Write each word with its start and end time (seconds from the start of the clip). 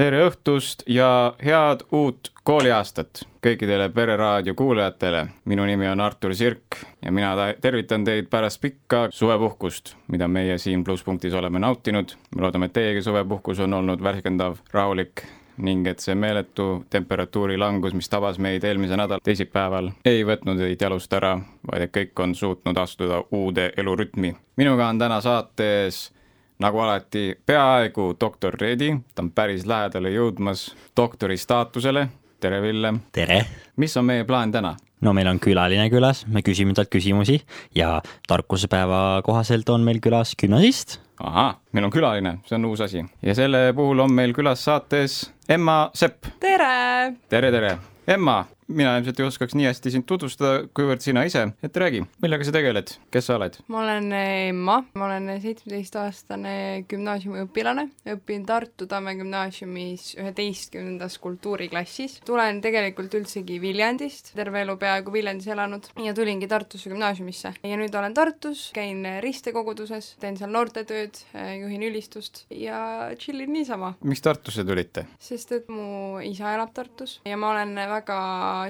tere 0.00 0.22
õhtust 0.24 0.86
ja 0.88 1.34
head 1.44 1.82
uut 1.92 2.30
kooliaastat 2.48 3.20
kõikidele 3.44 3.90
Pere 3.92 4.14
raadio 4.16 4.54
kuulajatele. 4.56 5.26
minu 5.44 5.64
nimi 5.68 5.88
on 5.88 6.00
Artur 6.00 6.32
Sirk 6.34 6.78
ja 7.04 7.12
mina 7.12 7.34
tervitan 7.60 8.04
teid 8.04 8.30
pärast 8.30 8.60
pikka 8.60 9.08
suvepuhkust, 9.12 9.96
mida 10.08 10.28
meie 10.28 10.58
siin 10.58 10.84
Plusspunktis 10.84 11.34
oleme 11.34 11.58
nautinud. 11.58 12.14
me 12.36 12.42
loodame, 12.42 12.66
et 12.66 12.72
teiegi 12.72 13.02
suvepuhkus 13.02 13.60
on 13.60 13.74
olnud 13.74 14.02
värskendav, 14.02 14.56
rahulik 14.72 15.22
ning 15.56 15.86
et 15.86 16.00
see 16.00 16.14
meeletu 16.14 16.86
temperatuuri 16.90 17.58
langus, 17.58 17.92
mis 17.94 18.08
tabas 18.08 18.38
meid 18.38 18.64
eelmise 18.64 18.96
nädala 18.96 19.20
teisipäeval, 19.24 19.90
ei 20.04 20.24
võtnud 20.24 20.56
teid 20.58 20.80
jalust 20.80 21.12
ära, 21.12 21.34
vaid 21.72 21.82
et 21.82 21.92
kõik 21.92 22.24
on 22.24 22.34
suutnud 22.34 22.76
astuda 22.76 23.20
uude 23.30 23.72
elurütmi. 23.76 24.32
minuga 24.56 24.88
on 24.88 24.98
täna 24.98 25.20
saates 25.20 26.12
nagu 26.60 26.78
alati 26.78 27.34
peaaegu 27.46 28.14
doktor 28.20 28.54
Reedi, 28.60 28.92
ta 29.14 29.24
on 29.24 29.30
päris 29.32 29.66
lähedale 29.66 30.12
jõudmas 30.12 30.70
doktori 30.96 31.36
staatusele. 31.40 32.08
tere, 32.40 32.62
Villem! 32.62 33.00
tere! 33.12 33.46
mis 33.76 33.96
on 33.96 34.04
meie 34.04 34.24
plaan 34.24 34.52
täna? 34.52 34.76
no 35.00 35.12
meil 35.16 35.28
on 35.28 35.40
külaline 35.40 35.88
külas, 35.90 36.26
me 36.26 36.42
küsime 36.44 36.74
talt 36.76 36.92
küsimusi 36.92 37.40
ja 37.74 38.00
tarkusepäeva 38.28 39.22
kohaselt 39.24 39.68
on 39.68 39.84
meil 39.84 40.00
külas 40.04 40.34
gümnasist. 40.36 40.98
ahah, 41.20 41.56
meil 41.72 41.88
on 41.88 41.94
külaline, 41.96 42.36
see 42.46 42.58
on 42.58 42.68
uus 42.68 42.84
asi 42.84 43.04
ja 43.22 43.34
selle 43.34 43.72
puhul 43.76 44.04
on 44.04 44.12
meil 44.12 44.36
külas 44.36 44.64
saates 44.64 45.32
Emma 45.48 45.90
Sepp. 45.94 46.28
tere! 46.40 47.16
tere, 47.28 47.50
tere! 47.50 47.78
Emma, 48.06 48.44
mina 48.70 48.94
ilmselt 48.98 49.20
ei 49.20 49.26
oskaks 49.26 49.56
nii 49.58 49.66
hästi 49.66 49.92
sind 49.94 50.06
tutvustada, 50.08 50.64
kuivõrd 50.76 51.02
sina 51.02 51.24
ise, 51.26 51.42
et 51.64 51.76
räägi, 51.82 52.02
millega 52.22 52.46
sa 52.46 52.54
tegeled, 52.54 52.92
kes 53.12 53.26
sa 53.28 53.36
oled? 53.38 53.58
ma 53.72 53.82
olen 53.82 54.10
Emma, 54.14 54.76
ma 54.94 55.06
olen 55.08 55.30
seitsmeteistaastane 55.42 56.54
gümnaasiumiõpilane, 56.90 57.86
õpin 58.14 58.46
Tartu 58.48 58.86
Tamme 58.90 59.14
gümnaasiumis 59.18 60.14
üheteistkümnendas 60.20 61.18
kultuuriklassis. 61.22 62.20
tulen 62.26 62.60
tegelikult 62.64 63.14
üldsegi 63.18 63.60
Viljandist, 63.62 64.32
terve 64.38 64.62
elu 64.64 64.76
peaaegu 64.80 65.12
Viljandis 65.12 65.50
elanud 65.50 65.90
ja 66.04 66.14
tulingi 66.14 66.48
Tartusse 66.50 66.90
gümnaasiumisse. 66.90 67.54
ja 67.62 67.80
nüüd 67.80 67.94
olen 67.94 68.14
Tartus, 68.14 68.70
käin 68.74 69.06
ristekoguduses, 69.24 70.14
teen 70.20 70.38
seal 70.38 70.54
noortetööd, 70.54 71.18
juhin 71.60 71.82
ülistust 71.90 72.44
ja 72.50 73.10
tšillin 73.18 73.52
niisama. 73.52 73.94
miks 74.04 74.22
Tartusse 74.22 74.64
tulite? 74.64 75.06
sest 75.18 75.52
et 75.52 75.68
mu 75.68 76.20
isa 76.24 76.54
elab 76.54 76.74
Tartus 76.74 77.20
ja 77.26 77.36
ma 77.36 77.50
olen 77.54 77.74
väga 77.90 78.20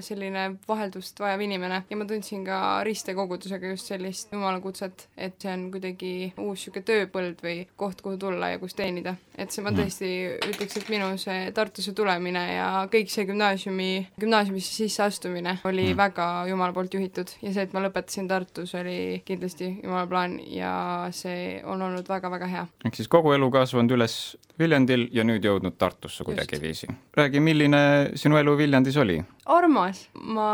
selline 0.04 0.46
vaheldust 0.68 1.20
vajav 1.20 1.42
inimene 1.44 1.82
ja 1.90 1.98
ma 1.98 2.06
tundsin 2.08 2.44
ka 2.46 2.80
ristekogudusega 2.86 3.74
just 3.74 3.90
sellist 3.90 4.32
jumalakutset, 4.32 5.08
et 5.16 5.36
see 5.40 5.52
on 5.52 5.68
kuidagi 5.74 6.12
uus 6.38 6.60
niisugune 6.60 6.84
tööpõld 6.86 7.40
või 7.44 7.56
koht, 7.76 8.02
kuhu 8.04 8.18
tulla 8.20 8.50
ja 8.52 8.58
kus 8.60 8.74
teenida. 8.76 9.14
et 9.36 9.50
see, 9.50 9.64
ma 9.64 9.72
tõesti 9.72 10.10
ütleks, 10.50 10.76
et 10.76 10.90
minu 10.92 11.08
see 11.18 11.50
Tartusse 11.56 11.92
tulemine 11.96 12.42
ja 12.54 12.66
kõik 12.92 13.08
see 13.12 13.24
gümnaasiumi, 13.28 13.90
gümnaasiumisse 14.20 14.74
sisseastumine 14.82 15.58
oli 15.64 15.90
mm. 15.90 15.96
väga 15.96 16.26
Jumala 16.50 16.76
poolt 16.76 16.94
juhitud 16.94 17.32
ja 17.40 17.52
see, 17.52 17.64
et 17.64 17.72
ma 17.72 17.82
lõpetasin 17.86 18.28
Tartus, 18.28 18.74
oli 18.78 19.22
kindlasti 19.24 19.72
Jumala 19.82 20.06
plaan 20.10 20.38
ja 20.44 20.74
see 21.16 21.60
on 21.64 21.82
olnud 21.82 22.08
väga-väga 22.08 22.50
hea. 22.52 22.66
ehk 22.84 23.00
siis 23.00 23.08
kogu 23.08 23.32
elu 23.32 23.50
kasvanud 23.50 23.96
üles 23.96 24.20
Viljandil 24.60 25.06
ja 25.16 25.24
nüüd 25.24 25.44
jõudnud 25.44 25.78
Tartusse 25.80 26.24
kuidagiviisi. 26.24 26.90
räägi, 27.16 27.40
milline 27.40 27.82
sinu 28.14 28.36
elu 28.36 28.56
Viljandis 28.58 28.96
oli? 29.00 29.20
Armas, 29.50 30.04
ma 30.14 30.50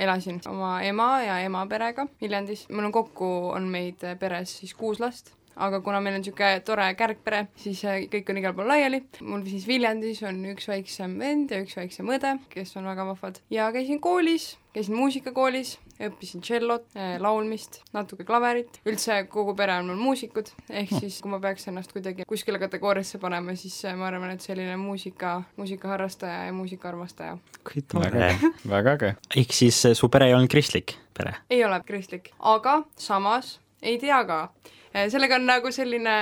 elasin 0.00 0.40
oma 0.50 0.76
ema 0.84 1.08
ja 1.24 1.38
ema 1.44 1.64
perega 1.70 2.06
Viljandis, 2.20 2.66
mul 2.70 2.90
on 2.90 2.92
kokku, 2.92 3.30
on 3.54 3.70
meid 3.72 4.04
peres 4.20 4.58
siis 4.60 4.74
kuus 4.76 5.00
last 5.00 5.32
aga 5.56 5.80
kuna 5.84 6.00
meil 6.02 6.18
on 6.18 6.24
niisugune 6.24 6.60
tore 6.66 6.88
kärgpere, 6.98 7.46
siis 7.60 7.82
kõik 8.12 8.32
on 8.32 8.40
igal 8.40 8.56
pool 8.56 8.68
laiali. 8.70 9.02
mul 9.22 9.44
siis 9.48 9.66
Viljandis 9.68 10.22
on 10.26 10.42
üks 10.54 10.68
väiksem 10.70 11.18
vend 11.20 11.54
ja 11.54 11.62
üks 11.62 11.76
väiksem 11.78 12.10
õde, 12.10 12.36
kes 12.52 12.76
on 12.80 12.88
väga 12.90 13.06
vahvad 13.12 13.40
ja 13.54 13.70
käisin 13.74 14.00
koolis, 14.02 14.54
käisin 14.74 14.96
muusikakoolis, 14.98 15.76
õppisin 16.02 16.42
tšellot, 16.42 16.86
laulmist, 17.22 17.80
natuke 17.94 18.26
klaverit, 18.26 18.80
üldse 18.88 19.20
kogu 19.30 19.54
pere 19.58 19.76
on 19.78 19.92
mul 19.92 20.00
muusikud, 20.00 20.50
ehk 20.70 20.94
siis 20.98 21.20
kui 21.22 21.30
ma 21.30 21.40
peaks 21.42 21.68
ennast 21.70 21.94
kuidagi 21.94 22.26
kuskile 22.28 22.58
kategooriasse 22.62 23.20
panema, 23.22 23.54
siis 23.58 23.78
ma 23.94 24.08
arvan, 24.10 24.34
et 24.34 24.44
selline 24.44 24.76
muusika, 24.80 25.36
muusikaharrastaja 25.60 26.48
ja 26.48 26.56
muusikaarmastaja. 26.56 27.38
kui 27.64 27.82
tore 27.86 28.34
väga 28.68 28.98
äge. 28.98 29.14
ehk 29.36 29.54
siis 29.54 29.82
su 29.94 30.10
pere 30.10 30.30
ei 30.30 30.34
olnud 30.34 30.50
kristlik 30.50 30.96
pere? 31.14 31.36
ei 31.50 31.64
ole 31.64 31.80
kristlik, 31.86 32.32
aga 32.38 32.82
samas 32.98 33.58
ei 33.82 33.98
tea 34.02 34.24
ka 34.26 34.40
sellega 35.10 35.38
on 35.40 35.46
nagu 35.48 35.70
selline, 35.74 36.14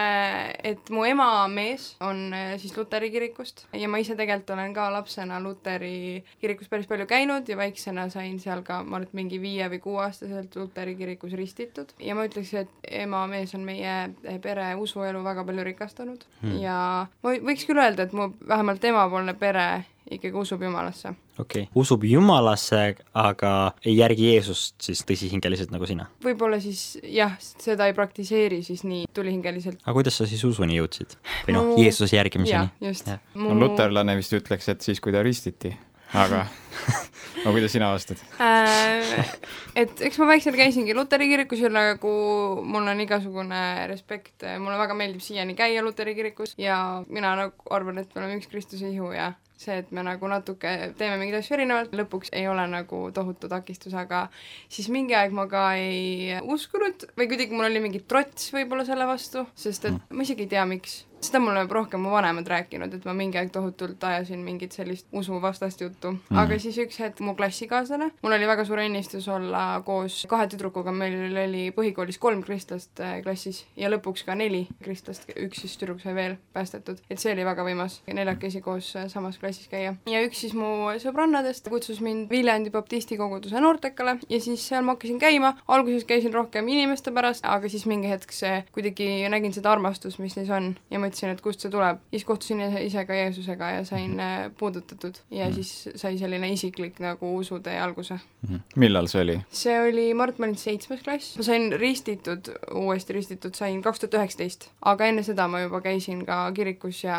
et 0.65 0.91
mu 0.95 1.05
ema 1.09 1.29
mees 1.53 1.93
on 2.05 2.33
siis 2.61 2.75
luteri 2.77 3.11
kirikust 3.13 3.67
ja 3.77 3.91
ma 3.93 4.01
ise 4.03 4.17
tegelikult 4.19 4.55
olen 4.55 4.75
ka 4.77 4.89
lapsena 4.95 5.41
luteri 5.45 6.23
kirikus 6.41 6.71
päris 6.73 6.89
palju 6.91 7.07
käinud 7.11 7.49
ja 7.49 7.57
väiksena 7.61 8.09
sain 8.13 8.39
seal 8.43 8.65
ka, 8.67 8.81
ma 8.83 8.99
arvan, 8.99 9.09
et 9.09 9.17
mingi 9.19 9.41
viie 9.43 9.69
või 9.73 9.83
kuueaastaselt 9.85 10.57
luteri 10.57 10.97
kirikus 10.99 11.37
ristitud 11.39 11.93
ja 12.01 12.17
ma 12.17 12.27
ütleks, 12.29 12.55
et 12.65 12.93
ema 13.03 13.27
mees 13.31 13.55
on 13.59 13.67
meie 13.67 14.39
pere 14.45 14.73
usuelu 14.81 15.23
väga 15.25 15.45
palju 15.49 15.69
rikastanud 15.73 16.27
hmm. 16.41 16.59
ja 16.63 16.77
ma 17.23 17.37
võiks 17.45 17.69
küll 17.69 17.83
öelda, 17.83 18.07
et 18.09 18.17
mu 18.17 18.33
vähemalt 18.49 18.85
emapoolne 18.85 19.37
pere 19.39 19.69
ikkagi 20.11 20.39
usub 20.39 20.63
Jumalasse. 20.63 21.15
Okei 21.39 21.63
okay., 21.63 21.73
usub 21.75 22.05
Jumalasse, 22.05 22.81
aga 23.17 23.53
ei 23.87 23.95
järgi 23.97 24.33
Jeesust 24.33 24.77
siis 24.85 25.03
tõsihingeliselt 25.09 25.73
nagu 25.73 25.89
sina? 25.89 26.09
võib-olla 26.25 26.61
siis 26.63 26.99
jah, 27.03 27.37
seda 27.41 27.89
ei 27.89 27.97
praktiseeri 27.97 28.63
siis 28.67 28.85
nii 28.89 29.07
tulihingeliselt. 29.15 29.81
aga 29.85 29.97
kuidas 29.97 30.21
sa 30.21 30.29
siis 30.29 30.45
usuni 30.49 30.77
jõudsid? 30.81 31.17
või 31.47 31.57
noh, 31.57 31.73
Jeesuse 31.81 32.19
järgimiseni? 32.19 32.73
just. 32.89 33.09
no 33.35 33.57
luterlane 33.57 34.17
vist 34.19 34.37
ütleks, 34.37 34.69
et 34.73 34.85
siis, 34.85 35.01
kui 35.01 35.15
ta 35.15 35.25
ristiti, 35.25 35.73
aga 36.13 36.45
no 37.45 37.55
kuidas 37.55 37.73
sina 37.73 37.89
vastad 37.95 38.21
äh,? 38.37 39.33
et 39.79 40.05
eks 40.05 40.21
ma 40.21 40.29
väiksena 40.35 40.59
käisingi 40.61 40.97
luteri 40.97 41.31
kirikus 41.31 41.63
ja 41.65 41.73
nagu 41.73 42.13
mul 42.61 42.93
on 42.93 43.01
igasugune 43.07 43.63
respekt, 43.89 44.45
mulle 44.61 44.77
väga 44.81 44.97
meeldib 44.99 45.25
siiani 45.25 45.57
käia 45.57 45.85
luteri 45.85 46.15
kirikus 46.19 46.53
ja 46.61 46.77
mina 47.09 47.33
nagu 47.41 47.73
arvan, 47.73 48.03
et 48.05 48.13
me 48.13 48.21
oleme 48.21 48.37
üks 48.41 48.53
Kristuse 48.53 48.93
ihu 48.93 49.15
ja 49.17 49.33
see, 49.63 49.79
et 49.83 49.93
me 49.95 50.05
nagu 50.07 50.31
natuke 50.31 50.73
teeme 50.99 51.19
mingeid 51.21 51.39
asju 51.41 51.57
erinevalt, 51.59 51.95
lõpuks 51.99 52.33
ei 52.37 52.49
ole 52.51 52.67
nagu 52.71 53.05
tohutu 53.15 53.51
takistus, 53.53 53.95
aga 53.99 54.27
siis 54.73 54.91
mingi 54.93 55.17
aeg 55.19 55.35
ma 55.37 55.47
ka 55.51 55.69
ei 55.81 56.41
uskunud 56.43 57.09
või 57.19 57.31
kuidagi 57.31 57.55
mul 57.55 57.71
oli 57.71 57.85
mingi 57.85 58.03
trots 58.09 58.53
võib-olla 58.55 58.87
selle 58.89 59.09
vastu, 59.09 59.47
sest 59.55 59.89
et 59.91 60.13
ma 60.13 60.27
isegi 60.27 60.47
ei 60.47 60.53
tea, 60.57 60.67
miks 60.69 61.03
seda 61.23 61.41
mulle 61.43 61.63
rohkem 61.71 62.03
mu 62.03 62.11
vanemad 62.11 62.49
rääkinud, 62.49 62.95
et 62.97 63.05
ma 63.07 63.15
mingi 63.17 63.39
aeg 63.39 63.53
tohutult 63.55 64.03
ajasin 64.05 64.43
mingit 64.45 64.75
sellist 64.75 65.07
usuvastast 65.13 65.81
juttu 65.81 66.11
mm. 66.11 66.19
-hmm. 66.19 66.39
aga 66.43 66.59
siis 66.59 66.79
üks 66.79 66.99
hetk 67.01 67.21
mu 67.21 67.35
klassikaaslane, 67.35 68.11
mul 68.23 68.33
oli 68.33 68.47
väga 68.47 68.65
suur 68.65 68.83
õnnistus 68.83 69.29
olla 69.31 69.83
koos 69.87 70.25
kahe 70.29 70.47
tüdrukuga, 70.47 70.93
meil 70.93 71.37
oli 71.45 71.65
põhikoolis 71.77 72.19
kolm 72.19 72.43
kristlast 72.43 73.01
äh, 73.01 73.23
klassis 73.23 73.65
ja 73.77 73.91
lõpuks 73.91 74.25
ka 74.27 74.35
neli 74.35 74.67
kristlast, 74.83 75.29
üks 75.37 75.63
siis 75.63 75.77
tüdruk 75.79 76.01
sai 76.03 76.15
veel 76.15 76.37
päästetud, 76.53 76.99
et 77.11 77.19
see 77.19 77.33
oli 77.33 77.45
väga 77.45 77.65
võimas, 77.65 78.01
neljakesi 78.13 78.61
koos 78.61 78.97
äh, 78.97 79.09
samas 79.09 79.39
klassis 79.39 79.69
käia. 79.69 79.95
ja 80.07 80.25
üks 80.27 80.41
siis 80.41 80.55
mu 80.55 80.91
sõbrannadest 80.99 81.71
kutsus 81.71 82.01
mind 82.01 82.31
Viljandi 82.31 82.71
baptisti 82.71 83.17
koguduse 83.17 83.61
noortekale 83.61 84.19
ja 84.29 84.41
siis 84.41 84.69
seal 84.69 84.83
ma 84.83 84.97
hakkasin 84.97 85.19
käima, 85.19 85.55
alguses 85.69 86.05
käisin 86.05 86.35
rohkem 86.35 86.69
inimeste 86.69 87.13
pärast, 87.13 87.45
aga 87.45 87.69
siis 87.69 87.87
mingi 87.87 88.09
hetk 88.09 88.33
see 88.33 88.65
kuidagi 88.73 89.29
nägin 89.29 89.53
seda 89.53 89.73
armastust, 89.73 90.19
mis 90.19 90.37
neis 90.37 90.51
on 90.51 90.75
ja 90.91 90.99
ma 90.99 91.12
mõtlesin, 91.13 91.35
et 91.35 91.43
kust 91.45 91.63
see 91.63 91.71
tuleb. 91.73 92.01
siis 92.11 92.25
kohtusin 92.25 92.61
ise 92.81 93.05
ka 93.07 93.17
Jeesusega 93.17 93.71
ja 93.77 93.85
sain 93.85 94.17
mhm. 94.17 94.21
äh, 94.21 94.51
puudutatud 94.59 95.21
ja 95.31 95.49
mm. 95.49 95.55
siis 95.55 96.01
sai 96.01 96.17
selline 96.19 96.49
isiklik 96.53 96.99
nagu 97.03 97.37
usutee 97.37 97.79
alguse 97.81 98.19
mm.. 98.49 98.63
millal 98.77 99.09
see 99.13 99.23
oli? 99.23 99.37
see 99.51 99.77
oli, 99.81 100.07
ma 100.15 100.27
arvan, 100.27 100.35
et 100.35 100.43
ma 100.43 100.49
olin 100.49 100.61
seitsmes 100.61 101.03
klass, 101.05 101.37
ma 101.39 101.47
sain 101.47 101.69
ristitud, 101.81 102.53
uuesti 102.81 103.17
ristitud 103.17 103.59
sain 103.59 103.83
kaks 103.85 104.03
tuhat 104.03 104.19
üheksateist, 104.21 104.71
aga 104.93 105.11
enne 105.11 105.25
seda 105.27 105.49
ma 105.53 105.63
juba 105.65 105.83
käisin 105.85 106.25
ka 106.29 106.45
kirikus 106.57 107.05
ja 107.05 107.19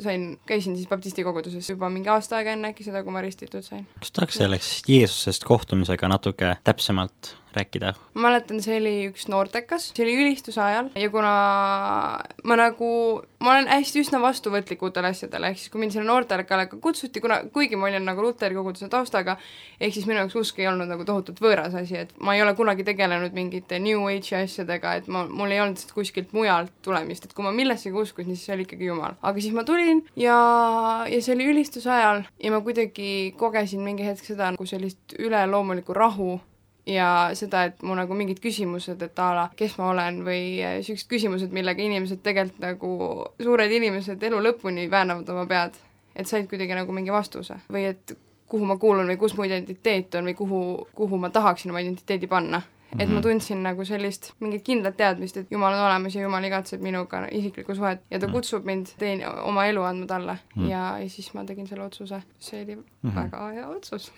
sain, 0.00 0.32
käisin 0.48 0.78
siis 0.78 0.88
baptisti 0.90 1.26
koguduses 1.26 1.68
juba 1.70 1.90
mingi 1.92 2.12
aasta 2.12 2.40
aega 2.40 2.56
enne 2.56 2.72
äkki 2.72 2.86
seda, 2.86 3.04
kui 3.04 3.14
ma 3.14 3.24
ristitud 3.24 3.66
sain. 3.66 3.86
kas 4.00 4.16
tahaks 4.16 4.40
sellest 4.40 4.88
Jeesusest 4.88 5.44
kohtumisega 5.48 6.08
natuke 6.10 6.56
täpsemalt 6.64 7.34
rääkida? 7.56 7.94
ma 8.14 8.28
mäletan, 8.28 8.60
see 8.62 8.76
oli 8.80 8.94
üks 9.10 9.26
noortekas, 9.30 9.90
see 9.94 10.04
oli 10.04 10.16
ülistuse 10.24 10.60
ajal 10.62 10.90
ja 10.98 11.10
kuna 11.12 11.32
ma 12.44 12.56
nagu, 12.58 12.90
ma 13.40 13.54
olen 13.54 13.70
hästi 13.70 14.02
üsna 14.04 14.20
vastuvõtlik 14.22 14.82
uutele 14.84 15.10
asjadele, 15.14 15.50
ehk 15.52 15.62
siis 15.62 15.72
kui 15.72 15.82
mind 15.82 15.94
sinna 15.94 16.06
noortekale 16.10 16.66
ka 16.70 16.78
kutsuti, 16.82 17.22
kuna 17.22 17.40
kuigi 17.54 17.78
ma 17.80 17.88
olin 17.88 18.06
nagu 18.06 18.24
luteri 18.24 18.56
koguduse 18.58 18.90
taustaga, 18.92 19.36
ehk 19.80 19.94
siis 19.96 20.08
minu 20.08 20.20
jaoks 20.22 20.36
usk 20.40 20.60
ei 20.60 20.68
olnud 20.70 20.90
nagu 20.90 21.06
tohutult 21.08 21.40
võõras 21.42 21.76
asi, 21.78 21.98
et 22.04 22.12
ma 22.20 22.36
ei 22.36 22.44
ole 22.44 22.54
kunagi 22.58 22.86
tegelenud 22.86 23.36
mingite 23.36 23.80
New 23.82 24.04
Age'i 24.10 24.42
asjadega, 24.42 24.96
et 25.00 25.08
ma, 25.12 25.24
mul 25.28 25.54
ei 25.54 25.62
olnud 25.62 25.94
kuskilt 25.94 26.34
mujalt 26.36 26.72
tulemist, 26.84 27.26
et 27.26 27.34
kui 27.36 27.46
ma 27.46 27.54
millessegi 27.54 27.96
uskusin, 27.96 28.34
siis 28.34 28.46
see 28.48 28.56
oli 28.56 28.68
ikkagi 28.68 28.90
Jumal. 28.90 29.16
aga 29.22 29.40
siis 29.40 29.56
ma 29.56 29.64
tulin 29.66 30.04
ja, 30.18 30.36
ja 31.08 31.22
see 31.22 31.34
oli 31.36 31.50
ülistuse 31.54 31.90
ajal 31.90 32.24
ja 32.42 32.54
ma 32.54 32.62
kuidagi 32.64 33.34
kogesin 33.40 33.82
mingi 33.84 34.06
hetk 34.06 34.24
seda 34.26 34.52
nagu 34.54 34.66
sellist 34.68 35.18
üleloomulikku 35.18 35.96
rahu 35.96 36.38
ja 36.86 37.30
seda, 37.34 37.64
et 37.68 37.82
mu 37.82 37.94
nagu 37.98 38.14
mingid 38.16 38.40
küsimused, 38.42 39.02
et 39.02 39.18
a 39.18 39.28
la 39.36 39.44
kes 39.56 39.76
ma 39.78 39.90
olen 39.92 40.22
või 40.26 40.42
niisugused 40.62 41.10
küsimused, 41.10 41.52
millega 41.54 41.82
inimesed 41.82 42.22
tegelikult 42.24 42.64
nagu, 42.64 42.90
suured 43.42 43.76
inimesed 43.76 44.22
elu 44.30 44.40
lõpuni 44.48 44.88
väänavad 44.90 45.28
oma 45.34 45.46
pead, 45.50 45.78
et 46.16 46.28
said 46.28 46.48
kuidagi 46.50 46.76
nagu 46.78 46.96
mingi 46.96 47.12
vastuse. 47.14 47.60
Või 47.72 47.86
et 47.92 48.16
kuhu 48.50 48.66
ma 48.66 48.76
kuulun 48.80 49.08
või 49.12 49.18
kus 49.20 49.36
mu 49.38 49.46
identiteet 49.46 50.16
on 50.18 50.30
või 50.30 50.36
kuhu, 50.38 50.60
kuhu 50.96 51.18
ma 51.22 51.30
tahaksin 51.30 51.70
oma 51.70 51.82
identiteedi 51.84 52.26
panna 52.30 52.62
et 52.98 53.08
ma 53.08 53.14
mhm. 53.14 53.22
tundsin 53.22 53.62
nagu 53.62 53.84
sellist 53.86 54.32
mingit 54.40 54.64
kindlat 54.66 54.96
teadmist, 54.98 55.36
et 55.36 55.50
Jumal 55.50 55.74
on 55.76 55.84
olemas 55.86 56.14
ja 56.14 56.24
Jumal 56.24 56.44
igatseb 56.44 56.82
minuga 56.82 57.22
isiklikku 57.30 57.74
suhet 57.74 58.02
ja 58.10 58.18
ta 58.18 58.26
-hmm. 58.26 58.32
kutsub 58.32 58.64
mind 58.64 58.94
teen 58.98 59.22
oma 59.42 59.66
elu 59.66 59.82
andma 59.82 60.06
talle 60.06 60.38
mm 60.56 60.68
ja, 60.70 60.98
ja 60.98 61.08
siis 61.08 61.34
ma 61.34 61.44
tegin 61.44 61.66
selle 61.66 61.84
otsuse. 61.84 62.22
see 62.38 62.62
oli 62.62 62.76
mm 62.76 62.82
-hmm. 63.04 63.14
väga 63.14 63.48
hea 63.48 63.68
otsus 63.68 64.12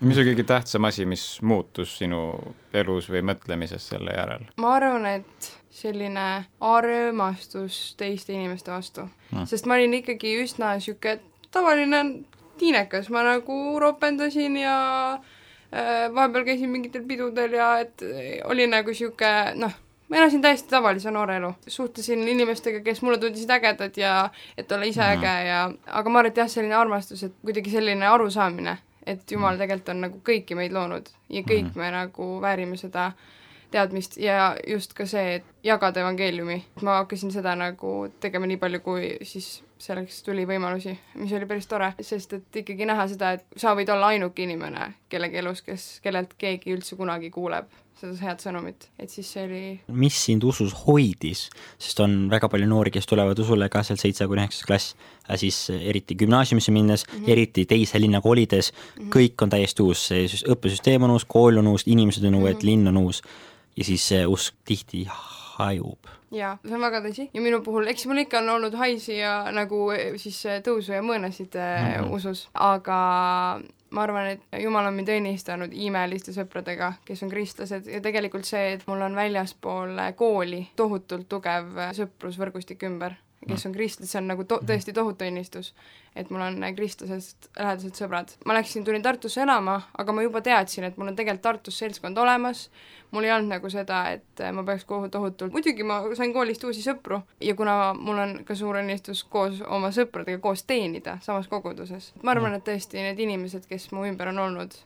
mis 0.00 0.18
oli 0.18 0.34
kõige 0.34 0.44
tähtsam 0.44 0.84
asi, 0.84 1.06
mis 1.06 1.42
muutus 1.42 1.98
sinu 1.98 2.34
elus 2.72 3.10
või 3.10 3.22
mõtlemises 3.22 3.88
selle 3.88 4.10
järel? 4.16 4.44
ma 4.56 4.74
arvan, 4.74 5.06
et 5.06 5.60
selline 5.70 6.44
armastus 6.60 7.94
teiste 7.96 8.32
inimeste 8.32 8.70
vastu 8.70 9.02
mm., 9.32 9.46
sest 9.46 9.66
ma 9.66 9.74
olin 9.74 9.94
ikkagi 9.94 10.42
üsna 10.42 10.74
niisugune 10.74 11.20
tavaline 11.50 12.24
tiinekas, 12.58 13.08
ma 13.10 13.22
nagu 13.22 13.78
ropendasin 13.80 14.56
ja 14.56 14.76
vahepeal 16.14 16.44
käisin 16.44 16.70
mingitel 16.70 17.04
pidudel 17.06 17.52
ja 17.54 17.68
et 17.78 18.02
oli 18.50 18.66
nagu 18.66 18.90
niisugune 18.90 19.54
noh, 19.60 19.76
ma 20.10 20.16
elasin 20.16 20.42
täiesti 20.42 20.68
tavalise 20.68 21.10
noore 21.10 21.36
elu, 21.38 21.52
suhtlesin 21.66 22.28
inimestega, 22.28 22.80
kes 22.82 23.02
mulle 23.02 23.18
tundisid 23.18 23.50
ägedad 23.54 23.96
ja 23.96 24.14
et 24.58 24.72
olla 24.72 24.88
ise 24.88 25.00
mm. 25.00 25.18
äge 25.18 25.34
ja 25.48 25.60
aga 25.86 26.10
ma 26.10 26.18
arvan, 26.18 26.32
et 26.32 26.40
jah, 26.42 26.50
selline 26.50 26.74
armastus, 26.74 27.22
et 27.22 27.36
kuidagi 27.44 27.70
selline 27.70 28.06
arusaamine, 28.06 28.78
et 29.06 29.30
Jumal 29.30 29.54
mhm. 29.54 29.62
tegelikult 29.62 29.92
on 29.94 30.02
nagu 30.06 30.22
kõiki 30.26 30.58
meid 30.58 30.74
loonud 30.74 31.12
ja 31.30 31.44
kõik 31.46 31.70
mm. 31.70 31.78
me 31.78 31.92
nagu 31.94 32.30
väärime 32.42 32.80
seda 32.80 33.12
teadmist 33.70 34.16
ja 34.20 34.54
just 34.66 34.94
ka 34.94 35.06
see, 35.06 35.40
et 35.40 35.44
jagada 35.64 36.00
evangeeliumi, 36.04 36.60
ma 36.82 37.00
hakkasin 37.00 37.32
seda 37.34 37.54
nagu 37.58 38.08
tegema 38.20 38.48
nii 38.50 38.60
palju, 38.60 38.80
kui 38.84 39.10
siis 39.26 39.60
selleks 39.80 40.22
tuli 40.26 40.44
võimalusi, 40.48 40.92
mis 41.20 41.32
oli 41.36 41.48
päris 41.48 41.68
tore, 41.70 41.92
sest 42.04 42.34
et 42.36 42.62
ikkagi 42.62 42.88
näha 42.88 43.06
seda, 43.10 43.34
et 43.38 43.60
sa 43.60 43.74
võid 43.78 43.92
olla 43.92 44.12
ainuke 44.12 44.44
inimene 44.44 44.92
kellegi 45.12 45.40
elus, 45.40 45.62
kes, 45.64 45.92
kellelt 46.04 46.36
keegi 46.40 46.74
üldse 46.74 46.98
kunagi 47.00 47.32
kuuleb 47.32 47.70
seda 48.00 48.16
head 48.24 48.40
sõnumit, 48.40 48.86
et 49.00 49.12
siis 49.12 49.28
see 49.28 49.42
oli 49.44 49.62
mis 50.00 50.16
sind 50.24 50.44
usus 50.48 50.72
hoidis, 50.86 51.42
sest 51.80 52.00
on 52.00 52.14
väga 52.32 52.48
palju 52.52 52.68
noori, 52.68 52.92
kes 52.94 53.08
tulevad 53.08 53.38
usule 53.42 53.68
ka 53.72 53.82
seal 53.84 54.00
seitse 54.00 54.24
kuni 54.30 54.40
üheksas 54.40 54.64
klass, 54.68 54.94
siis 55.40 55.58
eriti 55.76 56.16
gümnaasiumisse 56.22 56.72
minnes 56.72 57.04
mm, 57.04 57.18
-hmm. 57.18 57.32
eriti 57.34 57.66
teise 57.68 58.00
linna 58.00 58.20
kolides. 58.24 58.72
Mm, 58.72 59.02
-hmm. 59.02 59.12
kõik 59.16 59.44
on 59.44 59.52
täiesti 59.52 59.82
uus, 59.82 60.06
see 60.08 60.24
õppesüsteem 60.24 61.04
on 61.04 61.16
uus, 61.16 61.24
kool 61.28 61.60
on 61.60 61.66
uus, 61.74 61.84
inimesed 61.86 62.24
on 62.24 62.40
uued 62.40 62.54
mm, 62.54 62.58
-hmm. 62.58 62.66
linn 62.66 62.88
on 62.88 62.96
uus 62.96 63.22
ja 63.76 63.84
siis 63.84 64.06
see 64.12 64.26
usk 64.26 64.54
tihti 64.64 65.04
hajub. 65.10 66.10
jaa, 66.30 66.54
see 66.64 66.76
on 66.76 66.84
väga 66.84 67.02
tõsi 67.04 67.28
ja 67.34 67.42
minu 67.42 67.60
puhul, 67.66 67.88
eks 67.90 68.06
mul 68.10 68.22
ikka 68.24 68.40
on 68.42 68.54
olnud 68.56 68.76
haisi 68.78 69.18
ja 69.18 69.34
nagu 69.54 69.88
eh, 69.96 70.14
siis 70.20 70.38
eh, 70.46 70.62
tõusu 70.64 70.94
ja 70.94 71.02
mõõnasid 71.02 71.56
mm 71.58 71.92
-hmm. 71.92 72.14
usus, 72.16 72.48
aga 72.54 73.00
ma 73.90 74.02
arvan, 74.02 74.26
et 74.26 74.62
Jumal 74.62 74.86
on 74.86 74.94
mind 74.94 75.08
õnnistanud 75.08 75.72
imeliste 75.72 76.32
sõpradega, 76.32 76.92
kes 77.04 77.22
on 77.22 77.32
kristlased 77.32 77.86
ja 77.90 78.00
tegelikult 78.00 78.44
see, 78.44 78.76
et 78.76 78.86
mul 78.86 79.02
on 79.02 79.14
väljaspool 79.14 79.98
kooli 80.16 80.68
tohutult 80.76 81.28
tugev 81.28 81.74
sõprusvõrgustik 81.98 82.86
ümber 82.86 83.18
kes 83.48 83.66
on 83.66 83.72
kristlased, 83.72 84.10
see 84.10 84.20
on 84.20 84.28
nagu 84.28 84.44
to-, 84.44 84.60
tõesti 84.66 84.92
tohutu 84.96 85.24
õnnistus, 85.24 85.70
et 86.18 86.28
mul 86.32 86.42
on 86.44 86.64
kristlasest 86.76 87.48
lähedased 87.56 87.96
sõbrad. 87.96 88.34
ma 88.44 88.56
läksin, 88.58 88.84
tulin 88.84 89.02
Tartusse 89.02 89.42
elama, 89.42 89.78
aga 89.98 90.12
ma 90.12 90.24
juba 90.24 90.42
teadsin, 90.44 90.84
et 90.84 90.98
mul 91.00 91.08
on 91.12 91.16
tegelikult 91.16 91.46
Tartus 91.46 91.78
seltskond 91.80 92.18
olemas, 92.20 92.66
mul 93.10 93.24
ei 93.24 93.32
olnud 93.32 93.54
nagu 93.54 93.70
seda, 93.72 94.02
et 94.12 94.44
ma 94.52 94.64
peaks 94.66 94.84
kogu 94.88 95.08
tohutult, 95.08 95.54
muidugi 95.56 95.86
ma 95.86 96.02
sain 96.18 96.34
koolist 96.36 96.64
uusi 96.68 96.84
sõpru 96.84 97.22
ja 97.40 97.56
kuna 97.56 97.94
mul 97.96 98.20
on 98.26 98.36
ka 98.44 98.56
suur 98.58 98.82
õnnistus 98.82 99.24
koos 99.24 99.64
oma 99.66 99.92
sõpradega 99.94 100.42
koos 100.44 100.66
teenida 100.68 101.16
samas 101.24 101.48
koguduses, 101.48 102.12
ma 102.22 102.36
arvan, 102.36 102.58
et 102.58 102.66
tõesti 102.68 103.00
need 103.00 103.24
inimesed, 103.24 103.64
kes 103.70 103.90
mu 103.96 104.04
ümber 104.10 104.34
on 104.34 104.44
olnud, 104.44 104.76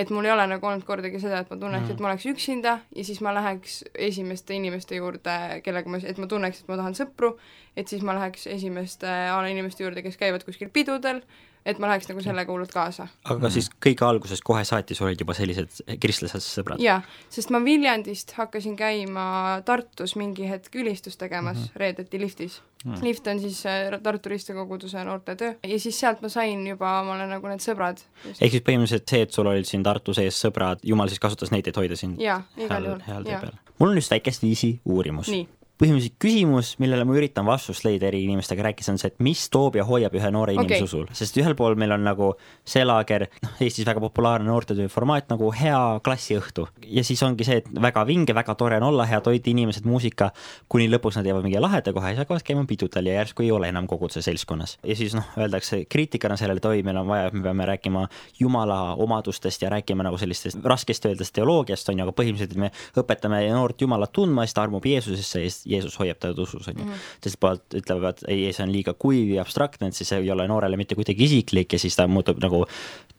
et 0.00 0.10
mul 0.14 0.26
ei 0.26 0.32
ole 0.32 0.46
nagu 0.48 0.66
olnud 0.66 0.86
kordagi 0.88 1.20
seda, 1.22 1.42
et 1.42 1.50
ma 1.52 1.58
tunneks 1.60 1.86
mm., 1.86 1.94
et 1.94 2.00
ma 2.02 2.10
oleks 2.10 2.26
üksinda 2.30 2.76
ja 2.96 3.04
siis 3.06 3.20
ma 3.24 3.34
läheks 3.36 3.80
esimeste 4.08 4.56
inimeste 4.56 4.98
juurde, 4.98 5.36
kellega 5.66 5.92
ma, 5.92 6.00
et 6.00 6.20
ma 6.20 6.28
tunneks, 6.30 6.62
et 6.62 6.72
ma 6.72 6.78
tahan 6.80 6.96
sõpru, 6.98 7.34
et 7.76 7.90
siis 7.90 8.04
ma 8.06 8.16
läheks 8.18 8.48
esimeste 8.50 9.08
a 9.10 9.38
la 9.40 9.52
inimeste 9.52 9.84
juurde, 9.84 10.04
kes 10.06 10.18
käivad 10.20 10.46
kuskil 10.46 10.72
pidudel 10.72 11.22
et 11.64 11.78
ma 11.78 11.90
läheks 11.90 12.08
nagu 12.10 12.22
sellega 12.24 12.52
hullult 12.52 12.72
kaasa. 12.72 13.08
aga 13.24 13.40
mm. 13.40 13.52
siis 13.56 13.70
kõige 13.86 14.06
alguses 14.06 14.42
kohe 14.44 14.64
saatis 14.64 15.00
olid 15.04 15.20
juba 15.20 15.36
sellised 15.36 15.82
kristlased 16.00 16.44
sõbrad? 16.44 16.82
jaa, 16.82 17.00
sest 17.32 17.52
ma 17.54 17.60
Viljandist 17.64 18.34
hakkasin 18.38 18.76
käima 18.78 19.60
Tartus 19.66 20.16
mingi 20.20 20.48
hetk 20.48 20.74
ülistust 20.74 21.20
tegemas 21.20 21.56
mm 21.58 21.64
-hmm. 21.64 21.82
reedeti 21.84 22.20
liftis 22.20 22.60
mm.. 22.84 23.02
lift 23.02 23.26
on 23.26 23.40
siis 23.40 23.66
äh, 23.66 24.00
Tartu 24.02 24.28
ristikoguduse 24.28 25.04
noortetöö 25.04 25.54
ja 25.62 25.78
siis 25.78 26.00
sealt 26.00 26.22
ma 26.22 26.28
sain 26.28 26.66
juba 26.66 27.00
omale 27.00 27.26
nagu 27.26 27.46
need 27.48 27.60
sõbrad. 27.64 28.02
ehk 28.40 28.50
siis 28.50 28.64
põhimõtteliselt 28.66 29.08
see, 29.10 29.22
et 29.22 29.32
sul 29.32 29.46
olid 29.46 29.68
siin 29.68 29.82
Tartu 29.82 30.14
sees 30.14 30.42
sõbrad, 30.46 30.82
jumal 30.82 31.08
siis 31.08 31.20
kasutas 31.20 31.50
neid, 31.50 31.68
et 31.68 31.76
hoida 31.76 31.96
sind 31.96 32.20
jaa, 32.20 32.42
igal 32.56 32.84
juhul, 32.84 33.26
jaa. 33.28 33.42
mul 33.78 33.90
on 33.90 33.96
just 33.96 34.10
väikest 34.10 34.42
viisi 34.42 34.80
uurimus. 34.84 35.28
nii 35.28 35.48
põhimõtteliselt 35.80 36.18
küsimus, 36.20 36.74
millele 36.82 37.06
ma 37.08 37.16
üritan 37.16 37.46
vastust 37.48 37.86
leida 37.86 38.10
eri 38.10 38.22
inimestega 38.26 38.64
rääkides, 38.66 38.90
on 38.92 38.98
see, 39.00 39.10
et 39.12 39.22
mis 39.24 39.46
toob 39.52 39.78
ja 39.78 39.86
hoiab 39.88 40.14
ühe 40.18 40.30
noore 40.34 40.54
inimese 40.56 40.82
okay. 40.84 40.88
usul, 40.88 41.06
sest 41.16 41.38
ühel 41.40 41.56
pool 41.56 41.76
meil 41.80 41.94
on 41.96 42.04
nagu 42.04 42.32
see 42.68 42.82
laager, 42.84 43.26
noh, 43.44 43.54
Eestis 43.64 43.86
väga 43.88 44.02
populaarne 44.04 44.50
noortetöö 44.50 44.90
formaat 44.92 45.30
nagu 45.32 45.48
hea 45.56 45.80
klassiõhtu 46.04 46.66
ja 46.84 47.04
siis 47.06 47.22
ongi 47.24 47.46
see, 47.48 47.60
et 47.62 47.70
väga 47.86 48.04
vinge, 48.08 48.36
väga 48.36 48.54
tore 48.60 48.76
on 48.80 48.88
olla, 48.90 49.06
hea 49.08 49.20
toit, 49.24 49.48
inimesed, 49.52 49.88
muusika, 49.88 50.30
kuni 50.70 50.88
lõpuks 50.92 51.16
nad 51.20 51.28
jäävad 51.28 51.48
mingi 51.48 51.62
laheda 51.62 51.94
koha 51.96 52.12
ja 52.12 52.18
siis 52.18 52.24
hakkavad 52.24 52.44
käima 52.46 52.66
pidudel 52.68 53.08
ja 53.08 53.16
järsku 53.20 53.46
ei 53.46 53.52
ole 53.54 53.72
enam 53.72 53.88
koguduse 53.90 54.22
seltskonnas. 54.26 54.76
ja 54.84 54.96
siis 54.98 55.16
noh, 55.16 55.32
öeldakse 55.40 55.84
kriitikana 55.88 56.36
sellele, 56.40 56.60
et 56.60 56.68
oi, 56.68 56.84
meil 56.84 57.00
on 57.00 57.08
vaja, 57.08 57.30
et 57.30 57.38
me 57.38 57.44
peame 57.46 57.68
rääkima 57.72 58.04
jumala 58.40 58.80
omadustest 59.00 59.64
ja 59.64 59.72
rääkima 59.72 60.04
nagu 60.04 60.20
sellistest 60.20 60.60
raskesti 60.64 61.08
öeldes 61.08 61.32
teoloogiast 61.32 61.88
on 61.88 62.00
ju, 62.00 62.04
aga 62.04 62.16
põhimõtteliselt 62.20 62.60
me 62.60 62.72
õpetame 63.00 63.42
noort 63.54 63.80
jumalat 63.80 64.12
tundma, 64.12 64.44
siis 64.44 64.56
ta 64.56 64.66
armub 64.66 64.84
Jeesusesse 64.86 65.42
ja 65.69 65.69
Jeesus 65.70 65.98
hoiab 66.00 66.18
teda 66.20 66.34
usus, 66.42 66.68
on 66.68 66.74
ju. 66.78 66.84
Mhm. 66.84 67.04
teiselt 67.20 67.40
poolt 67.40 67.78
ütlevad, 67.82 68.24
ei, 68.28 68.50
see 68.52 68.64
on 68.66 68.72
liiga 68.72 68.94
kuiv 68.94 69.34
ja 69.36 69.44
abstraktne, 69.46 69.90
et 69.90 69.98
siis 69.98 70.12
ei 70.16 70.30
ole 70.30 70.48
noorele 70.50 70.76
mitte 70.80 70.98
kuidagi 70.98 71.24
isiklik 71.28 71.72
ja 71.72 71.78
siis 71.78 71.96
ta 71.96 72.08
muutub 72.10 72.40
nagu 72.42 72.64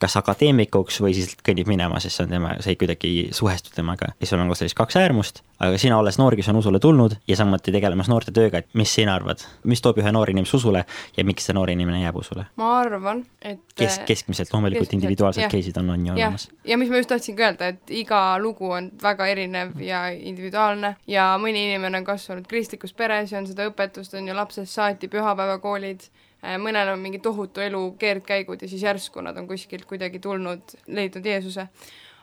kas 0.01 0.17
akadeemikuks 0.17 0.98
või 1.03 1.13
siis 1.15 1.36
kõnnib 1.46 1.70
minema, 1.70 2.00
sest 2.01 2.17
see 2.17 2.25
on 2.25 2.34
tema, 2.34 2.55
see 2.63 2.74
ei 2.74 2.79
kuidagi 2.81 3.12
suhestu 3.38 3.74
temaga. 3.75 4.12
ja 4.20 4.27
sul 4.27 4.41
on 4.41 4.50
ka 4.50 4.58
sellist 4.58 4.77
kaks 4.77 4.98
äärmust, 4.98 5.41
aga 5.62 5.77
sina, 5.81 6.00
olles 6.01 6.17
noor, 6.17 6.36
kes 6.38 6.50
on 6.50 6.58
usule 6.62 6.79
tulnud 6.81 7.15
ja 7.29 7.38
samuti 7.38 7.74
tegelemas 7.74 8.10
noorte 8.10 8.34
tööga, 8.34 8.63
et 8.63 8.70
mis 8.77 8.93
sina 8.93 9.13
arvad, 9.20 9.43
mis 9.63 9.81
toob 9.81 10.01
ühe 10.01 10.13
noore 10.13 10.34
inimese 10.34 10.58
usule 10.58 10.84
ja 11.17 11.25
miks 11.27 11.46
see 11.46 11.58
noor 11.58 11.70
inimene 11.74 12.01
jääb 12.01 12.17
usule? 12.17 12.48
ma 12.62 12.72
arvan, 12.79 13.22
et 13.41 13.62
kes, 13.77 14.00
keskmiselt, 14.08 14.53
loomulikult 14.55 14.96
individuaalsed 14.98 15.46
case'id 15.53 15.77
on, 15.84 15.93
on 15.93 16.08
ju 16.08 16.15
olemas. 16.15 16.48
ja 16.65 16.79
mis 16.81 16.89
ma 16.89 17.01
just 17.01 17.13
tahtsin 17.13 17.38
ka 17.38 17.51
öelda, 17.51 17.72
et 17.75 17.93
iga 18.01 18.24
lugu 18.41 18.74
on 18.74 18.89
väga 19.03 19.29
erinev 19.36 19.77
ja 19.86 20.08
individuaalne 20.10 20.96
ja 21.08 21.29
mõni 21.41 21.67
inimene 21.70 22.01
on 22.01 22.10
kasvanud 22.10 22.40
kristlikus 22.48 22.93
peres 22.93 23.31
ja 23.31 23.39
on 23.41 23.48
seda 23.50 23.67
õpetust, 23.69 24.15
on 24.17 24.27
ju 24.27 24.36
lapsest 24.36 24.74
saati, 24.74 25.10
pühapäevakoolid, 25.12 26.07
äh, 26.43 26.57
mõnel 26.62 26.93
on 26.93 27.01
mingi 27.03 27.19
tohutu 27.19 27.63
elu 27.63 27.83
keerdkäigud 28.00 28.62
ja 28.62 28.69
siis 28.71 28.86
järsku 28.88 29.21
nad 29.25 29.38
on 29.38 29.50
kuskilt 29.50 29.86
kuidagi 29.89 30.19
tulnud, 30.19 30.77
leidnud 30.88 31.25
Jeesuse 31.25 31.67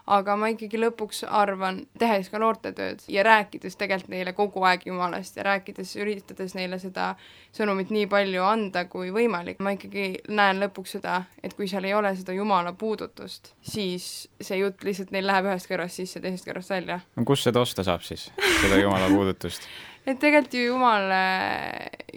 aga 0.09 0.35
ma 0.41 0.49
ikkagi 0.53 0.81
lõpuks 0.81 1.23
arvan, 1.27 1.83
tehes 2.01 2.31
ka 2.33 2.41
noortetööd 2.41 3.05
ja 3.13 3.25
rääkides 3.27 3.77
tegelikult 3.79 4.13
neile 4.13 4.33
kogu 4.37 4.65
aeg 4.69 4.87
Jumalast 4.89 5.37
ja 5.37 5.45
rääkides, 5.47 5.95
üritades 6.01 6.55
neile 6.57 6.79
seda 6.81 7.11
sõnumit 7.57 7.93
nii 7.95 8.07
palju 8.11 8.45
anda 8.47 8.87
kui 8.91 9.13
võimalik, 9.15 9.61
ma 9.65 9.75
ikkagi 9.77 10.23
näen 10.33 10.63
lõpuks 10.63 10.97
seda, 10.99 11.21
et 11.45 11.55
kui 11.57 11.69
seal 11.71 11.89
ei 11.89 11.95
ole 11.97 12.15
seda 12.17 12.37
Jumala 12.37 12.73
puudutust, 12.79 13.53
siis 13.61 14.29
see 14.41 14.63
jutt 14.63 14.85
lihtsalt 14.87 15.13
neil 15.15 15.29
läheb 15.29 15.51
ühest 15.51 15.69
kõrvast 15.71 16.01
sisse, 16.01 16.25
teisest 16.25 16.49
kõrvast 16.49 16.73
välja. 16.73 17.01
no 17.17 17.27
kus 17.29 17.45
seda 17.45 17.63
osta 17.65 17.85
saab 17.87 18.05
siis, 18.07 18.31
seda 18.63 18.81
Jumala 18.81 19.11
puudutust? 19.13 19.69
et 20.09 20.19
tegelikult 20.19 20.57
ju 20.57 20.65
Jumal, 20.71 21.13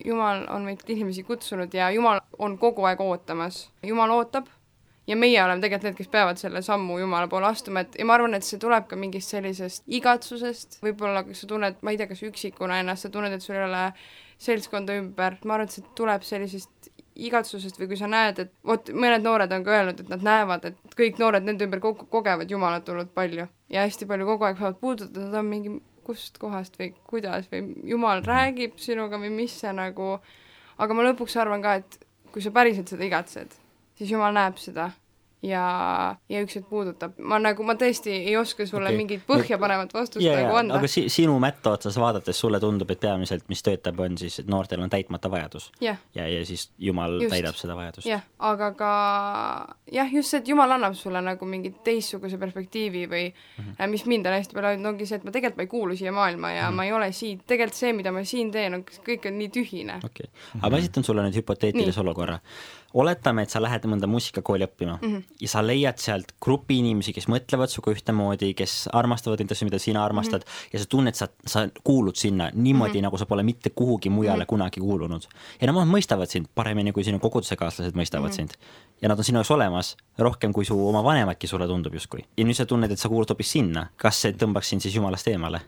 Jumal 0.05 0.45
on 0.55 0.65
meid 0.69 0.87
inimesi 0.87 1.25
kutsunud 1.27 1.73
ja 1.75 1.91
Jumal 1.91 2.21
on 2.39 2.57
kogu 2.61 2.87
aeg 2.87 3.03
ootamas, 3.03 3.65
Jumal 3.83 4.13
ootab 4.15 4.47
ja 5.07 5.17
meie 5.17 5.41
oleme 5.43 5.61
tegelikult 5.63 5.89
need, 5.89 5.97
kes 5.99 6.11
peavad 6.13 6.39
selle 6.39 6.61
sammu 6.65 6.99
Jumala 7.01 7.27
poole 7.31 7.49
astuma, 7.49 7.83
et 7.83 7.97
ja 7.99 8.07
ma 8.07 8.15
arvan, 8.15 8.37
et 8.37 8.47
see 8.47 8.61
tuleb 8.61 8.87
ka 8.89 8.99
mingist 8.99 9.33
sellisest 9.33 9.83
igatsusest, 9.99 10.79
võib-olla 10.85 11.25
sa 11.37 11.49
tunned, 11.49 11.81
ma 11.81 11.93
ei 11.93 11.99
tea, 11.99 12.09
kas 12.11 12.23
üksikuna 12.27 12.79
ennast, 12.81 13.07
sa 13.07 13.13
tunned, 13.13 13.35
et 13.35 13.43
sul 13.43 13.57
ei 13.57 13.65
ole 13.65 13.83
seltskonda 14.41 14.97
ümber, 15.01 15.39
ma 15.43 15.57
arvan, 15.57 15.69
et 15.69 15.75
see 15.75 15.95
tuleb 15.97 16.25
sellisest 16.27 16.91
igatsusest 17.21 17.77
või 17.81 17.91
kui 17.91 17.99
sa 17.99 18.07
näed, 18.09 18.39
et 18.39 18.53
vot 18.65 18.87
mõned 18.95 19.25
noored 19.25 19.51
on 19.51 19.65
ka 19.65 19.73
öelnud, 19.75 19.99
et 19.99 20.11
nad 20.13 20.23
näevad, 20.25 20.69
et 20.69 20.97
kõik 20.97 21.19
noored 21.21 21.45
nende 21.45 21.67
ümber 21.67 21.81
kogevad 21.83 22.49
Jumalat 22.49 22.87
hullult 22.87 23.11
palju 23.17 23.49
ja 23.71 23.83
hästi 23.83 24.07
palju 24.07 24.29
kogu 24.29 24.47
aeg 24.47 24.61
saavad 24.61 24.79
puudutada, 24.79 25.27
nad 25.27 25.41
on 25.41 25.49
mingi 25.49 25.73
kust 26.05 26.37
kohast 26.41 26.77
või 26.79 26.93
kuidas 27.07 27.49
või 27.51 27.75
Jumal 27.91 28.23
räägib 28.25 28.79
sinuga 28.81 29.19
või 29.21 29.31
mis 29.33 29.57
see 29.61 29.73
nagu, 29.75 30.15
aga 30.77 30.97
ma 30.97 31.05
lõpuks 31.09 31.37
arvan 31.41 31.63
ka, 31.63 31.75
et 31.81 31.99
kui 32.31 32.43
sa 32.43 32.53
päriselt 32.55 32.91
seda 32.91 33.05
igatsed, 33.07 33.55
siis 33.99 34.11
Jumal 34.11 34.35
näeb 34.35 34.59
seda 34.61 34.91
ja, 35.41 36.15
ja 36.29 36.41
üks 36.43 36.55
hetk 36.57 36.67
puudutab. 36.69 37.15
ma 37.17 37.39
nagu, 37.41 37.65
ma 37.65 37.73
tõesti 37.79 38.13
ei 38.13 38.35
oska 38.37 38.65
sulle 38.69 38.91
okay. 38.91 38.97
mingit 38.97 39.23
põhjapanevat 39.27 39.93
vastust 39.95 40.23
yeah, 40.23 40.43
nagu 40.43 40.59
anda. 40.59 40.77
aga 40.77 40.89
si 40.91 41.07
sinu 41.09 41.37
mätta 41.41 41.73
otsas 41.73 41.97
vaadates 42.01 42.37
sulle 42.39 42.59
tundub, 42.61 42.89
et 42.93 43.01
peamiselt, 43.01 43.47
mis 43.49 43.63
töötab, 43.65 43.99
on 44.05 44.17
siis, 44.21 44.37
et 44.43 44.51
noortel 44.51 44.83
on 44.85 44.91
täitmata 44.91 45.31
vajadus 45.33 45.71
yeah.. 45.81 45.97
ja, 46.15 46.27
ja 46.29 46.43
siis 46.45 46.69
Jumal 46.77 47.17
just. 47.17 47.33
täidab 47.33 47.57
seda 47.57 47.77
vajadust. 47.77 48.07
jah, 48.09 48.21
aga 48.51 48.71
ka 48.77 48.91
jah, 49.91 50.13
just 50.13 50.33
see, 50.33 50.43
et 50.43 50.51
Jumal 50.51 50.77
annab 50.77 50.97
sulle 50.99 51.23
nagu 51.25 51.49
mingi 51.49 51.73
teistsuguse 51.85 52.37
perspektiivi 52.41 53.07
või 53.09 53.23
mm 53.31 53.71
-hmm. 53.71 53.95
mis 53.95 54.05
mind 54.05 54.29
on 54.29 54.37
hästi 54.37 54.57
palju 54.57 54.73
aidanud, 54.73 54.91
ongi 54.93 55.09
see, 55.09 55.17
et 55.17 55.25
ma 55.25 55.33
tegelikult 55.33 55.57
ma 55.57 55.65
ei 55.67 55.73
kuulu 55.73 55.97
siia 55.97 56.11
maailma 56.11 56.51
ja 56.51 56.67
mm 56.67 56.69
-hmm. 56.69 56.75
ma 56.75 56.85
ei 56.85 56.93
ole 56.93 57.11
siit, 57.11 57.41
tegelikult 57.47 57.79
see, 57.79 57.93
mida 57.93 58.11
ma 58.11 58.23
siin 58.23 58.51
teen, 58.51 58.77
on 58.77 58.85
kõik 58.85 59.25
on 59.27 59.37
nii 59.37 59.49
tühine. 59.49 59.97
okei 60.05 60.29
okay., 60.29 60.61
aga 60.61 60.69
ma 60.69 60.77
esitan 60.77 61.03
sulle 61.03 61.25
nüüd 61.25 61.41
hüpoteetilise 61.41 62.01
olukorra 62.01 62.39
oletame, 62.93 63.45
et 63.45 63.53
sa 63.53 63.61
lähed 63.61 63.85
mõnda 63.89 64.07
muusikakooli 64.11 64.65
õppima 64.67 64.97
mm 65.01 65.07
-hmm. 65.07 65.37
ja 65.41 65.47
sa 65.47 65.63
leiad 65.65 65.97
sealt 66.01 66.33
grupi 66.41 66.79
inimesi, 66.79 67.13
kes 67.13 67.27
mõtlevad 67.31 67.71
sinuga 67.71 67.91
ühtemoodi, 67.95 68.53
kes 68.53 68.89
armastavad 68.93 69.39
neid 69.39 69.51
asju, 69.51 69.67
mida 69.69 69.79
sina 69.79 70.05
armastad 70.05 70.41
mm 70.41 70.47
-hmm. 70.47 70.69
ja 70.73 70.79
sa 70.79 70.85
tunned, 70.89 71.15
sa, 71.15 71.27
sa 71.45 71.67
kuulud 71.83 72.15
sinna 72.15 72.49
niimoodi 72.53 72.91
mm, 72.91 72.97
-hmm. 72.97 73.01
nagu 73.03 73.17
sa 73.17 73.25
pole 73.25 73.43
mitte 73.43 73.69
kuhugi 73.69 74.09
mujale 74.09 74.37
mm 74.37 74.41
-hmm. 74.43 74.45
kunagi 74.45 74.79
kuulunud. 74.79 75.23
ja 75.61 75.67
nemad 75.67 75.87
mõistavad 75.87 76.29
sind 76.29 76.45
paremini, 76.55 76.91
kui 76.91 77.03
sinu 77.03 77.19
kogudusekaaslased 77.19 77.95
mõistavad 77.95 78.21
mm 78.21 78.31
-hmm. 78.31 78.35
sind. 78.35 78.51
ja 79.01 79.09
nad 79.09 79.17
on 79.17 79.23
sinu 79.23 79.37
jaoks 79.37 79.51
olemas 79.51 79.97
rohkem, 80.17 80.53
kui 80.53 80.65
su 80.65 80.87
oma 80.87 81.03
vanemadki 81.03 81.47
sulle 81.47 81.67
tundub 81.67 81.93
justkui. 81.93 82.19
ja 82.37 82.43
nüüd 82.45 82.53
sa 82.53 82.65
tunned, 82.65 82.91
et 82.91 82.99
sa 82.99 83.09
kuulud 83.09 83.29
hoopis 83.29 83.51
sinna, 83.51 83.87
kas 83.97 84.21
see 84.21 84.31
tõmbaks 84.31 84.61
sind 84.69 84.81
siis 84.81 84.95
jumalast 84.95 85.27
eemale? 85.27 85.61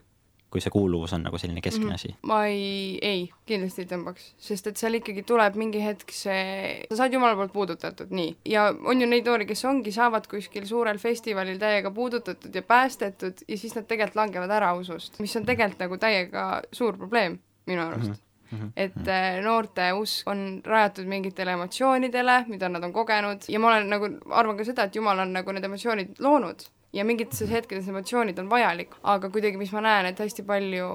Kui 0.54 0.62
see 0.62 0.74
kuuluvus 0.74 1.16
on 1.18 1.24
nagu 1.26 1.40
selline 1.42 1.62
keskne 1.66 1.86
mm 1.86 1.90
-hmm. 1.90 1.96
asi? 1.96 2.16
ma 2.30 2.44
ei, 2.46 3.00
ei, 3.02 3.22
kindlasti 3.50 3.84
ei 3.84 3.90
tõmbaks, 3.90 4.28
sest 4.48 4.68
et 4.70 4.82
seal 4.82 5.00
ikkagi 5.00 5.24
tuleb 5.30 5.58
mingi 5.60 5.82
hetk 5.82 6.14
see, 6.14 6.84
sa 6.90 7.00
saad 7.02 7.16
Jumala 7.18 7.38
poolt 7.40 7.54
puudutatud, 7.54 8.14
nii. 8.14 8.36
ja 8.56 8.68
on 8.86 9.02
ju 9.02 9.08
neid 9.10 9.30
noori, 9.30 9.48
kes 9.50 9.66
ongi, 9.70 9.92
saavad 9.96 10.28
kuskil 10.30 10.68
suurel 10.70 11.02
festivalil 11.02 11.58
täiega 11.62 11.92
puudutatud 11.92 12.56
ja 12.56 12.62
päästetud 12.62 13.42
ja 13.48 13.58
siis 13.58 13.74
nad 13.76 13.90
tegelikult 13.90 14.22
langevad 14.22 14.54
ära 14.60 14.74
usust, 14.78 15.20
mis 15.20 15.36
on 15.36 15.46
tegelikult 15.50 15.88
nagu 15.88 15.98
täiega 15.98 16.46
suur 16.72 16.98
probleem 16.98 17.40
minu 17.66 17.82
arust 17.88 18.12
mm. 18.12 18.14
-hmm 18.14 18.30
et 18.76 19.08
äh, 19.08 19.42
noorte 19.42 19.88
usk 19.98 20.28
on 20.30 20.62
rajatud 20.66 21.08
mingitele 21.10 21.56
emotsioonidele, 21.58 22.36
mida 22.48 22.70
nad 22.70 22.84
on 22.84 22.94
kogenud 22.94 23.48
ja 23.50 23.60
ma 23.60 23.72
olen 23.72 23.90
nagu, 23.90 24.10
arvan 24.30 24.58
ka 24.58 24.68
seda, 24.68 24.84
et 24.84 24.96
Jumal 24.96 25.20
on 25.26 25.34
nagu 25.34 25.56
need 25.56 25.66
emotsioonid 25.66 26.20
loonud 26.20 26.62
ja 26.94 27.06
mingites 27.06 27.50
hetkedes 27.50 27.88
emotsioonid 27.90 28.38
on 28.40 28.50
vajalik, 28.50 28.96
aga 29.04 29.30
kuidagi, 29.34 29.58
mis 29.58 29.72
ma 29.74 29.82
näen, 29.82 30.08
et 30.12 30.20
hästi 30.20 30.46
palju 30.48 30.88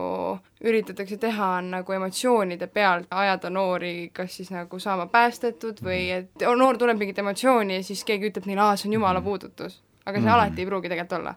üritatakse 0.65 1.19
teha, 1.21 1.51
on 1.59 1.73
nagu 1.75 1.97
emotsioonide 1.97 2.69
pealt 2.73 3.11
ajada 3.11 3.51
noori 3.51 4.11
kas 4.15 4.37
siis 4.39 4.53
nagu 4.55 4.79
saama 4.83 5.09
päästetud 5.13 5.83
või 5.83 6.01
mhm. 6.07 6.19
et 6.19 6.49
noor 6.59 6.79
tunneb 6.79 7.01
mingit 7.03 7.19
emotsiooni 7.19 7.81
ja 7.81 7.87
siis 7.87 8.05
keegi 8.07 8.31
ütleb 8.31 8.47
neile, 8.49 8.65
aa, 8.65 8.77
see 8.77 8.91
on 8.91 8.99
jumala 8.99 9.21
mhm. 9.21 9.29
puudutus. 9.29 9.83
aga 10.09 10.17
see 10.17 10.23
mm 10.23 10.29
-hmm. 10.29 10.35
alati 10.35 10.63
ei 10.63 10.67
pruugi 10.67 10.89
tegelikult 10.89 11.19
olla 11.19 11.35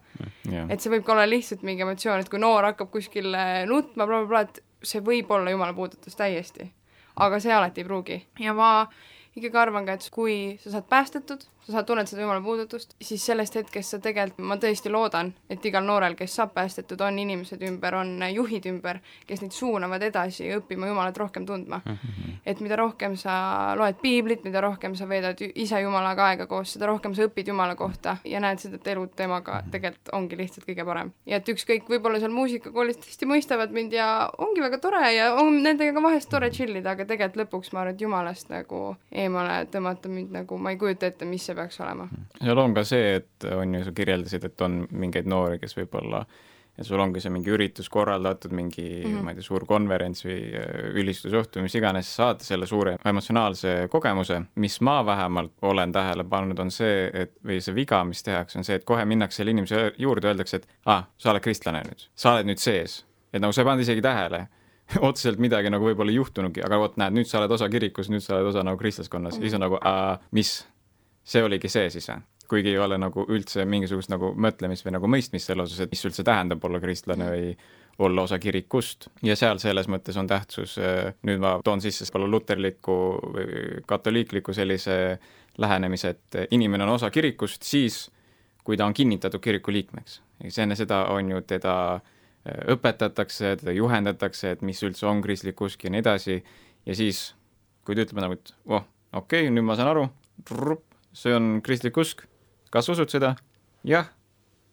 yeah.. 0.52 0.70
et 0.70 0.82
see 0.82 0.92
võib 0.92 1.04
ka 1.04 1.12
olla 1.12 1.30
lihtsalt 1.30 1.64
mingi 1.64 1.82
emotsioon, 1.82 2.20
et 2.20 2.30
kui 2.30 2.40
noor 2.40 2.64
hakkab 2.64 2.92
kuskil 2.92 3.36
nutma 3.68 4.06
bla, 4.06 4.22
blablabla, 4.22 4.42
et 4.42 4.64
see 4.84 5.02
võib 5.02 5.32
olla 5.32 5.52
jumala 5.52 5.74
puudutus 5.74 6.16
täiesti. 6.16 6.72
aga 7.16 7.40
see 7.40 7.54
alati 7.54 7.82
ei 7.82 7.86
pruugi 7.86 8.28
ja 8.40 8.54
ma 8.54 8.88
ikkagi 9.36 9.58
arvan 9.58 9.86
ka, 9.86 9.94
et 9.94 10.10
kui 10.12 10.58
sa 10.60 10.72
saad 10.72 10.88
päästetud, 10.90 11.44
sa 11.66 11.76
saad, 11.76 11.86
tunned 11.86 12.10
seda 12.10 12.24
jumala 12.24 12.42
puudutust, 12.42 12.96
siis 13.02 13.24
sellest 13.26 13.56
hetkest 13.60 13.94
sa 13.94 14.00
tegelikult, 14.02 14.46
ma 14.48 14.58
tõesti 14.62 14.92
loodan, 14.92 15.32
et 15.52 15.66
igal 15.66 15.86
noorel, 15.86 16.16
kes 16.18 16.36
saab 16.40 16.56
päästetud, 16.56 17.02
on 17.06 17.20
inimesed 17.22 17.62
ümber, 17.68 17.96
on 18.00 18.16
juhid 18.34 18.66
ümber, 18.72 19.02
kes 19.30 19.44
neid 19.44 19.54
suunavad 19.56 20.02
edasi 20.08 20.50
õppima 20.58 20.90
Jumalat 20.90 21.18
rohkem 21.22 21.46
tundma 21.46 21.82
mm. 21.86 21.98
-hmm. 21.98 22.40
et 22.46 22.60
mida 22.60 22.76
rohkem 22.76 23.16
sa 23.16 23.76
loed 23.78 24.02
piiblit, 24.02 24.44
mida 24.44 24.62
rohkem 24.62 24.96
sa 24.96 25.08
veedad 25.10 25.38
ise 25.56 25.82
Jumalaga 25.82 26.28
aega 26.32 26.48
koos, 26.48 26.74
seda 26.74 26.90
rohkem 26.90 27.14
sa 27.16 27.28
õpid 27.28 27.48
Jumala 27.48 27.76
kohta 27.76 28.18
ja 28.26 28.40
näed 28.40 28.60
seda, 28.60 28.76
et 28.76 28.88
elu 28.88 29.08
temaga 29.16 29.62
mhm. 29.62 29.72
tegelikult 29.72 30.10
ongi 30.14 30.38
lihtsalt 30.38 30.66
kõige 30.66 30.86
parem. 30.86 31.12
ja 31.26 31.38
et 31.38 31.50
ükskõik, 31.50 31.86
võib-olla 31.90 32.20
seal 32.20 32.32
muusikakoolis 32.32 32.98
tõesti 32.98 33.30
mõistavad 33.30 33.72
mind 33.72 33.94
ja 33.94 34.30
ongi 34.38 34.62
väga 34.62 34.78
tore 34.78 35.14
ja 35.14 35.34
on 35.36 35.62
nendega 35.64 35.94
ka 35.94 36.04
vahest 36.04 36.30
tore 36.30 36.50
chill 36.50 36.76
ida, 36.76 36.92
aga 36.92 37.06
tegelikult 37.06 37.46
lõpuks 37.46 37.74
ma 37.74 37.82
arvan, 37.82 37.94
et 37.94 38.02
Jumalast 38.02 38.50
nagu 38.50 38.96
eemale 39.12 39.66
tõmmata 39.72 40.10
mind 40.10 40.32
nagu, 40.32 40.58
ma 40.58 40.72
ei 40.72 40.78
kujuta 40.78 41.06
ette, 41.06 41.26
mis 41.26 41.51
see 41.52 41.60
peaks 41.60 41.82
olema. 41.84 42.08
seal 42.40 42.64
on 42.64 42.78
ka 42.78 42.86
see, 42.88 43.20
et 43.20 43.52
on 43.52 43.76
ju, 43.78 43.84
sa 43.88 43.94
kirjeldasid, 43.98 44.48
et 44.48 44.66
on 44.66 44.82
mingeid 44.92 45.30
noori, 45.30 45.60
kes 45.62 45.78
võib-olla 45.78 46.26
ja 46.78 46.86
sul 46.88 47.02
ongi 47.04 47.20
see 47.22 47.32
mingi 47.34 47.52
üritus 47.52 47.90
korraldatud, 47.92 48.54
mingi 48.56 48.86
mm, 48.88 49.04
-hmm. 49.04 49.26
ma 49.26 49.34
ei 49.34 49.38
tea, 49.38 49.46
suur 49.46 49.66
konverents 49.68 50.24
või 50.26 50.38
äh, 50.56 50.70
ülistusõhtu, 51.02 51.62
mis 51.62 51.76
iganes, 51.76 52.10
saad 52.16 52.42
selle 52.46 52.68
suure 52.68 52.96
emotsionaalse 53.06 53.76
kogemuse, 53.92 54.42
mis 54.56 54.80
ma 54.82 55.02
vähemalt 55.06 55.52
olen 55.62 55.92
tähele 55.92 56.24
pannud, 56.24 56.60
on 56.60 56.72
see, 56.72 57.10
et 57.14 57.36
või 57.46 57.60
see 57.62 57.76
viga, 57.76 58.04
mis 58.08 58.24
tehakse, 58.24 58.60
on 58.60 58.68
see, 58.68 58.80
et 58.80 58.88
kohe 58.88 59.06
minnakse 59.06 59.42
selle 59.42 59.52
inimese 59.52 59.92
juurde, 59.98 60.32
öeldakse, 60.32 60.62
et 60.62 60.68
aa 60.86 60.98
ah,, 60.98 61.06
sa 61.18 61.36
oled 61.36 61.44
kristlane 61.44 61.84
nüüd, 61.88 62.08
sa 62.16 62.34
oled 62.38 62.50
nüüd 62.50 62.64
sees. 62.64 63.06
et 63.34 63.42
nagu 63.42 63.54
sa 63.54 63.62
ei 63.62 63.66
pannud 63.66 63.84
isegi 63.84 64.02
tähele 64.02 64.48
otseselt 65.08 65.40
midagi 65.40 65.70
nagu 65.72 65.86
võib-olla 65.86 66.12
ei 66.12 66.20
juhtunudki, 66.20 66.64
aga 66.66 66.80
vot 66.82 66.98
näed, 67.00 67.16
nüüd 67.16 67.30
sa 67.30 67.40
oled 67.40 67.52
osa 67.52 67.70
kirikus, 67.72 68.10
nüüd 68.12 68.24
sa 68.24 68.38
oled 68.38 68.50
osa 68.52 68.64
nagu 68.64 68.80
kristlaskonnas 68.80 69.36
mm, 69.36 69.38
-hmm. 69.38 69.44
siis 69.44 69.54
on 69.54 69.64
nagu, 69.68 69.80
mis, 70.32 70.56
see 71.24 71.44
oligi 71.44 71.70
see 71.70 71.90
siis 71.94 72.10
või? 72.10 72.22
kuigi 72.52 72.74
ei 72.74 72.80
ole 72.84 72.98
nagu 73.00 73.24
üldse 73.32 73.64
mingisugust 73.66 74.12
nagu 74.12 74.34
mõtlemist 74.36 74.84
või 74.84 74.98
nagu 74.98 75.08
mõistmist 75.08 75.48
selle 75.48 75.64
osas, 75.64 75.86
et 75.86 75.94
mis 75.94 76.04
üldse 76.04 76.26
tähendab 76.28 76.64
olla 76.68 76.82
kristlane 76.84 77.30
või 77.32 77.54
olla 78.04 78.26
osa 78.28 78.40
kirikust 78.40 79.08
ja 79.24 79.36
seal 79.40 79.60
selles 79.62 79.88
mõttes 79.92 80.18
on 80.20 80.28
tähtsus, 80.28 80.78
äh, 80.82 81.14
nüüd 81.28 81.40
ma 81.44 81.58
toon 81.64 81.84
sisse 81.84 82.08
võib-olla 82.08 82.32
luterliku 82.32 82.98
või 83.36 83.84
katoliikliku 83.88 84.56
sellise 84.58 84.98
lähenemise, 85.62 86.16
et 86.16 86.52
inimene 86.58 86.88
on 86.88 86.96
osa 86.98 87.12
kirikust 87.12 87.68
siis, 87.68 88.04
kui 88.64 88.78
ta 88.78 88.86
on 88.86 88.94
kinnitatud 88.94 89.42
kiriku 89.42 89.72
liikmeks. 89.72 90.22
siis 90.42 90.60
enne 90.60 90.76
seda 90.76 91.06
on 91.14 91.32
ju 91.32 91.42
teda 91.48 91.76
äh, 91.96 92.62
õpetatakse, 92.76 93.56
teda 93.64 93.72
juhendatakse, 93.72 94.52
et 94.52 94.62
mis 94.62 94.84
üldse 94.84 95.08
on 95.08 95.22
kristlik 95.22 95.62
usk 95.62 95.84
ja 95.84 95.92
nii 95.94 96.04
edasi, 96.04 96.44
ja 96.86 96.96
siis, 96.96 97.30
kui 97.86 97.96
ta 97.96 98.06
ütleb 98.08 98.24
nagu, 98.24 98.40
et 98.40 98.56
voh, 98.68 98.88
okei 99.14 99.46
okay,, 99.48 99.54
nüüd 99.54 99.68
ma 99.68 99.80
saan 99.80 99.94
aru, 99.94 100.10
see 101.14 101.34
on 101.36 101.62
kristlik 101.64 101.98
usk, 101.98 102.26
kas 102.72 102.90
usud 102.90 103.12
seda? 103.12 103.36
jah, 103.88 104.10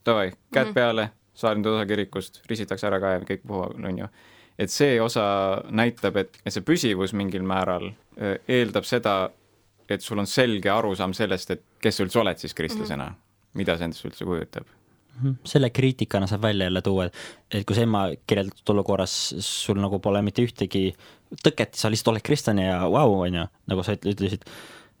davai, 0.05 0.31
käed 0.53 0.65
mm 0.65 0.69
-hmm. 0.69 0.73
peale, 0.73 1.09
saa 1.33 1.55
nüüd 1.55 1.71
osa 1.71 1.85
kirikust, 1.85 2.41
ristitakse 2.49 2.87
ära 2.87 2.99
ka 2.99 3.15
ja 3.15 3.19
kõik 3.25 3.45
puhul, 3.47 3.85
on 3.85 3.97
ju. 3.97 4.07
et 4.59 4.71
see 4.71 5.01
osa 5.01 5.63
näitab, 5.69 6.17
et 6.17 6.39
see 6.47 6.61
püsivus 6.61 7.13
mingil 7.13 7.43
määral 7.43 7.91
eeldab 8.47 8.83
seda, 8.83 9.29
et 9.89 10.01
sul 10.01 10.19
on 10.19 10.27
selge 10.27 10.69
arusaam 10.69 11.13
sellest, 11.13 11.51
et 11.51 11.63
kes 11.81 11.97
sa 11.97 12.03
üldse 12.03 12.19
oled 12.19 12.37
siis 12.37 12.53
kristlasena 12.53 13.05
mm, 13.05 13.15
-hmm. 13.15 13.53
mida 13.53 13.77
see 13.77 13.85
endast 13.85 14.05
üldse 14.05 14.25
kujutab 14.25 14.67
mhm. 15.21 15.33
selle 15.43 15.69
kriitikana 15.69 16.27
saab 16.27 16.41
välja 16.41 16.65
jälle 16.65 16.81
tuua, 16.81 17.05
et 17.51 17.65
kui 17.65 17.75
sa 17.75 17.81
ema 17.81 18.09
kirjeldatud 18.27 18.73
olukorras 18.75 19.35
sul 19.39 19.79
nagu 19.79 19.99
pole 19.99 20.21
mitte 20.21 20.43
ühtegi 20.45 20.93
tõket, 21.45 21.73
sa 21.73 21.89
lihtsalt 21.89 22.13
oled 22.13 22.25
kristlane 22.25 22.65
ja 22.65 22.81
vau 22.81 23.09
wow,, 23.09 23.25
on 23.27 23.35
ju, 23.35 23.47
nagu 23.67 23.83
sa 23.83 23.93
ütlesid, 23.93 24.45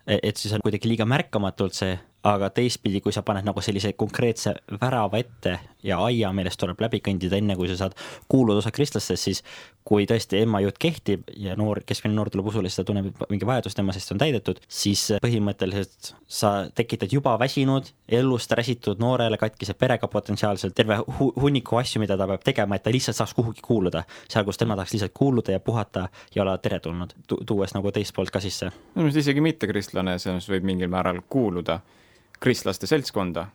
et 0.09 0.37
siis 0.37 0.53
on 0.55 0.63
kuidagi 0.65 0.89
liiga 0.89 1.05
märkamatult 1.05 1.77
see 1.77 1.97
aga 2.23 2.49
teistpidi, 2.51 2.99
kui 3.01 3.13
sa 3.15 3.23
paned 3.23 3.45
nagu 3.47 3.61
sellise 3.63 3.93
konkreetse 3.97 4.53
värava 4.81 5.19
ette 5.21 5.55
ja 5.83 5.99
aia, 6.03 6.31
millest 6.35 6.59
tuleb 6.59 6.81
läbi 6.83 6.99
kõndida, 7.03 7.37
enne 7.39 7.55
kui 7.55 7.69
sa 7.69 7.77
saad 7.79 7.93
kuuluda 8.31 8.59
osa 8.59 8.71
kristlastest, 8.75 9.23
siis 9.23 9.43
kui 9.87 10.03
tõesti 10.09 10.41
ema 10.43 10.59
jutt 10.61 10.77
kehtib 10.81 11.29
ja 11.39 11.55
noor, 11.57 11.79
keskmine 11.87 12.13
noor 12.17 12.29
tuleb 12.29 12.49
usule, 12.51 12.69
siis 12.69 12.81
ta 12.81 12.85
tunneb 12.89 13.23
mingi 13.31 13.47
vajadus 13.47 13.77
tema 13.77 13.95
seest 13.95 14.11
on 14.11 14.19
täidetud, 14.19 14.59
siis 14.67 15.05
põhimõtteliselt 15.23 16.11
sa 16.27 16.51
tekitad 16.75 17.13
juba 17.15 17.37
väsinud, 17.39 17.87
elust 18.19 18.51
räsitud 18.59 18.99
noorele 18.99 19.39
katkise 19.39 19.73
perega 19.79 20.09
potentsiaalselt 20.11 20.75
terve 20.75 20.99
hu 21.19 21.29
hunniku 21.39 21.79
asju, 21.79 22.03
mida 22.03 22.19
ta 22.19 22.27
peab 22.27 22.43
tegema, 22.43 22.75
et 22.75 22.83
ta 22.83 22.93
lihtsalt 22.93 23.17
saaks 23.17 23.33
kuhugi 23.37 23.63
kuuluda. 23.65 24.03
seal, 24.27 24.43
kus 24.45 24.59
tema 24.59 24.75
tahaks 24.75 24.93
lihtsalt 24.93 25.15
kuuluda 25.15 25.55
ja 25.55 25.59
puhata 25.59 26.09
ja 26.35 26.43
olla 26.43 26.57
teretulnud 26.57 27.15
tu, 27.27 27.39
tuues 27.45 27.73
nagu 27.73 27.91
teist 27.95 28.13
poolt 28.15 28.31
ka 28.31 28.43
sisse. 28.43 28.71
minu 28.95 29.07
meelest 29.07 29.23
isegi 29.23 29.41
mittekristlane 29.41 30.19
selles 30.19 30.49
võib 30.51 30.67
mingil 30.67 30.91
määral 30.91 31.23
kuuluda 31.29 31.79
kristlaste 32.39 32.87
seltskonda. 32.87 33.45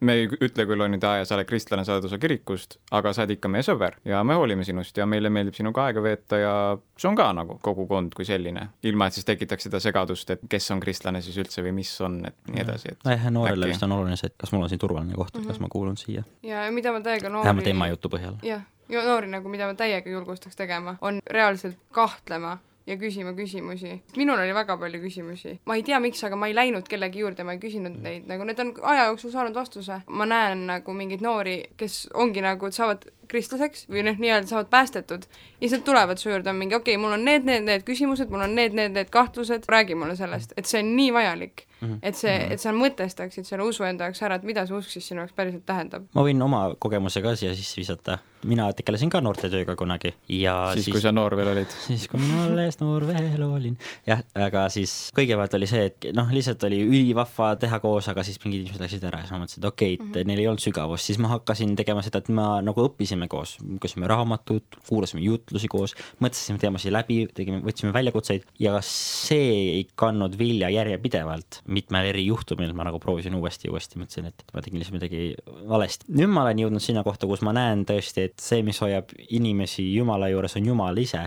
me 0.00 0.14
ei 0.14 0.28
ütle 0.28 0.64
küll, 0.66 0.80
on 0.80 0.94
ju, 0.94 0.98
et 1.00 1.04
aa, 1.04 1.24
sa 1.28 1.36
oled 1.36 1.48
kristlane, 1.48 1.84
sa 1.84 1.96
oled 1.96 2.08
osa 2.08 2.18
kirikust, 2.20 2.78
aga 2.96 3.12
sa 3.12 3.24
oled 3.24 3.34
ikka 3.36 3.50
meie 3.52 3.64
sõber 3.66 3.98
ja 4.08 4.22
me 4.24 4.36
hoolime 4.38 4.64
sinust 4.64 4.96
ja 4.96 5.06
meile 5.06 5.30
meeldib 5.32 5.56
sinuga 5.58 5.86
aega 5.88 6.02
veeta 6.04 6.40
ja 6.40 6.54
see 6.98 7.10
on 7.10 7.18
ka 7.18 7.30
nagu 7.36 7.58
kogukond 7.62 8.16
kui 8.16 8.28
selline, 8.28 8.66
ilma 8.88 9.10
et 9.10 9.18
siis 9.18 9.28
tekitaks 9.28 9.68
seda 9.68 9.82
segadust, 9.82 10.32
et 10.34 10.44
kes 10.50 10.70
on 10.74 10.80
kristlane 10.80 11.22
siis 11.24 11.36
üldse 11.42 11.64
või 11.66 11.74
mis 11.82 11.92
on, 12.06 12.20
et 12.30 12.38
nii 12.48 12.64
edasi, 12.64 12.94
et 12.94 13.06
nojah, 13.08 13.28
noorele 13.36 13.68
äkki... 13.68 13.76
vist 13.76 13.86
on 13.86 13.96
oluline 13.98 14.20
see, 14.20 14.32
et 14.32 14.38
kas 14.40 14.54
mul 14.56 14.66
on 14.66 14.72
siin 14.72 14.82
turvaline 14.82 15.14
koht, 15.14 15.34
et 15.34 15.40
mm 15.40 15.44
-hmm. 15.44 15.52
kas 15.52 15.60
mhm. 15.60 15.68
ma 15.68 15.74
kuulun 15.76 15.96
siia. 16.00 16.24
ja 16.42 16.64
mida 16.70 16.92
ma 16.92 17.00
täiega 17.00 17.28
noori 17.28 17.44
vähemalt 17.44 17.72
ema 17.74 17.88
jutu 17.92 18.08
põhjal. 18.08 18.40
jah, 18.42 18.64
noori 18.88 19.28
nagu, 19.28 19.48
mida 19.48 19.66
ma 19.66 19.74
täiega 19.74 20.10
julgustaks 20.10 20.56
tegema, 20.56 20.96
on 21.00 21.20
reaalselt 21.30 21.76
kahtlema 21.92 22.58
ja 22.90 22.96
küsima 22.98 23.32
küsimusi. 23.38 24.00
minul 24.16 24.38
oli 24.38 24.54
väga 24.54 24.76
palju 24.80 25.00
küsimusi. 25.02 25.58
ma 25.66 25.76
ei 25.78 25.82
tea, 25.86 26.00
miks, 26.00 26.24
aga 26.26 26.36
ma 26.36 26.50
ei 26.50 26.56
läinud 26.56 26.88
kellegi 26.90 27.22
juurde, 27.22 27.44
ma 27.46 27.54
ei 27.54 27.62
küsinud 27.62 28.00
neid, 28.02 28.26
nagu 28.30 28.44
need 28.44 28.60
on 28.60 28.74
aja 28.92 29.06
jooksul 29.10 29.34
saanud 29.34 29.54
vastuse. 29.54 30.02
ma 30.08 30.26
näen 30.26 30.66
nagu 30.70 30.94
mingeid 30.96 31.22
noori, 31.24 31.56
kes 31.76 32.02
ongi 32.14 32.42
nagu, 32.44 32.70
saavad 32.74 33.06
kristlaseks 33.30 33.86
või 33.90 34.04
noh, 34.06 34.18
nii-öelda 34.20 34.50
saavad 34.50 34.70
päästetud 34.72 35.26
nad 35.60 35.86
tulevad 35.86 36.18
su 36.18 36.30
juurde, 36.30 36.50
on 36.50 36.56
mingi 36.56 36.74
okei 36.74 36.94
okay,, 36.96 37.02
mul 37.02 37.16
on 37.16 37.24
need, 37.24 37.44
need, 37.48 37.64
need 37.64 37.86
küsimused, 37.88 38.30
mul 38.32 38.44
on 38.46 38.54
need, 38.54 38.76
need, 38.76 38.94
need 38.96 39.10
kahtlused, 39.12 39.68
räägi 39.68 39.98
mulle 39.98 40.16
sellest, 40.16 40.54
et 40.56 40.66
see 40.68 40.82
on 40.82 40.94
nii 40.96 41.12
vajalik 41.14 41.66
mm. 41.80 41.88
-hmm. 41.88 41.98
et 42.02 42.16
see, 42.16 42.36
et 42.54 42.60
sa 42.60 42.72
mõtestaksid 42.72 43.48
selle 43.48 43.64
usu 43.66 43.84
enda 43.84 44.08
jaoks 44.08 44.22
ära, 44.26 44.38
et 44.40 44.46
mida 44.46 44.64
see 44.66 44.76
usk 44.76 44.92
siis 44.92 45.08
sinu 45.10 45.24
jaoks 45.24 45.36
päriselt 45.36 45.64
tähendab. 45.66 46.06
ma 46.14 46.24
võin 46.26 46.42
oma 46.42 46.62
kogemuse 46.78 47.22
ka 47.22 47.34
siia 47.36 47.54
sisse 47.54 47.80
visata. 47.80 48.18
mina 48.44 48.70
tegelesin 48.72 49.10
ka 49.12 49.20
noortetööga 49.20 49.76
kunagi 49.76 50.14
ja 50.28 50.70
siis, 50.72 50.84
siis 50.84 50.94
kui 50.94 51.02
sa 51.04 51.12
noor 51.12 51.36
veel 51.36 51.48
olid? 51.52 51.74
siis, 51.86 52.08
kui 52.08 52.20
ma 52.20 52.44
alles 52.44 52.80
noor 52.80 53.06
veel 53.06 53.42
olin. 53.42 53.76
jah, 54.06 54.22
aga 54.34 54.68
siis 54.68 55.10
kõigepealt 55.16 55.56
oli 55.56 55.66
see, 55.66 55.84
et 55.90 56.10
noh, 56.16 56.30
lihtsalt 56.32 56.64
oli 56.68 56.80
ülivahva 56.86 57.54
teha 57.60 57.80
koos, 57.80 58.08
aga 58.08 58.24
siis 58.24 58.40
mingid 58.44 58.64
inimesed 58.64 58.84
läksid 58.84 59.04
ära 59.04 59.20
ja 59.20 59.28
siis 59.28 59.36
ma 59.36 59.42
mõtlesin, 59.44 59.64
et 59.64 59.70
okei 59.72 59.94
okay,, 59.94 60.06
et 60.06 60.08
mm 60.08 60.20
-hmm. 60.20 60.26
neil 60.32 60.44
ei 60.44 60.48
olnud 60.52 60.66
sügavust, 60.66 61.04
siis 61.04 61.18
ma 61.18 61.34
hakkasin 61.36 61.76
tegema 61.76 62.02
seda, 62.02 62.18
et 62.18 62.28
ma 62.28 62.60
nagu 62.64 62.84
õppisime 63.20 63.28
koos, 63.28 63.56
lugesime 63.60 64.08
raamatut, 64.08 64.78
kuulasime 64.88 65.20
jutlusi 65.22 65.68
koos, 65.68 65.94
mõtlesime 66.20 66.60
teemasid 66.60 66.92
läbi, 66.92 67.26
tegime, 67.34 67.60
võtsime 67.64 67.92
väljakutseid 67.92 68.46
ja 68.60 68.78
see 68.84 69.50
ei 69.76 69.86
kandnud 69.94 70.38
vilja 70.38 70.70
järjepidevalt 70.70 71.62
mitmel 71.68 72.08
eri 72.10 72.24
juhtumil 72.26 72.72
ma 72.74 72.86
nagu 72.88 73.00
proovisin 73.00 73.34
uuesti 73.34 73.68
ja 73.68 73.74
uuesti, 73.74 73.98
mõtlesin, 74.00 74.30
et 74.30 74.44
ma 74.54 74.62
tegin 74.62 74.80
lihtsalt 74.80 74.98
midagi 74.98 75.34
valesti. 75.68 76.08
nüüd 76.12 76.30
ma 76.30 76.46
olen 76.46 76.64
jõudnud 76.64 76.84
sinna 76.84 77.04
kohta, 77.04 77.26
kus 77.26 77.42
ma 77.42 77.52
näen 77.56 77.84
tõesti, 77.88 78.30
et 78.30 78.38
see, 78.40 78.62
mis 78.62 78.80
hoiab 78.80 79.12
inimesi 79.28 79.84
Jumala 79.94 80.30
juures, 80.30 80.56
on 80.56 80.70
Jumal 80.72 80.98
ise. 80.98 81.26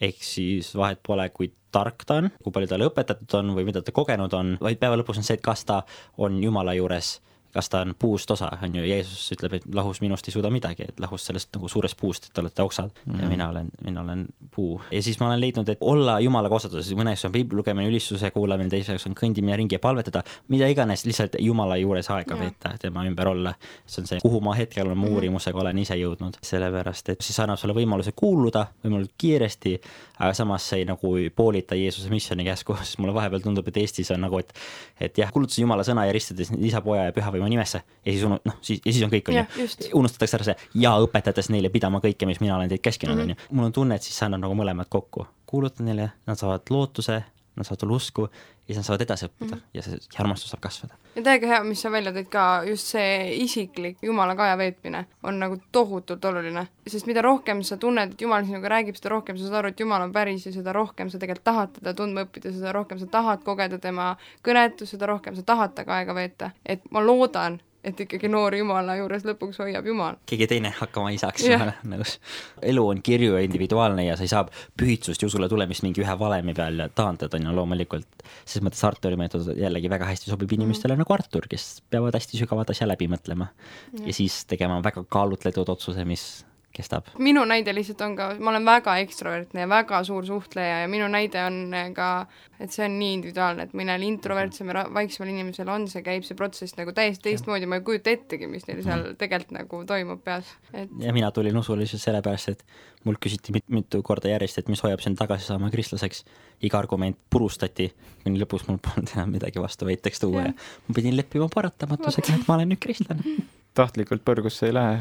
ehk 0.00 0.22
siis 0.24 0.74
vahet 0.76 1.00
pole, 1.06 1.28
kui 1.30 1.52
tark 1.70 2.04
ta 2.04 2.18
on, 2.18 2.30
kui 2.42 2.52
palju 2.52 2.68
talle 2.72 2.88
õpetatud 2.90 3.38
on 3.38 3.54
või 3.54 3.64
mida 3.68 3.82
ta 3.82 3.94
kogenud 3.94 4.32
on, 4.34 4.56
vaid 4.60 4.80
päeva 4.80 4.98
lõpus 4.98 5.20
on 5.20 5.26
see, 5.26 5.38
et 5.38 5.44
kas 5.44 5.64
ta 5.64 5.82
on 6.18 6.42
Jumala 6.42 6.74
juures 6.74 7.20
kas 7.52 7.68
ta 7.68 7.80
on 7.84 7.94
puust 7.98 8.30
osa, 8.30 8.50
on 8.62 8.74
ju, 8.74 8.84
Jeesus 8.86 9.32
ütleb, 9.34 9.56
et 9.58 9.66
lahus 9.74 10.00
minust 10.00 10.28
ei 10.28 10.34
suuda 10.34 10.50
midagi, 10.52 10.86
et 10.88 11.00
lahus 11.02 11.24
sellest 11.26 11.50
nagu 11.56 11.68
suurest 11.68 11.98
puust, 11.98 12.28
et 12.28 12.34
te 12.34 12.42
olete 12.42 12.62
oksad 12.62 12.90
mm 12.90 13.12
-hmm. 13.12 13.22
ja 13.22 13.28
mina 13.28 13.48
olen, 13.48 13.70
mina 13.84 14.00
olen 14.00 14.26
puu. 14.54 14.80
ja 14.90 15.02
siis 15.02 15.20
ma 15.20 15.26
olen 15.26 15.40
leidnud, 15.40 15.68
et 15.68 15.78
olla 15.80 16.20
Jumalaga 16.20 16.54
osaduses, 16.54 16.92
mõneks 16.96 17.26
on 17.26 17.32
piibli 17.32 17.56
lugemine, 17.56 17.88
ülistuse 17.88 18.30
kuulamine, 18.30 18.70
teiseks 18.70 19.06
on 19.06 19.14
kõndimine 19.14 19.56
ringi 19.56 19.74
ja 19.74 19.78
palvetada, 19.78 20.22
mida 20.48 20.66
iganes, 20.66 21.04
lihtsalt 21.04 21.36
Jumala 21.38 21.76
juures 21.76 22.10
aega 22.10 22.38
veeta, 22.38 22.74
tema 22.78 23.04
ümber 23.06 23.28
olla. 23.28 23.54
see 23.86 24.02
on 24.02 24.06
see, 24.06 24.18
kuhu 24.22 24.40
ma 24.40 24.54
hetkel 24.54 24.86
oma 24.86 24.94
mm 24.94 25.04
-hmm. 25.04 25.14
uurimusega 25.14 25.58
olen 25.58 25.78
ise 25.78 25.94
jõudnud, 25.94 26.38
sellepärast 26.42 27.08
et 27.08 27.20
siis 27.20 27.40
annab 27.40 27.58
sulle 27.58 27.74
võimaluse 27.74 28.12
kuuluda 28.16 28.66
võimalikult 28.84 29.14
kiiresti, 29.18 29.80
aga 30.18 30.34
samas 30.34 30.68
see 30.68 30.78
ei 30.78 30.84
nagu 30.84 31.14
poolita 31.36 31.74
Jeesuse 31.74 32.10
missioni 32.10 32.44
käsku, 32.44 32.76
sest 32.82 32.98
mulle 32.98 33.14
vahepeal 33.14 33.40
tundub, 33.40 33.68
et 33.68 33.76
Eestis 33.76 34.10
on 34.10 34.20
nagu, 34.20 34.38
et 34.38 34.54
et 35.00 35.18
jah, 35.18 35.32
kuulutasin 35.32 35.62
Jumala 35.62 35.82
sõna 35.82 36.06
ja 36.06 36.12
ristades 36.12 36.50
isa, 36.58 36.80
poja 36.80 37.04
ja 37.04 37.12
püha 37.12 37.32
tema 37.40 37.50
nimesse 37.50 37.82
ja 37.82 38.12
siis 38.12 38.22
unu-, 38.28 38.38
noh, 38.46 38.60
siis, 38.64 38.82
ja 38.84 38.92
siis 38.92 39.02
on 39.06 39.12
kõik, 39.12 39.32
on 39.32 39.40
ju. 39.40 39.66
unustatakse 39.98 40.38
ära 40.38 40.48
see 40.50 40.84
ja 40.84 40.94
õpetades 41.02 41.50
neile 41.52 41.72
pidama 41.72 42.02
kõike, 42.04 42.28
mis 42.28 42.40
mina 42.44 42.56
olen 42.58 42.70
teid 42.70 42.84
käskinud, 42.84 43.16
mhm. 43.16 43.34
on 43.34 43.34
ju. 43.34 43.50
mul 43.56 43.70
on 43.70 43.76
tunne, 43.80 43.98
et 43.98 44.06
siis 44.06 44.18
see 44.20 44.28
annab 44.28 44.44
nagu 44.46 44.56
mõlemad 44.58 44.92
kokku. 44.92 45.26
kuulutan 45.50 45.88
neile, 45.90 46.12
nad 46.30 46.38
saavad 46.38 46.70
lootuse, 46.70 47.18
nad 47.58 47.66
saavad 47.66 47.82
tulla 47.82 47.98
usku 47.98 48.28
siis 48.70 48.80
nad 48.80 48.86
saavad 48.86 49.04
edasi 49.04 49.26
õppida 49.26 49.54
mm 49.54 49.60
-hmm. 49.60 49.74
ja 49.74 49.82
see 49.82 49.98
armastus 50.18 50.50
saab 50.50 50.62
kasvada. 50.62 50.94
ja 51.14 51.22
täiega 51.22 51.46
hea, 51.46 51.62
mis 51.64 51.82
sa 51.82 51.90
välja 51.90 52.12
tõid 52.12 52.28
ka, 52.30 52.62
just 52.68 52.86
see 52.86 53.34
isiklik 53.36 53.98
Jumala 54.02 54.34
kaja 54.36 54.56
veetmine 54.58 55.04
on 55.22 55.38
nagu 55.38 55.58
tohutult 55.72 56.24
oluline, 56.24 56.66
sest 56.86 57.06
mida 57.06 57.22
rohkem 57.22 57.62
sa 57.62 57.76
tunned, 57.76 58.12
et 58.12 58.20
Jumal 58.20 58.44
sinuga 58.44 58.68
räägib, 58.68 58.96
seda 58.96 59.08
rohkem 59.08 59.38
sa 59.38 59.44
saad 59.44 59.58
aru, 59.58 59.68
et 59.68 59.80
Jumal 59.80 60.02
on 60.02 60.12
päris 60.12 60.46
ja 60.46 60.52
seda 60.52 60.72
rohkem 60.72 61.10
sa 61.10 61.18
tegelikult 61.18 61.44
tahad 61.44 61.72
teda 61.72 61.94
tundma 61.94 62.24
õppida, 62.24 62.52
seda 62.52 62.72
rohkem 62.72 62.98
sa 62.98 63.06
tahad 63.06 63.44
kogeda 63.44 63.78
tema 63.78 64.16
kõnet, 64.42 64.86
seda 64.86 65.06
rohkem 65.06 65.36
sa 65.36 65.42
tahad 65.42 65.74
temaga 65.74 65.98
aega 65.98 66.14
veeta, 66.14 66.50
et 66.64 66.80
ma 66.90 67.02
loodan, 67.02 67.60
et 67.84 68.00
ikkagi 68.04 68.28
noor 68.28 68.54
Jumala 68.58 68.96
juures 68.98 69.24
lõpuks 69.24 69.60
hoiab 69.62 69.86
Jumal. 69.88 70.18
keegi 70.28 70.48
teine 70.50 70.72
hakkama 70.76 71.12
ei 71.14 71.20
saaks, 71.20 71.46
ma 71.48 71.64
olen 71.66 71.94
nõus. 71.94 72.16
elu 72.72 72.84
on 72.92 73.00
kirju 73.04 73.36
ja 73.38 73.44
individuaalne 73.46 74.04
ja 74.04 74.18
sa 74.18 74.26
ei 74.26 74.32
saa 74.32 74.44
pühitsust 74.78 75.22
ja 75.22 75.30
usule 75.30 75.48
tulemist 75.48 75.84
mingi 75.86 76.04
ühe 76.04 76.18
valemi 76.20 76.54
peal 76.56 76.84
taandada, 76.94 77.40
on 77.40 77.48
ju 77.48 77.56
loomulikult. 77.56 78.26
selles 78.44 78.66
mõttes 78.66 78.84
Arturi 78.86 79.16
meetod 79.20 79.52
jällegi 79.56 79.92
väga 79.92 80.10
hästi 80.10 80.32
sobib 80.32 80.52
inimestele 80.58 80.94
mm. 80.94 81.04
nagu 81.04 81.16
Artur, 81.16 81.48
kes 81.50 81.80
peavad 81.90 82.18
hästi 82.18 82.42
sügavat 82.42 82.74
asja 82.74 82.88
läbi 82.90 83.08
mõtlema 83.08 83.48
mm. 83.48 84.06
ja 84.06 84.16
siis 84.16 84.44
tegema 84.50 84.80
väga 84.84 85.06
kaalutletud 85.08 85.72
otsuse, 85.72 86.04
mis 86.04 86.28
kestab? 86.80 87.10
minu 87.22 87.44
näide 87.48 87.74
lihtsalt 87.76 88.02
on 88.06 88.16
ka, 88.18 88.30
ma 88.40 88.54
olen 88.54 88.66
väga 88.68 88.96
ekstrovertne 89.04 89.64
ja 89.64 89.70
väga 89.70 90.02
suur 90.08 90.26
suhtleja 90.26 90.82
ja 90.84 90.90
minu 90.90 91.08
näide 91.12 91.42
on 91.44 91.60
ka, 91.96 92.10
et 92.60 92.72
see 92.74 92.84
on 92.86 92.98
nii 93.00 93.14
individuaalne, 93.18 93.68
et 93.68 93.76
mõnel 93.76 94.04
introvertsem 94.08 94.72
ja 94.72 94.84
vaiksemal 94.94 95.32
inimesel 95.32 95.70
on 95.72 95.86
see, 95.90 96.02
käib 96.06 96.26
see 96.26 96.38
protsess 96.38 96.76
nagu 96.78 96.94
täiesti 96.96 97.28
teistmoodi, 97.28 97.68
ma 97.70 97.80
ei 97.80 97.86
kujuta 97.86 98.12
ettegi, 98.14 98.48
mis 98.50 98.66
neil 98.68 98.82
seal 98.86 99.06
tegelikult 99.20 99.56
nagu 99.56 99.82
toimub 99.88 100.22
peas, 100.24 100.50
et 100.74 100.92
ja 101.04 101.14
mina 101.16 101.30
tulin 101.34 101.56
usule 101.60 101.84
lihtsalt 101.84 102.04
sellepärast, 102.08 102.54
et 102.56 102.64
mult 103.08 103.20
küsiti 103.22 103.54
mit-, 103.54 103.68
mitu 103.72 104.02
korda 104.06 104.32
järjest, 104.32 104.60
et 104.60 104.68
mis 104.72 104.82
hoiab 104.84 105.02
sind 105.04 105.18
tagasi 105.20 105.48
saama 105.48 105.70
kristlaseks. 105.72 106.24
iga 106.60 106.76
argument 106.78 107.16
purustati, 107.32 107.86
kuni 108.24 108.40
lõpus 108.42 108.66
mul 108.68 108.76
polnud 108.84 109.14
enam 109.14 109.30
midagi 109.32 109.62
vastu 109.62 109.86
väiteks 109.88 110.20
tuua 110.20 110.42
ja. 110.42 110.50
ja 110.50 110.88
ma 110.88 110.96
pidin 110.98 111.16
leppima 111.16 111.48
paratamatusega, 111.52 112.36
et 112.36 112.48
ma 112.48 112.58
olen 112.58 112.74
nüüd 112.74 112.82
kristlane. 112.82 113.38
tahtlikult 113.74 114.24
põrgusse 114.26 114.68
ei 114.68 114.76
lähe 114.76 115.00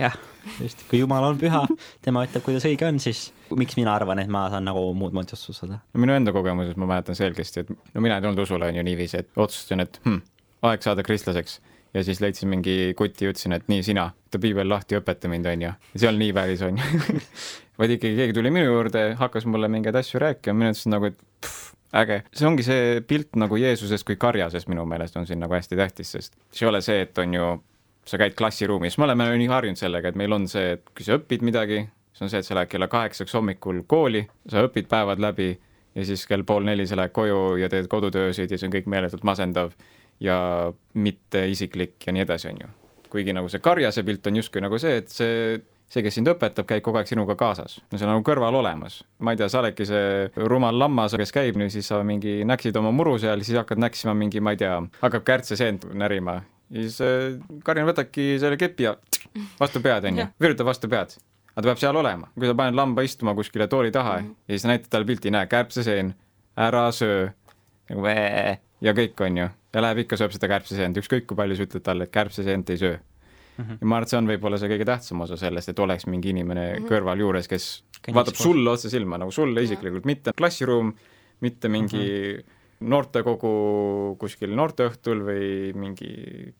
jah, 0.00 0.16
just, 0.58 0.84
kui 0.90 1.00
Jumal 1.02 1.26
on 1.28 1.38
püha, 1.40 1.62
tema 2.04 2.24
ütleb, 2.26 2.44
kuidas 2.44 2.66
õige 2.68 2.86
on, 2.88 3.00
siis 3.02 3.28
miks 3.58 3.76
mina 3.78 3.94
arvan, 3.94 4.22
et 4.22 4.30
ma 4.32 4.46
saan 4.52 4.66
nagu 4.68 4.82
muud 4.96 5.14
moodi 5.16 5.36
otsustada? 5.36 5.80
no 5.82 6.02
minu 6.02 6.16
enda 6.16 6.34
kogemuses 6.36 6.78
ma 6.80 6.88
mäletan 6.90 7.18
selgesti, 7.18 7.64
et 7.64 7.72
no 7.94 8.04
mina 8.04 8.18
ei 8.18 8.24
tulnud 8.24 8.44
usule, 8.44 8.70
on 8.70 8.80
ju 8.80 8.86
niiviisi, 8.86 9.24
et 9.24 9.30
otsustasin, 9.36 9.84
et 9.84 10.00
hm, 10.06 10.22
aeg 10.70 10.86
saada 10.86 11.04
kristlaseks 11.06 11.58
ja 11.94 12.04
siis 12.06 12.20
leidsin 12.22 12.50
mingi 12.52 12.94
kuti 12.98 13.26
ja 13.26 13.34
ütlesin, 13.34 13.56
et 13.56 13.66
nii, 13.70 13.82
sina, 13.86 14.10
võta 14.28 14.40
piibel 14.42 14.68
lahti, 14.70 14.98
õpeta 15.00 15.30
mind, 15.30 15.48
on 15.50 15.66
ju. 15.66 15.72
ja 15.94 16.02
see 16.04 16.10
on 16.10 16.20
nii 16.20 16.36
päris, 16.36 16.62
on 16.66 16.78
ju 16.78 17.20
vaid 17.80 17.96
ikkagi 17.96 18.18
keegi 18.22 18.36
tuli 18.36 18.52
minu 18.54 18.70
juurde, 18.70 19.10
hakkas 19.20 19.48
mulle 19.50 19.70
mingeid 19.72 19.98
asju 20.00 20.22
rääkima, 20.22 20.56
mina 20.56 20.74
ütlesin 20.74 20.94
nagu, 20.94 21.10
et 21.10 21.18
pff, 21.42 21.72
äge. 22.02 22.20
see 22.36 22.46
ongi 22.48 22.66
see 22.66 23.00
pilt 23.08 23.38
nagu 23.40 23.58
Jeesusest 23.58 24.06
kui 24.06 24.18
karjasest 24.20 24.70
minu 24.70 24.86
meelest 24.88 25.18
on 25.18 25.26
siin 25.28 25.42
nagu 25.42 25.56
hästi 25.56 25.78
tähtis, 25.80 26.14
sest 26.16 26.36
see 26.52 26.66
ei 26.66 26.70
ole 26.70 26.82
see, 26.84 27.02
et 27.06 27.18
on 27.22 27.34
ju 27.34 27.50
sa 28.10 28.18
käid 28.20 28.34
klassiruumis, 28.38 28.98
me 28.98 29.06
oleme 29.06 29.28
nii 29.38 29.48
harjunud 29.50 29.78
sellega, 29.78 30.10
et 30.10 30.18
meil 30.18 30.34
on 30.34 30.48
see, 30.50 30.74
et 30.76 30.92
kui 30.96 31.06
sa 31.06 31.18
õpid 31.18 31.44
midagi, 31.46 31.84
see 32.16 32.26
on 32.26 32.32
see, 32.32 32.42
et 32.42 32.48
sa 32.48 32.58
lähed 32.58 32.70
kella 32.72 32.90
kaheksaks 32.90 33.36
hommikul 33.38 33.84
kooli, 33.90 34.24
sa 34.50 34.64
õpid 34.66 34.90
päevad 34.90 35.22
läbi 35.22 35.52
ja 35.94 36.06
siis 36.06 36.26
kell 36.30 36.44
pool 36.46 36.66
neli 36.66 36.86
sa 36.86 36.98
lähed 36.98 37.14
koju 37.14 37.56
ja 37.62 37.70
teed 37.72 37.90
kodutöösid 37.90 38.50
ja 38.50 38.58
see 38.58 38.68
on 38.70 38.74
kõik 38.74 38.90
meeletult 38.90 39.26
masendav 39.26 39.74
ja 40.22 40.38
mitte 40.94 41.46
isiklik 41.50 41.98
ja 42.06 42.14
nii 42.14 42.26
edasi, 42.26 42.50
on 42.52 42.64
ju. 42.64 42.72
kuigi 43.10 43.34
nagu 43.34 43.50
see 43.50 43.62
karjase 43.62 44.04
pilt 44.06 44.26
on 44.30 44.38
justkui 44.38 44.62
nagu 44.62 44.78
see, 44.78 45.00
et 45.02 45.12
see 45.12 45.60
see, 45.90 46.04
kes 46.06 46.14
sind 46.20 46.30
õpetab, 46.30 46.68
käib 46.68 46.84
kogu 46.86 47.00
aeg 47.00 47.08
sinuga 47.10 47.34
kaasas. 47.38 47.80
no 47.90 47.98
see 47.98 48.06
on 48.06 48.12
nagu 48.14 48.22
kõrval 48.26 48.60
olemas. 48.60 49.00
ma 49.18 49.34
ei 49.34 49.40
tea, 49.40 49.48
sa 49.50 49.58
oledki 49.62 49.86
see 49.88 50.30
rumal 50.50 50.78
lammas, 50.78 51.16
kes 51.18 51.34
käib 51.34 51.58
nüüd, 51.58 51.72
siis 51.74 51.90
sa 51.90 52.02
mingi 52.06 52.40
näksid 52.46 52.76
oma 52.78 52.92
muru 52.94 53.16
seal, 53.18 53.42
siis 53.46 53.58
hakkad 53.58 53.82
näksima 53.82 54.14
mingi, 54.14 54.42
ma 54.42 54.54
ei 54.54 54.60
tea, 54.62 54.76
hakkab 55.02 55.26
kärtseseent 55.26 55.88
närima 55.94 56.40
ja 56.70 56.84
siis 56.84 57.00
äh, 57.04 57.36
Karin 57.64 57.88
võtabki 57.88 58.36
selle 58.42 58.58
kepi 58.60 58.86
ja 58.86 58.94
vastu 59.60 59.82
pead, 59.84 60.06
onju, 60.10 60.26
virutab 60.42 60.70
vastu 60.70 60.90
pead. 60.90 61.16
aga 61.50 61.62
ta 61.62 61.68
peab 61.68 61.82
seal 61.82 61.98
olema, 61.98 62.30
kui 62.36 62.48
sa 62.48 62.56
paned 62.58 62.78
lamba 62.78 63.04
istuma 63.06 63.34
kuskile 63.38 63.66
tooli 63.68 63.90
taha 63.94 64.20
mm 64.20 64.26
-hmm. 64.26 64.34
ja 64.48 64.58
siis 64.58 64.66
näitad 64.70 64.90
talle 64.90 65.06
pilti, 65.06 65.30
näe, 65.30 65.46
kärbseseen, 65.46 66.14
ära 66.56 66.90
söö, 66.92 67.30
nagu 67.90 68.02
vee 68.02 68.58
ja 68.80 68.92
kõik, 68.92 69.20
onju. 69.26 69.48
ja 69.74 69.82
läheb 69.82 69.98
ikka, 69.98 70.16
sööb 70.16 70.32
seda 70.32 70.48
kärbseseent, 70.48 70.96
ükskõik 70.96 71.26
kui 71.26 71.36
palju 71.36 71.56
sa 71.56 71.62
ütled 71.62 71.82
talle, 71.82 72.04
et 72.04 72.10
kärbseseent 72.10 72.70
ei 72.70 72.76
söö 72.76 72.96
mm. 72.96 73.64
-hmm. 73.64 73.78
ja 73.80 73.86
ma 73.86 73.96
arvan, 73.96 74.02
et 74.02 74.08
see 74.08 74.18
on 74.18 74.28
võib-olla 74.28 74.58
see 74.58 74.68
kõige 74.68 74.84
tähtsam 74.84 75.20
osa 75.20 75.36
sellest, 75.36 75.68
et 75.68 75.78
oleks 75.78 76.06
mingi 76.06 76.30
inimene 76.30 76.72
mm 76.72 76.78
-hmm. 76.78 76.88
kõrval 76.88 77.18
juures, 77.18 77.48
kes 77.48 77.84
Käin 78.02 78.14
vaatab 78.14 78.34
sulle 78.34 78.70
otse 78.70 78.90
silma, 78.90 79.18
nagu 79.18 79.30
sulle 79.30 79.62
isiklikult, 79.62 80.04
mitte 80.04 80.32
klassiruum, 80.36 80.94
mitte 81.40 81.68
mingi 81.68 81.96
mm 81.96 82.38
-hmm 82.38 82.59
noortekogu 82.80 84.16
kuskil 84.20 84.54
noorteõhtul 84.56 85.24
või 85.26 85.48
mingi 85.76 86.12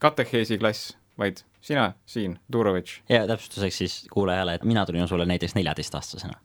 kateheesi 0.02 0.58
klass, 0.60 0.94
vaid 1.20 1.42
sina 1.64 1.92
siin, 2.06 2.38
Turovitš. 2.52 3.00
ja 3.08 3.26
täpsustuseks 3.28 3.78
siis 3.82 3.96
kuulajale, 4.12 4.54
et 4.54 4.64
mina 4.64 4.86
tulin 4.86 5.04
usule 5.04 5.26
näiteks 5.26 5.54
neljateistaastasena. 5.54 6.38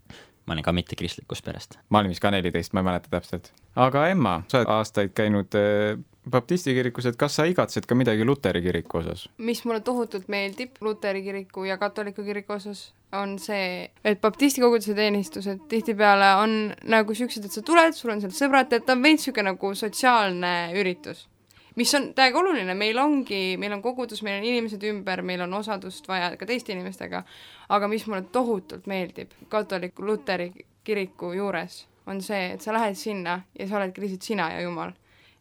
ma 0.45 0.53
olin 0.53 0.63
ka 0.63 0.71
mittekristlikust 0.71 1.45
perest. 1.45 1.79
ma 1.89 1.99
olin 1.99 2.09
vist 2.09 2.21
ka 2.23 2.31
neliteist, 2.31 2.73
ma 2.73 2.79
ei 2.79 2.89
mäleta 2.91 3.09
täpselt. 3.11 3.51
aga 3.75 4.07
Emma, 4.07 4.41
sa 4.47 4.61
oled 4.61 4.71
aastaid 4.77 5.15
käinud 5.15 5.55
äh, 5.59 5.99
baptisti 6.31 6.73
kirikus, 6.73 7.05
et 7.05 7.17
kas 7.19 7.37
sa 7.37 7.45
igatsed 7.49 7.85
ka 7.85 7.95
midagi 7.97 8.25
luteri 8.25 8.61
kiriku 8.65 8.99
osas? 9.01 9.27
mis 9.37 9.61
mulle 9.65 9.81
tohutult 9.85 10.27
meeldib 10.31 10.79
luteri 10.81 11.21
kiriku 11.23 11.65
ja 11.67 11.77
katoliku 11.77 12.25
kiriku 12.25 12.55
osas, 12.57 12.87
on 13.13 13.37
see, 13.39 13.85
et 14.03 14.21
baptisti 14.21 14.63
koguduse 14.63 14.95
teenistused 14.97 15.67
tihtipeale 15.69 16.31
on 16.41 16.57
nagu 16.91 17.15
siuksed, 17.15 17.45
et 17.45 17.53
sa 17.53 17.61
tuled, 17.65 17.93
sul 17.95 18.15
on 18.15 18.23
seal 18.23 18.33
sõbrad, 18.35 18.73
et 18.73 18.85
ta 18.85 18.97
on 18.97 19.05
veits 19.05 19.27
siuke 19.27 19.45
nagu 19.45 19.73
sotsiaalne 19.77 20.55
üritus. 20.79 21.27
mis 21.75 21.93
on 21.95 22.13
täiega 22.15 22.39
oluline, 22.39 22.73
meil 22.73 22.97
ongi, 22.99 23.57
meil 23.59 23.73
on 23.75 23.81
kogudus, 23.83 24.21
meil 24.23 24.39
on 24.39 24.45
inimesed 24.47 24.83
ümber, 24.89 25.21
meil 25.21 25.41
on 25.43 25.53
osadust 25.53 26.07
vaja 26.07 26.31
ka 26.39 26.45
teiste 26.45 26.71
inimestega, 26.73 27.23
aga 27.69 27.87
mis 27.91 28.07
mulle 28.07 28.23
tohutult 28.31 28.87
meeldib 28.87 29.35
katoliku 29.49 30.05
luteri 30.05 30.53
kiriku 30.83 31.33
juures, 31.35 31.83
on 32.07 32.21
see, 32.21 32.53
et 32.53 32.61
sa 32.61 32.73
lähed 32.73 32.95
sinna 32.95 33.41
ja 33.59 33.67
sa 33.67 33.77
oledki 33.77 34.01
lihtsalt 34.01 34.21
sina 34.21 34.53
ja 34.53 34.61
Jumal 34.61 34.93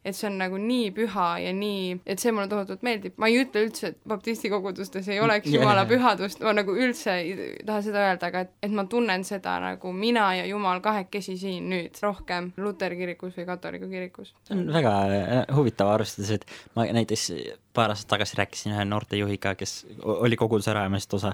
et 0.05 0.17
see 0.17 0.29
on 0.29 0.39
nagu 0.41 0.59
nii 0.61 0.91
püha 0.97 1.29
ja 1.43 1.53
nii, 1.57 1.99
et 2.07 2.23
see 2.23 2.33
mulle 2.35 2.49
tohutult 2.51 2.85
meeldib, 2.87 3.17
ma 3.21 3.31
ei 3.31 3.41
ütle 3.43 3.65
üldse, 3.67 3.93
et 3.93 3.99
baptisti 4.09 4.51
kogudustes 4.53 5.09
ei 5.13 5.21
oleks 5.25 5.49
yeah. 5.49 5.57
jumala 5.63 5.87
pühadust, 5.91 6.43
ma 6.45 6.55
nagu 6.57 6.77
üldse 6.77 7.17
ei 7.23 7.35
taha 7.67 7.81
seda 7.87 8.05
öelda, 8.11 8.31
aga 8.31 8.45
et, 8.47 8.55
et 8.69 8.77
ma 8.77 8.87
tunnen 8.91 9.25
seda 9.27 9.57
nagu 9.65 9.93
mina 9.97 10.29
ja 10.39 10.47
jumal 10.51 10.83
kahekesi 10.85 11.39
siin 11.41 11.69
nüüd 11.73 12.01
rohkem 12.05 12.53
luteri 12.61 13.01
kirikus 13.01 13.37
või 13.39 13.49
katoliku 13.49 13.91
kirikus. 13.91 14.35
see 14.45 14.57
on 14.59 14.67
väga 14.75 14.95
äh, 15.09 15.37
huvitav, 15.57 15.95
arvestades, 15.97 16.35
et 16.39 16.75
ma 16.77 16.87
näiteks 16.93 17.31
paar 17.75 17.93
aastat 17.93 18.13
tagasi 18.15 18.39
rääkisin 18.39 18.75
ühe 18.75 18.85
noortejuhiga, 18.89 19.55
kes 19.59 19.85
oli 20.03 20.39
koguduse 20.39 20.73
rajamisest 20.77 21.15
osa 21.19 21.33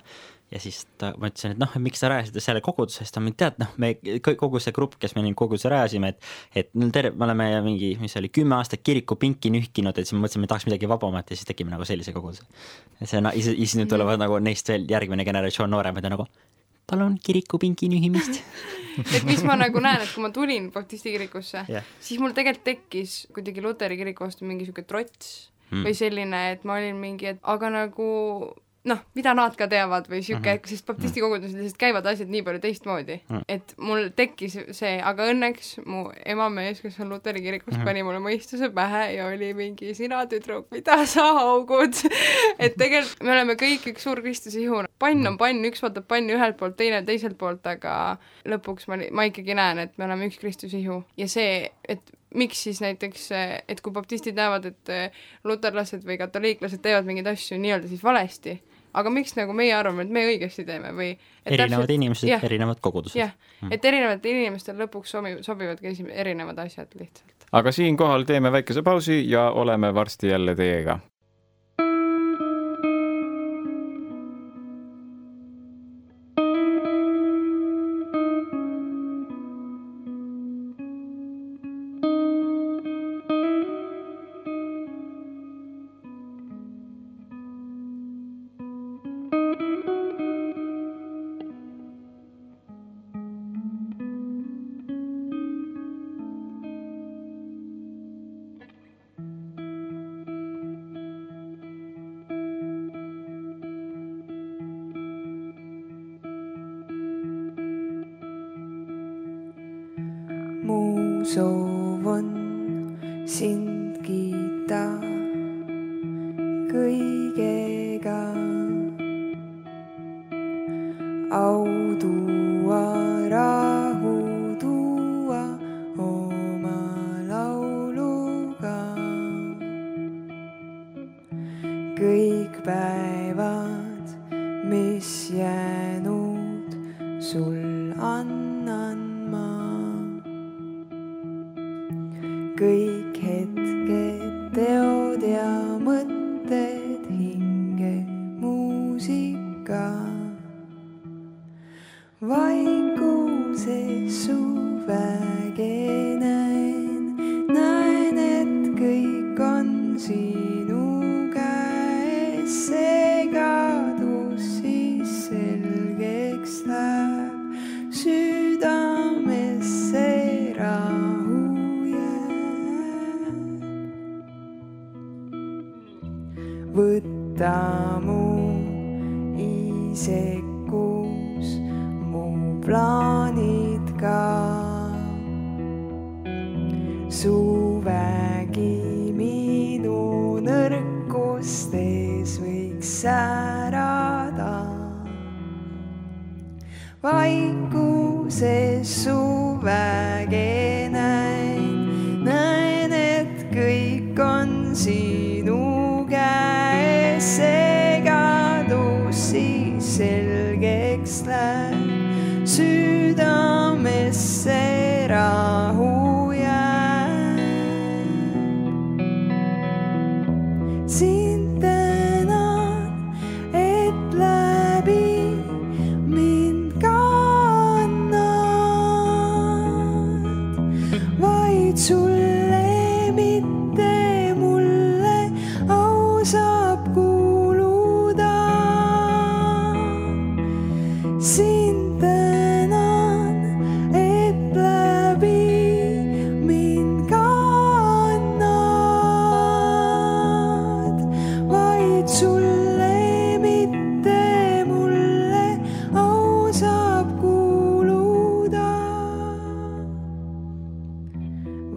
ja 0.51 0.61
siis 0.61 0.83
ta, 0.99 1.13
ma 1.21 1.31
ütlesin, 1.31 1.55
et 1.55 1.61
noh, 1.63 1.75
miks 1.83 2.03
sa 2.03 2.11
rajasid 2.11 2.37
selle 2.43 2.63
koguduse, 2.65 3.05
siis 3.05 3.15
ta 3.15 3.23
mind 3.23 3.39
tead, 3.39 3.59
noh, 3.63 3.71
me 3.83 3.93
kogu 4.27 4.61
see 4.63 4.75
grupp, 4.75 4.97
kes 5.03 5.15
me 5.17 5.25
nüüd 5.25 5.37
koguduse 5.39 5.71
rajasime, 5.71 6.15
et 6.15 6.63
et 6.63 6.71
no 6.79 6.91
terve, 6.95 7.15
me 7.19 7.29
oleme 7.29 7.49
mingi, 7.67 7.93
mis 8.01 8.15
see 8.15 8.23
oli, 8.23 8.33
kümme 8.41 8.57
aastat 8.59 8.83
kirikupinki 8.87 9.53
nühkinud, 9.55 9.95
et 9.95 10.09
siis 10.09 10.17
me 10.17 10.25
mõtlesime, 10.25 10.49
et 10.49 10.55
tahaks 10.55 10.67
midagi 10.69 10.91
vabamat 10.91 11.31
ja 11.31 11.39
siis 11.39 11.49
tegime 11.49 11.75
nagu 11.75 11.87
sellise 11.87 12.15
koguduse. 12.17 12.47
see 13.05 13.21
on, 13.21 13.31
siis 13.37 13.77
nüüd 13.79 13.93
tulevad 13.93 14.21
nagu 14.23 14.41
neist 14.43 14.69
veel 14.73 14.89
järgmine 14.91 15.27
generatsioon 15.29 15.71
nooremad 15.71 16.05
ja 16.05 16.15
nagu 16.17 16.27
palun 16.91 17.19
kirikupinki 17.23 17.89
nühimist 17.93 18.41
et 19.15 19.23
mis 19.29 19.45
ma 19.47 19.55
nagu 19.59 19.83
näen, 19.83 20.03
et 20.03 20.11
kui 20.11 20.25
ma 20.25 20.33
tulin 20.35 20.71
baptisti 20.75 21.15
kirikusse 21.15 21.63
yeah., 21.69 21.87
siis 22.03 22.19
mul 22.23 22.35
tegelikult 22.35 22.67
tekkis 22.67 23.21
kuidagi 23.35 23.63
luteri 23.63 23.99
kiriku 24.01 24.27
vastu 24.27 24.49
mingi 24.49 24.67
sihuke 24.67 24.83
trots 24.89 25.50
mm. 25.71 25.85
või 25.87 25.95
selline, 25.95 26.43
et 26.55 26.67
ma 26.69 26.81
olin 26.81 26.99
mingi, 27.01 27.35
et 27.35 27.41
aga 27.55 27.71
nagu 27.71 28.11
noh, 28.89 29.01
mida 29.17 29.33
nad 29.37 29.57
ka 29.59 29.67
teavad 29.69 30.07
või 30.09 30.23
sihuke 30.25 30.55
mm, 30.55 30.61
-hmm. 30.63 30.71
sest 30.73 30.87
baptisti 30.89 31.21
kogudusel 31.21 31.61
lihtsalt 31.61 31.81
käivad 31.81 32.07
asjad 32.09 32.31
nii 32.33 32.43
palju 32.47 32.61
teistmoodi 32.63 33.17
mm, 33.19 33.37
-hmm. 33.37 33.43
et 33.49 33.75
mul 33.77 34.09
tekkis 34.17 34.57
see, 34.77 34.95
aga 35.05 35.27
õnneks 35.33 35.73
mu 35.85 36.07
emamees, 36.25 36.81
kes 36.81 36.97
on 37.05 37.13
luteri 37.13 37.43
kirikus 37.45 37.75
mm, 37.75 37.81
-hmm. 37.81 37.85
pani 37.85 38.03
mulle 38.03 38.23
mõistuse 38.25 38.71
pähe 38.75 39.03
ja 39.15 39.27
oli 39.27 39.53
mingi 39.55 39.95
sina 39.95 40.23
tüdruk, 40.27 40.71
mida 40.71 40.97
sa 41.07 41.27
haugud 41.41 42.01
et 42.65 42.77
tegelikult 42.77 43.23
me 43.23 43.35
oleme 43.37 43.59
kõik 43.61 43.91
üks 43.93 44.09
suur 44.09 44.23
Kristuse 44.25 44.61
ihu, 44.61 44.85
pann 44.99 45.27
on 45.27 45.37
pann, 45.37 45.65
üks 45.69 45.83
vaatab 45.85 46.09
panni 46.09 46.33
ühelt 46.37 46.57
poolt, 46.57 46.77
teine 46.77 47.03
teiselt 47.05 47.37
poolt, 47.39 47.67
aga 47.67 48.17
lõpuks 48.49 48.89
ma, 48.89 48.97
ma 49.13 49.29
ikkagi 49.29 49.55
näen, 49.55 49.79
et 49.85 49.99
me 49.99 50.09
oleme 50.09 50.31
üks 50.33 50.41
Kristuse 50.41 50.81
ihu 50.81 51.03
ja 51.21 51.29
see, 51.29 51.69
et 51.89 52.17
miks 52.35 52.63
siis 52.69 52.81
näiteks, 52.81 53.29
et 53.69 53.81
kui 53.81 53.93
baptistid 53.93 54.37
näevad, 54.39 54.71
et 54.71 55.15
luterlased 55.45 56.05
või 56.07 56.19
katoliiklased 56.21 56.83
teevad 56.83 57.09
mingeid 57.09 57.33
asju 57.33 57.59
nii-öelda 57.59 57.91
siis 57.91 58.05
valesti 58.07 58.61
aga 58.97 59.13
miks 59.13 59.35
nagu 59.39 59.55
meie 59.57 59.75
arvame, 59.77 60.05
et 60.07 60.15
me 60.15 60.25
õigesti 60.29 60.65
teeme 60.69 60.93
või 60.97 61.11
erinevad 61.47 61.85
täpselt, 61.85 61.95
inimesed, 61.97 62.47
erinevad 62.49 62.81
kogudused. 62.83 63.19
jah 63.19 63.35
mm., 63.35 63.75
et 63.77 63.85
erinevatel 63.91 64.41
inimestel 64.43 64.81
lõpuks 64.81 65.15
sobi-, 65.15 65.39
sobivadki 65.47 65.93
esi-, 65.93 66.09
erinevad 66.11 66.59
asjad 66.65 66.91
lihtsalt. 66.99 67.47
aga 67.61 67.75
siinkohal 67.75 68.27
teeme 68.29 68.53
väikese 68.53 68.83
pausi 68.87 69.23
ja 69.31 69.51
oleme 69.51 69.95
varsti 69.95 70.33
jälle 70.33 70.57
teiega 70.59 70.99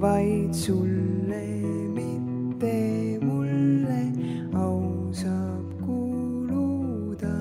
vaid 0.03 0.53
sulle, 0.53 1.43
mitte 1.95 3.19
mulle 3.23 4.01
au 4.59 5.13
saab 5.15 5.79
kuuluda. 5.79 7.31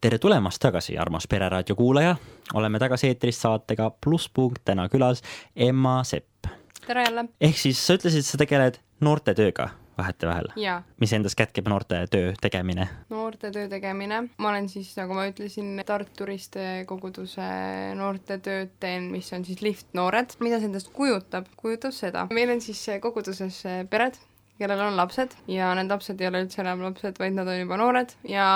tere 0.00 0.18
tulemast 0.18 0.62
tagasi, 0.62 0.98
armas 0.98 1.26
Pereraadio 1.28 1.76
kuulaja. 1.76 2.16
oleme 2.54 2.78
tagasi 2.78 3.08
eetris 3.12 3.42
saatega 3.42 3.90
Plusspunkt, 3.90 4.64
täna 4.64 4.88
külas 4.88 5.20
Emma 5.56 6.04
Sepp. 6.04 6.46
tere 6.86 7.02
jälle. 7.02 7.28
ehk 7.40 7.56
siis 7.56 7.86
sa 7.86 8.00
ütlesid, 8.00 8.24
sa 8.24 8.38
tegeled 8.38 8.80
noortetööga 9.00 9.85
vahetevahel. 9.98 10.50
mis 11.00 11.12
endas 11.16 11.36
kätkeb 11.38 11.68
noorte 11.68 12.02
töö 12.12 12.34
tegemine? 12.40 12.88
noorte 13.10 13.50
töö 13.54 13.68
tegemine, 13.72 14.22
ma 14.38 14.52
olen 14.52 14.68
siis, 14.68 14.92
nagu 14.98 15.16
ma 15.16 15.26
ütlesin, 15.30 15.74
Tartu 15.86 16.26
Ristekoguduse 16.28 17.48
noortetööd 17.98 18.76
teen, 18.80 19.10
mis 19.12 19.32
on 19.32 19.44
siis 19.44 19.62
lifttnoored. 19.64 20.38
mida 20.40 20.60
see 20.60 20.70
endast 20.70 20.92
kujutab? 20.96 21.50
kujutab 21.56 21.94
seda, 21.96 22.26
meil 22.32 22.52
on 22.54 22.62
siis 22.64 22.84
koguduses 23.02 23.62
pered, 23.90 24.18
kellel 24.60 24.86
on 24.88 24.96
lapsed 24.96 25.36
ja 25.50 25.74
need 25.78 25.92
lapsed 25.92 26.20
ei 26.20 26.30
ole 26.30 26.46
üldse 26.46 26.62
enam 26.64 26.84
lapsed, 26.86 27.20
vaid 27.20 27.36
nad 27.36 27.48
on 27.48 27.60
juba 27.60 27.80
noored 27.80 28.16
ja 28.28 28.46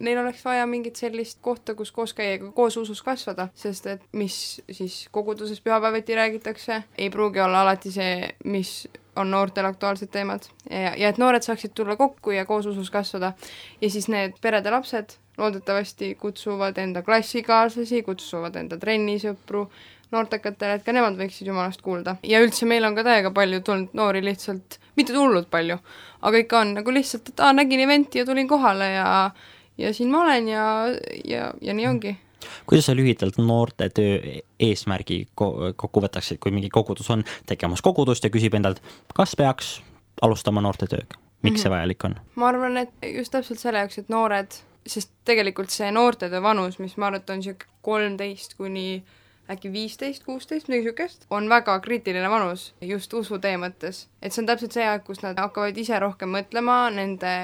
neil 0.00 0.18
oleks 0.22 0.44
vaja 0.44 0.66
mingit 0.66 0.96
sellist 0.96 1.38
kohta, 1.44 1.74
kus 1.74 1.92
koos 1.92 2.14
käia 2.16 2.38
koos 2.54 2.76
usus 2.80 3.02
kasvada, 3.02 3.48
sest 3.54 3.86
et 3.86 4.02
mis 4.12 4.60
siis 4.70 5.02
koguduses 5.12 5.60
pühapäeviti 5.60 6.16
räägitakse, 6.16 6.82
ei 6.98 7.10
pruugi 7.10 7.40
olla 7.40 7.62
alati 7.62 7.92
see, 7.92 8.30
mis 8.44 8.88
on 9.16 9.30
noortel 9.30 9.66
aktuaalsed 9.68 10.08
teemad 10.12 10.46
ja, 10.70 10.94
ja 10.96 11.08
et 11.10 11.18
noored 11.18 11.44
saaksid 11.44 11.74
tulla 11.74 11.96
kokku 11.96 12.30
ja 12.30 12.44
koos 12.46 12.66
usus 12.66 12.90
kasvada. 12.90 13.32
ja 13.80 13.90
siis 13.90 14.08
need 14.08 14.38
perede 14.40 14.70
lapsed 14.70 15.16
loodetavasti 15.38 16.14
kutsuvad 16.14 16.76
enda 16.78 17.02
klassikaaslasi, 17.02 18.02
kutsuvad 18.02 18.56
enda 18.60 18.76
trennisõpru, 18.78 19.64
noortekatele, 20.12 20.76
et 20.76 20.84
ka 20.84 20.92
nemad 20.92 21.16
võiksid 21.18 21.48
Jumalast 21.48 21.82
kuulda. 21.82 22.16
ja 22.22 22.40
üldse 22.42 22.66
meil 22.68 22.84
on 22.84 22.96
ka 22.98 23.04
täiega 23.06 23.32
palju 23.34 23.62
tulnud 23.66 23.96
noori 23.96 24.24
lihtsalt, 24.24 24.80
mitte 24.96 25.16
hullult 25.16 25.50
palju, 25.50 25.78
aga 26.22 26.44
ikka 26.44 26.60
on 26.64 26.74
nagu 26.80 26.94
lihtsalt, 26.94 27.32
et 27.32 27.40
aa, 27.40 27.54
nägin 27.56 27.84
event'i 27.86 28.22
ja 28.22 28.28
tulin 28.28 28.48
kohale 28.48 28.92
ja 28.92 29.08
ja 29.78 29.94
siin 29.94 30.10
ma 30.10 30.22
olen 30.22 30.48
ja, 30.48 30.64
ja, 31.24 31.52
ja 31.60 31.74
nii 31.74 31.86
ongi. 31.86 32.16
kuidas 32.66 32.86
sa 32.86 32.96
lühidalt 32.96 33.38
noorte 33.38 33.88
töö 33.94 34.40
eesmärgi 34.60 35.26
kokku 35.34 36.02
võtaksid, 36.06 36.40
kui 36.40 36.52
mingi 36.54 36.70
kogudus 36.72 37.10
on 37.10 37.24
tegemas 37.46 37.82
kogudust 37.82 38.24
ja 38.24 38.30
küsib 38.30 38.54
endalt, 38.54 38.82
kas 39.14 39.36
peaks 39.36 39.80
alustama 40.22 40.60
noorte 40.60 40.86
tööga, 40.86 41.16
miks 41.42 41.42
mm 41.42 41.56
-hmm. 41.56 41.62
see 41.62 41.70
vajalik 41.70 42.04
on? 42.04 42.18
ma 42.34 42.48
arvan, 42.48 42.76
et 42.76 42.90
just 43.14 43.32
täpselt 43.32 43.58
selle 43.58 43.78
jaoks, 43.78 43.98
et 43.98 44.08
noored, 44.08 44.60
sest 44.86 45.10
tegelikult 45.24 45.70
see 45.70 45.90
noortetöö 45.90 46.42
vanus, 46.42 46.78
mis 46.78 46.96
ma 46.96 47.06
arvan, 47.06 47.20
et 47.20 47.30
on 47.30 47.36
niisugune 47.36 47.70
kolmteist 47.82 48.54
kuni 48.54 49.02
äkki 49.50 49.72
viisteist, 49.72 50.24
kuusteist, 50.24 50.68
midagi 50.68 50.90
niisugust, 50.90 51.26
on 51.30 51.48
väga 51.50 51.76
kriitiline 51.84 52.30
vanus 52.30 52.70
just 52.80 53.12
usutee 53.14 53.56
mõttes. 53.60 54.06
et 54.22 54.32
see 54.32 54.42
on 54.42 54.48
täpselt 54.50 54.76
see 54.76 54.86
aeg, 54.86 55.04
kus 55.06 55.22
nad 55.24 55.38
hakkavad 55.38 55.76
ise 55.78 55.98
rohkem 56.00 56.32
mõtlema, 56.34 56.78
nende 56.94 57.34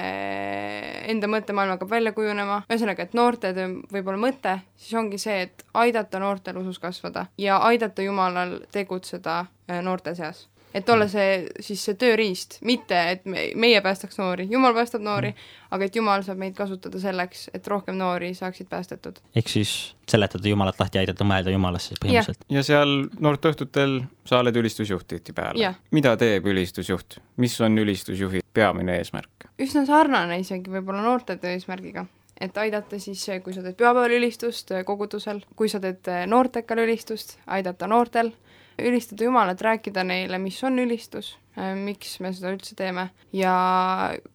enda 1.11 1.29
mõttemaailm 1.31 1.75
hakkab 1.75 1.91
välja 1.91 2.13
kujunema, 2.17 2.61
ühesõnaga, 2.69 3.07
et 3.07 3.15
noortetöö 3.17 3.73
võib-olla 3.93 4.21
mõte, 4.27 4.59
siis 4.75 4.97
ongi 4.99 5.21
see, 5.21 5.41
et 5.47 5.65
aidata 5.73 6.21
noortel 6.23 6.61
usus 6.63 6.79
kasvada 6.79 7.27
ja 7.37 7.61
aidata 7.69 8.05
Jumalal 8.05 8.59
tegutseda 8.71 9.39
äh, 9.45 9.81
noorte 9.83 10.15
seas 10.15 10.47
et 10.73 10.89
olla 10.89 11.07
see 11.11 11.47
siis 11.63 11.83
see 11.87 11.95
tööriist, 11.99 12.57
mitte 12.67 12.97
et 13.11 13.25
me, 13.29 13.47
meie 13.55 13.79
päästaks 13.81 14.19
noori, 14.19 14.47
Jumal 14.51 14.75
päästab 14.75 15.03
noori 15.05 15.31
mm., 15.31 15.53
aga 15.75 15.87
et 15.87 15.95
Jumal 15.95 16.23
saab 16.25 16.41
meid 16.41 16.55
kasutada 16.57 16.99
selleks, 17.01 17.47
et 17.55 17.67
rohkem 17.67 17.97
noori 17.99 18.33
saaksid 18.37 18.69
päästetud. 18.69 19.21
ehk 19.35 19.49
siis 19.51 19.73
seletada 20.09 20.49
Jumalat 20.49 20.79
lahti, 20.79 20.99
aidata 21.01 21.27
mõelda 21.27 21.53
Jumalasse 21.53 21.93
siis 21.93 22.03
põhimõtteliselt. 22.03 22.45
ja 22.49 22.63
seal 22.63 22.93
noorteõhtutel 23.19 24.01
sa 24.27 24.41
oled 24.43 24.59
ülistusjuht 24.63 25.07
tihtipeale. 25.07 25.73
mida 25.91 26.17
teeb 26.17 26.45
ülistusjuht, 26.47 27.19
mis 27.37 27.59
on 27.61 27.77
ülistusjuhi 27.77 28.43
peamine 28.53 28.99
eesmärk? 29.01 29.49
üsna 29.59 29.85
sarnane 29.85 30.39
isegi 30.43 30.71
võib-olla 30.71 31.01
noortetöö 31.05 31.57
eesmärgiga 31.57 32.05
et 32.41 32.57
aidata 32.57 32.99
siis, 33.01 33.23
kui 33.43 33.53
sa 33.53 33.63
teed 33.65 33.77
pühapäeval 33.79 34.13
ülistust 34.19 34.69
kogudusel, 34.85 35.41
kui 35.55 35.69
sa 35.69 35.79
teed 35.81 36.05
noortekal 36.29 36.83
ülistust, 36.83 37.39
aidata 37.47 37.87
noortel 37.89 38.29
ülistada 38.79 39.23
Jumalat, 39.23 39.61
rääkida 39.61 40.03
neile, 40.07 40.39
mis 40.41 40.59
on 40.63 40.79
ülistus, 40.79 41.35
äh, 41.57 41.73
miks 41.77 42.19
me 42.23 42.31
seda 42.35 42.53
üldse 42.53 42.77
teeme 42.77 43.09
ja 43.35 43.53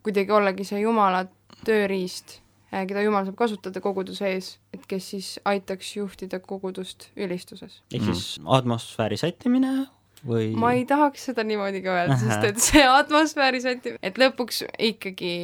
kuidagi 0.03 0.35
ollagi 0.35 0.67
see 0.67 0.83
Jumala 0.83 1.25
tööriist, 1.67 2.41
äh, 2.73 2.85
keda 2.89 3.05
Jumal 3.07 3.27
saab 3.29 3.39
kasutada 3.39 3.83
koguduse 3.85 4.29
ees, 4.33 4.57
et 4.75 4.85
kes 4.91 5.11
siis 5.15 5.33
aitaks 5.49 5.97
juhtida 5.97 6.43
kogudust 6.43 7.11
ülistuses. 7.17 7.83
ehk 7.93 8.07
siis 8.11 8.39
mm. 8.41 8.55
atmosfääri 8.59 9.21
sättimine 9.21 9.87
või? 10.27 10.51
ma 10.59 10.75
ei 10.75 10.85
tahaks 10.91 11.31
seda 11.31 11.47
niimoodi 11.47 11.83
ka 11.85 11.97
öelda, 12.01 12.19
sest 12.19 12.47
et 12.51 12.63
see 12.63 12.85
atmosfääri 12.87 13.63
sättimine, 13.63 14.03
et 14.03 14.19
lõpuks 14.19 14.65
ikkagi 14.91 15.35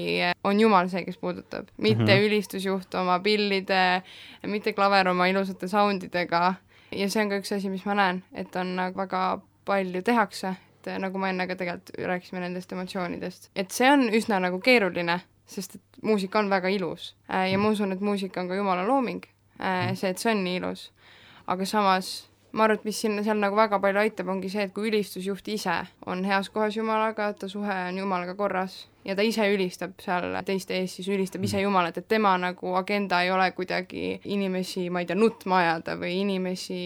on 0.42 0.60
Jumal 0.60 0.90
see, 0.90 1.06
kes 1.06 1.18
puudutab, 1.22 1.70
mitte 1.76 2.02
mm 2.02 2.08
-hmm. 2.10 2.30
ülistusjuht 2.30 2.94
oma 2.98 3.20
pillide, 3.22 4.02
mitte 4.46 4.74
klaver 4.74 5.14
oma 5.14 5.30
ilusate 5.30 5.70
sound 5.70 6.02
idega 6.10 6.56
ja 6.92 7.08
see 7.10 7.22
on 7.22 7.32
ka 7.32 7.40
üks 7.42 7.52
asi, 7.56 7.70
mis 7.72 7.84
ma 7.88 7.96
näen, 7.98 8.22
et 8.32 8.56
on 8.56 8.74
nagu 8.78 8.98
väga 8.98 9.22
palju 9.68 10.02
tehakse, 10.06 10.54
et 10.78 10.90
nagu 11.02 11.20
ma 11.20 11.32
enne 11.32 11.46
ka 11.48 11.56
tegelikult 11.58 11.96
rääkisime 12.08 12.42
nendest 12.44 12.72
emotsioonidest, 12.72 13.50
et 13.56 13.74
see 13.74 13.90
on 13.92 14.08
üsna 14.14 14.40
nagu 14.42 14.60
keeruline, 14.64 15.20
sest 15.48 15.78
et 15.78 16.02
muusika 16.02 16.40
on 16.40 16.50
väga 16.50 16.70
ilus. 16.72 17.14
Äh, 17.30 17.50
ja 17.52 17.58
ma 17.58 17.72
usun, 17.74 17.92
et 17.92 18.00
muusika 18.04 18.40
on 18.40 18.48
ka 18.48 18.56
Jumala 18.58 18.86
looming, 18.86 19.24
äh, 19.60 19.92
see, 19.94 20.12
et 20.12 20.22
see 20.22 20.32
on 20.32 20.44
nii 20.44 20.62
ilus. 20.62 20.90
aga 21.48 21.64
samas 21.64 22.28
ma 22.52 22.64
arvan, 22.64 22.78
et 22.78 22.84
mis 22.88 23.00
sinna 23.00 23.22
seal 23.24 23.40
nagu 23.40 23.56
väga 23.56 23.78
palju 23.82 24.00
aitab, 24.02 24.30
ongi 24.32 24.50
see, 24.52 24.64
et 24.68 24.74
kui 24.74 24.88
ülistusjuht 24.90 25.48
ise 25.52 25.74
on 26.06 26.24
heas 26.24 26.48
kohas 26.52 26.76
Jumalaga, 26.76 27.32
ta 27.36 27.48
suhe 27.48 27.74
on 27.88 27.98
Jumalaga 28.00 28.34
korras 28.38 28.86
ja 29.04 29.16
ta 29.16 29.24
ise 29.24 29.46
ülistab 29.52 29.96
seal 30.04 30.36
teiste 30.46 30.76
ees, 30.76 30.96
siis 30.98 31.08
ülistab 31.12 31.44
ise 31.44 31.60
Jumalat, 31.62 32.00
et 32.00 32.08
tema 32.08 32.34
nagu 32.40 32.74
agenda 32.78 33.22
ei 33.24 33.32
ole 33.32 33.50
kuidagi 33.56 34.18
inimesi, 34.24 34.88
ma 34.92 35.04
ei 35.04 35.08
tea, 35.08 35.18
nutma 35.18 35.62
ajada 35.62 35.96
või 36.00 36.18
inimesi, 36.22 36.80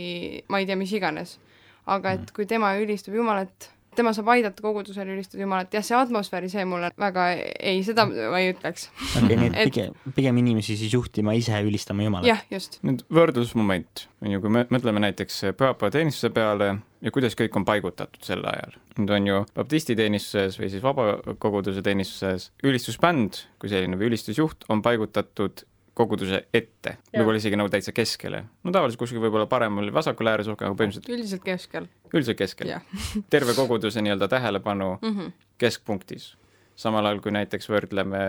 ma 0.48 0.62
ei 0.62 0.68
tea, 0.68 0.79
mis 0.79 0.94
iganes. 0.98 1.38
aga 1.87 2.12
et 2.14 2.31
kui 2.31 2.46
tema 2.46 2.77
ülistab 2.79 3.14
Jumalat, 3.18 3.70
tema 3.96 4.12
saab 4.16 4.31
aidata 4.35 4.64
kogudusel 4.64 5.11
ülistada 5.14 5.42
Jumalat, 5.42 5.72
jah, 5.74 5.85
see 5.87 5.96
atmosfääri, 5.98 6.50
see 6.52 6.64
mulle 6.68 6.92
väga 7.00 7.26
ei, 7.37 7.83
seda 7.87 8.07
ma 8.09 8.40
ei 8.40 8.52
ütleks. 8.52 8.88
okei 9.20 9.38
nii 9.38 9.50
et 9.50 9.59
pigem, 9.70 9.98
pigem 10.16 10.40
inimesi 10.42 10.76
siis 10.81 10.94
juhtima 10.94 11.35
ise 11.38 11.61
ülistama 11.66 12.07
Jumalat. 12.07 12.28
jah, 12.31 12.44
just. 12.52 12.78
nüüd 12.87 13.05
võrdlusmoment, 13.12 14.07
on 14.24 14.37
ju, 14.37 14.42
kui 14.44 14.55
me 14.59 14.64
mõtleme 14.72 15.02
näiteks 15.09 15.42
pühapäevateenistuse 15.59 16.33
peale 16.35 16.72
ja 17.02 17.14
kuidas 17.14 17.37
kõik 17.38 17.57
on 17.59 17.66
paigutatud 17.68 18.22
sel 18.24 18.44
ajal. 18.48 18.78
nüüd 18.98 19.12
on 19.16 19.28
ju 19.28 19.42
baptisti 19.57 19.96
teenistuses 19.98 20.59
või 20.61 20.70
siis 20.72 20.85
vabakoguduse 20.85 21.85
teenistuses 21.85 22.50
ülistusbänd 22.64 23.44
kui 23.61 23.72
selline 23.72 23.98
või 24.00 24.12
ülistusjuht 24.12 24.68
on 24.72 24.85
paigutatud 24.85 25.66
koguduse 26.03 26.43
ette, 26.55 26.97
võib-olla 27.15 27.41
isegi 27.41 27.59
nagu 27.59 27.71
täitsa 27.73 27.95
keskele. 27.97 28.43
no 28.65 28.75
tavaliselt 28.75 29.01
kuskil 29.01 29.23
võib-olla 29.23 29.47
paremal 29.51 29.88
vasakul 29.95 30.31
ääres 30.33 30.51
rohkem, 30.51 30.71
aga 30.71 30.79
põhimõtteliselt 30.79 31.11
üldiselt 31.15 31.45
keskel. 31.47 31.88
üldiselt 32.12 32.38
keskel. 32.38 32.75
terve 33.35 33.55
koguduse 33.57 34.03
nii-öelda 34.03 34.29
tähelepanu 34.29 34.99
mm 35.01 35.17
-hmm. 35.17 35.33
keskpunktis. 35.59 36.37
samal 36.77 37.07
ajal, 37.07 37.21
kui 37.21 37.33
näiteks 37.33 37.69
võrdleme, 37.69 38.21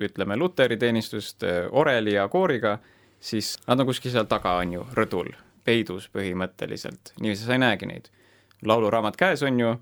ütleme, 0.00 0.36
luteri 0.36 0.76
teenistust 0.76 1.42
äh, 1.42 1.66
oreli 1.70 2.14
ja 2.14 2.28
kooriga, 2.28 2.78
siis 3.20 3.56
nad 3.66 3.80
on 3.80 3.86
kuskil 3.86 4.12
seal 4.12 4.24
taga, 4.24 4.56
on 4.62 4.72
ju, 4.72 4.86
rõdul, 4.94 5.32
peidus 5.64 6.10
põhimõtteliselt, 6.14 7.14
niiviisi 7.20 7.44
sa 7.44 7.52
ei 7.52 7.58
näegi 7.58 7.86
neid. 7.86 8.10
lauluraamat 8.62 9.16
käes, 9.16 9.42
on 9.42 9.60
ju 9.60 9.76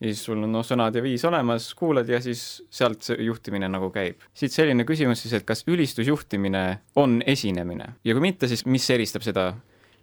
ja 0.00 0.08
siis 0.08 0.22
sul 0.24 0.40
on 0.40 0.52
noh, 0.52 0.64
sõnad 0.64 0.96
ja 0.96 1.02
viis 1.04 1.24
olemas, 1.28 1.70
kuulad 1.76 2.08
ja 2.08 2.20
siis 2.24 2.62
sealt 2.72 3.04
see 3.04 3.18
juhtimine 3.26 3.68
nagu 3.68 3.90
käib. 3.92 4.22
siit 4.34 4.52
selline 4.52 4.86
küsimus 4.88 5.22
siis, 5.22 5.34
et 5.36 5.46
kas 5.48 5.64
ülistusjuhtimine 5.68 6.64
on 6.96 7.20
esinemine 7.26 7.92
ja 8.04 8.16
kui 8.16 8.24
mitte, 8.30 8.48
siis 8.48 8.64
mis 8.66 8.88
eristab 8.90 9.26
seda 9.26 9.52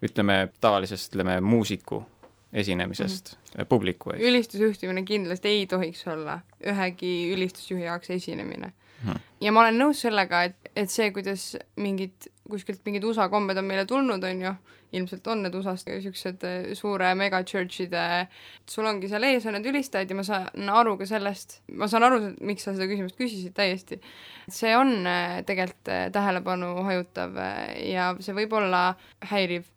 ütleme, 0.04 0.48
tavalisest, 0.60 1.10
ütleme, 1.12 1.40
muusiku 1.40 2.04
esinemisest 2.52 3.34
mm 3.34 3.60
-hmm. 3.60 3.64
publiku 3.64 4.10
ees? 4.10 4.22
ülistusjuhtimine 4.22 5.02
kindlasti 5.02 5.48
ei 5.48 5.66
tohiks 5.66 6.06
olla 6.06 6.40
ühegi 6.66 7.32
ülistusjuhi 7.34 7.82
jaoks 7.82 8.10
esinemine 8.10 8.66
mm. 8.66 9.10
-hmm. 9.10 9.18
ja 9.40 9.52
ma 9.52 9.60
olen 9.60 9.78
nõus 9.78 10.00
sellega, 10.06 10.42
et, 10.42 10.56
et 10.76 10.90
see, 10.90 11.10
kuidas 11.10 11.56
mingid, 11.76 12.30
kuskilt 12.50 12.80
mingid 12.84 13.04
USA 13.04 13.28
kombed 13.28 13.56
on 13.56 13.64
meile 13.64 13.84
tulnud, 13.86 14.24
on 14.24 14.42
ju, 14.42 14.54
ilmselt 14.96 15.26
on 15.28 15.42
need 15.44 15.56
USA-s 15.58 15.84
niisugused 15.88 16.44
äh, 16.48 16.70
suure 16.78 17.12
megachurch'ide, 17.18 18.04
sul 18.68 18.88
ongi 18.88 19.10
seal 19.10 19.26
ees 19.28 19.46
on 19.48 19.58
need 19.58 19.68
ülistajad 19.68 20.12
ja 20.12 20.18
ma 20.18 20.24
saan 20.26 20.72
aru 20.80 20.96
ka 21.00 21.08
sellest, 21.08 21.58
ma 21.76 21.88
saan 21.90 22.08
aru, 22.08 22.20
miks 22.48 22.64
sa 22.64 22.74
seda 22.76 22.88
küsimust 22.90 23.18
küsisid 23.20 23.56
täiesti. 23.56 24.00
see 24.48 24.76
on 24.76 24.94
äh, 25.06 25.40
tegelikult 25.48 25.92
äh, 25.92 26.06
tähelepanu 26.12 26.74
hajutav 26.88 27.36
ja 27.84 28.14
see 28.24 28.36
võib 28.36 28.54
olla 28.56 28.84
häiriv 29.32 29.68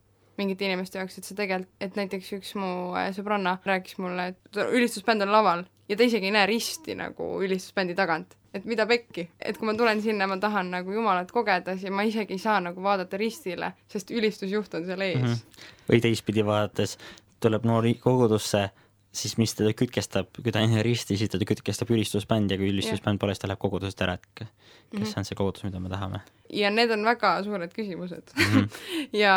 mingite 0.41 0.67
inimeste 0.67 0.99
jaoks, 0.99 1.21
et 1.21 1.29
see 1.29 1.37
tegelikult, 1.37 1.71
et 1.79 1.97
näiteks 1.99 2.33
üks 2.39 2.55
mu 2.59 2.73
sõbranna 3.15 3.59
rääkis 3.67 4.01
mulle, 4.01 4.31
et 4.33 4.61
ülistusbänd 4.67 5.27
on 5.27 5.33
laval 5.37 5.65
ja 5.87 5.97
ta 5.97 6.07
isegi 6.07 6.31
ei 6.31 6.35
näe 6.35 6.49
risti 6.49 6.97
nagu 6.97 7.33
ülistusbändi 7.45 7.95
tagant 7.97 8.35
et 8.53 8.65
mida 8.67 8.85
pekki, 8.87 9.25
et 9.39 9.57
kui 9.57 9.67
ma 9.69 9.75
tulen 9.79 10.01
sinna, 10.03 10.27
ma 10.27 10.37
tahan 10.41 10.71
nagu 10.73 10.91
Jumalat 10.91 11.31
kogeda, 11.31 11.75
siis 11.79 11.93
ma 11.93 12.03
isegi 12.07 12.35
ei 12.35 12.41
saa 12.41 12.59
nagu 12.63 12.83
vaadata 12.83 13.19
ristile, 13.19 13.71
sest 13.91 14.11
ülistusjuht 14.11 14.75
on 14.75 14.87
seal 14.87 15.03
ees 15.05 15.21
mm. 15.21 15.33
-hmm. 15.33 15.67
või 15.89 16.01
teistpidi 16.03 16.45
vaadates 16.45 16.97
tuleb 17.39 17.65
noori 17.65 17.95
kogudusse 17.95 18.69
siis 19.11 19.35
mis 19.37 19.53
teda 19.55 19.73
kütkestab, 19.75 20.29
kui 20.37 20.53
ta 20.53 20.61
on 20.63 20.77
risti, 20.85 21.17
siis 21.19 21.31
teda 21.31 21.45
kütkestab 21.47 21.91
ülistusbänd 21.91 22.51
ja 22.51 22.57
kui 22.59 22.69
ülistusbänd 22.71 23.19
pole, 23.19 23.35
siis 23.35 23.43
ta 23.43 23.49
läheb 23.51 23.59
kogudusest 23.61 24.03
ära, 24.05 24.15
et 24.19 24.27
kes 24.35 24.47
mm 24.47 25.03
-hmm. 25.03 25.17
on 25.17 25.25
see 25.25 25.35
kogudus, 25.35 25.63
mida 25.63 25.79
me 25.79 25.89
tahame. 25.89 26.19
ja 26.53 26.69
need 26.69 26.91
on 26.91 27.05
väga 27.05 27.43
suured 27.43 27.71
küsimused 27.73 28.23
mm. 28.35 28.43
-hmm. 28.43 28.69
ja 29.23 29.35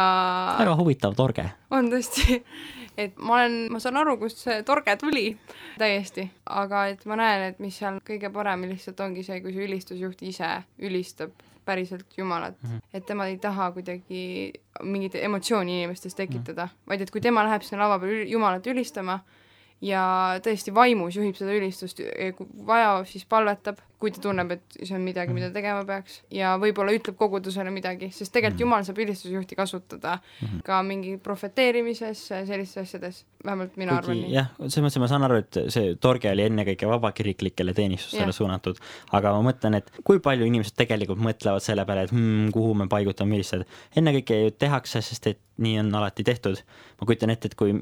väga 0.59 0.77
huvitav 0.77 1.15
torge. 1.15 1.51
on 1.71 1.91
tõesti, 1.91 2.43
et 3.05 3.17
ma 3.17 3.35
olen, 3.35 3.73
ma 3.73 3.79
saan 3.79 3.97
aru, 3.97 4.17
kust 4.19 4.39
see 4.39 4.63
torge 4.63 4.97
tuli 4.97 5.37
täiesti, 5.79 6.31
aga 6.47 6.87
et 6.87 7.07
ma 7.07 7.17
näen, 7.17 7.43
et 7.43 7.59
mis 7.59 7.79
seal 7.79 7.99
kõige 7.99 8.33
parem 8.33 8.63
lihtsalt 8.63 9.01
ongi 9.01 9.23
see, 9.23 9.41
kui 9.41 9.53
see 9.53 9.67
ülistusjuht 9.67 10.23
ise 10.23 10.63
ülistab 10.79 11.31
päriselt 11.65 12.07
Jumalat 12.17 12.63
mm, 12.63 12.71
-hmm. 12.71 12.81
et 12.95 13.07
tema 13.07 13.27
ei 13.27 13.39
taha 13.39 13.73
kuidagi 13.73 14.53
mingit 14.83 15.15
emotsiooni 15.15 15.83
inimestes 15.83 16.15
tekitada 16.15 16.65
mm, 16.65 16.69
-hmm. 16.69 16.89
vaid 16.89 17.01
et 17.01 17.11
kui 17.11 17.21
tema 17.21 17.45
läheb 17.45 17.63
sinna 17.63 17.85
lava 17.85 17.99
peal 17.99 18.29
Jumalat 18.29 18.67
ülistama, 18.67 19.19
ja 19.85 20.05
tõesti 20.45 20.73
vaimus 20.75 21.19
juhib 21.19 21.37
seda 21.39 21.55
ülistust, 21.57 22.01
vaja, 22.67 22.97
siis 23.09 23.27
palvetab, 23.29 23.83
kui 24.05 24.13
ta 24.15 24.23
tunneb, 24.25 24.53
et 24.55 24.79
see 24.83 24.95
on 24.97 25.05
midagi, 25.05 25.33
mida 25.33 25.49
mhm. 25.49 25.57
tegema 25.57 25.85
peaks 25.89 26.21
ja 26.35 26.55
võib-olla 26.61 26.95
ütleb 26.95 27.17
kogudusele 27.19 27.73
midagi, 27.75 28.11
sest 28.13 28.33
tegelikult 28.33 28.55
mm 28.55 28.59
-hmm. 28.59 28.63
Jumal 28.65 28.85
saab 28.85 28.99
ülistusjuhti 29.03 29.57
kasutada 29.57 30.19
mm 30.19 30.47
-hmm. 30.47 30.63
ka 30.65 30.83
mingi 30.83 31.17
prohveteerimises, 31.17 32.27
sellistes 32.29 32.83
asjades, 32.83 33.25
vähemalt 33.45 33.77
mina 33.77 33.93
Kuigi, 33.93 34.05
arvan 34.05 34.21
nii. 34.23 34.35
jah, 34.35 34.51
selles 34.59 34.85
mõttes 34.85 35.01
ma 35.01 35.09
saan 35.09 35.27
aru, 35.29 35.41
et 35.43 35.59
see 35.69 35.95
torge 36.01 36.31
oli 36.31 36.47
ennekõike 36.49 36.89
vabakiriklikele 36.89 37.75
teenistustele 37.75 38.33
suunatud, 38.33 38.79
aga 39.13 39.33
ma 39.33 39.51
mõtlen, 39.51 39.79
et 39.81 39.91
kui 40.05 40.19
palju 40.19 40.47
inimesed 40.47 40.77
tegelikult 40.77 41.19
mõtlevad 41.19 41.61
selle 41.65 41.85
peale, 41.85 42.05
et 42.09 42.13
hmm, 42.13 42.51
kuhu 42.53 42.75
me 42.75 42.89
paigutame 42.89 43.31
millised, 43.31 43.65
ennekõike 43.97 44.41
ju 44.45 44.51
tehakse, 44.51 45.03
sest 45.03 45.27
et 45.27 45.41
nii 45.57 45.79
on 45.79 45.95
alati 45.95 46.25
tehtud. 46.25 46.59
ma 47.01 47.07
kujutan 47.07 47.31
ette, 47.31 47.51
et 47.51 47.55
kui 47.55 47.73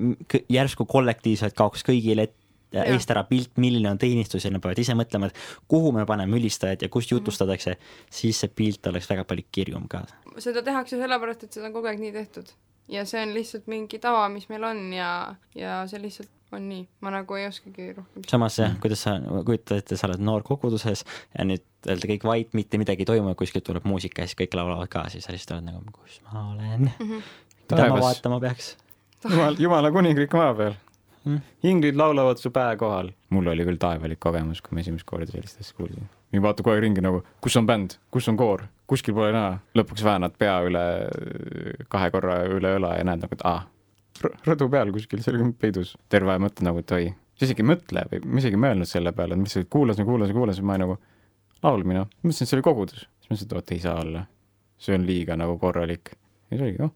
järsku 0.52 0.86
kollektiivselt 0.88 1.54
kaoks 1.54 1.84
kõigile 1.86 2.28
ette. 2.28 2.41
Eest 2.72 3.10
ära 3.14 3.24
pilt, 3.28 3.54
milline 3.62 3.90
on 3.92 4.00
teenistus 4.00 4.46
ja 4.46 4.52
nad 4.52 4.62
peavad 4.64 4.80
ise 4.82 4.96
mõtlema, 4.98 5.28
et 5.30 5.68
kuhu 5.68 5.92
me 5.92 6.06
paneme 6.08 6.38
ülistajad 6.38 6.86
ja 6.86 6.90
kust 6.92 7.10
mhm. 7.10 7.20
jutustatakse, 7.20 7.76
siis 8.10 8.42
see 8.42 8.52
pilt 8.56 8.86
oleks 8.90 9.08
väga 9.10 9.24
palju 9.28 9.48
kirjum 9.52 9.88
ka. 9.92 10.04
seda 10.38 10.64
tehakse 10.64 11.00
sellepärast, 11.00 11.46
et 11.46 11.58
seda 11.58 11.68
on 11.68 11.76
kogu 11.76 11.92
aeg 11.92 12.00
nii 12.02 12.14
tehtud 12.16 12.52
ja 12.92 13.06
see 13.08 13.22
on 13.22 13.34
lihtsalt 13.34 13.66
mingi 13.70 13.98
tava, 14.02 14.28
mis 14.32 14.48
meil 14.50 14.64
on 14.66 14.86
ja, 14.94 15.10
ja 15.56 15.82
see 15.90 16.00
lihtsalt 16.02 16.30
on 16.52 16.66
nii, 16.68 16.82
ma 17.00 17.12
nagu 17.14 17.36
ei 17.38 17.46
oskagi 17.48 17.92
rohkem. 17.96 18.24
samas 18.28 18.58
jah, 18.60 18.74
kuidas 18.82 19.04
sa 19.06 19.16
kujutad 19.46 19.80
ette, 19.80 19.96
sa 19.96 20.08
oled 20.10 20.22
noor 20.24 20.44
koguduses 20.46 21.04
ja 21.32 21.46
nüüd 21.48 21.64
öelda 21.88 22.10
kõik 22.10 22.26
vait, 22.28 22.52
mitte 22.58 22.80
midagi 22.80 23.06
ei 23.06 23.08
toimu 23.08 23.32
ja 23.32 23.38
kuskilt 23.38 23.64
tuleb 23.68 23.86
muusika 23.88 24.24
ja 24.24 24.30
siis 24.30 24.38
kõik 24.42 24.56
laulavad 24.58 24.90
ka, 24.92 25.06
siis 25.12 25.24
sa 25.26 25.34
lihtsalt 25.34 25.58
oled 25.58 25.70
nagu, 25.70 25.84
kus 25.96 26.20
ma 26.28 26.44
olen 26.52 26.88
mm. 26.90 26.94
-hmm. 26.98 27.28
mida 27.70 27.88
ma 27.88 28.00
vaatama 28.04 28.40
peaks? 28.44 28.76
jumal, 29.24 29.56
jumala 29.58 29.92
kuningriik 29.94 30.34
maa 30.36 30.54
peal. 30.54 30.76
Inglid 31.62 31.96
laulavad 31.96 32.36
su 32.36 32.50
pää 32.50 32.76
kohal. 32.76 33.10
mul 33.30 33.46
oli 33.46 33.64
küll 33.64 33.78
taevalik 33.78 34.20
kogemus, 34.20 34.60
kui 34.62 34.76
ma 34.76 34.82
esimest 34.82 35.06
korda 35.06 35.30
sellist 35.30 35.60
asja 35.60 35.76
kuulsin. 35.76 36.08
ma 36.32 36.42
vaatan 36.46 36.64
kogu 36.64 36.74
aeg 36.74 36.82
ringi 36.86 37.04
nagu, 37.04 37.22
kus 37.40 37.56
on 37.56 37.66
bänd, 37.66 37.96
kus 38.10 38.28
on 38.28 38.36
koor, 38.36 38.64
kuskil 38.90 39.14
pole 39.14 39.32
näha. 39.34 39.58
lõpuks 39.78 40.04
väänad 40.06 40.36
pea 40.38 40.56
üle, 40.66 40.84
kahe 41.92 42.10
korra 42.14 42.42
üle 42.48 42.76
õla 42.78 42.96
ja 42.98 43.06
näed 43.06 43.24
nagu, 43.24 43.38
et 43.38 43.46
aa, 43.48 43.62
rõdu 44.48 44.68
peal 44.72 44.92
kuskil, 44.94 45.22
oli 45.32 45.52
peidus. 45.58 45.96
terve 46.08 46.34
aeg 46.34 46.44
mõtled 46.46 46.66
nagu, 46.68 46.82
et 46.82 46.96
oi, 46.98 47.14
sa 47.36 47.46
isegi 47.48 47.64
ei 47.64 47.70
mõtle 47.70 48.06
või 48.10 48.24
ma 48.26 48.42
isegi 48.42 48.58
ei 48.58 48.64
mõelnud 48.66 48.90
selle 48.90 49.14
peale, 49.16 49.38
et 49.38 49.44
mis 49.44 49.58
kuulasin, 49.70 50.08
kuulasin, 50.08 50.36
kuulasin, 50.36 50.66
ma 50.66 50.78
nagu 50.82 50.98
laulmine, 51.62 52.06
mõtlesin, 52.22 52.46
et 52.46 52.50
see 52.50 52.58
oli 52.58 52.66
kogudus. 52.66 53.06
siis 53.22 53.30
mõtlesin, 53.30 53.48
et 53.48 53.56
oot, 53.60 53.72
ei 53.76 53.86
saa 53.86 53.96
olla. 54.02 54.26
see 54.82 54.98
on 54.98 55.06
liiga 55.06 55.38
nagu 55.38 55.58
korralik. 55.62 56.16
ja 56.50 56.56
siis 56.56 56.66
oligi, 56.66 56.82
oh, 56.82 56.94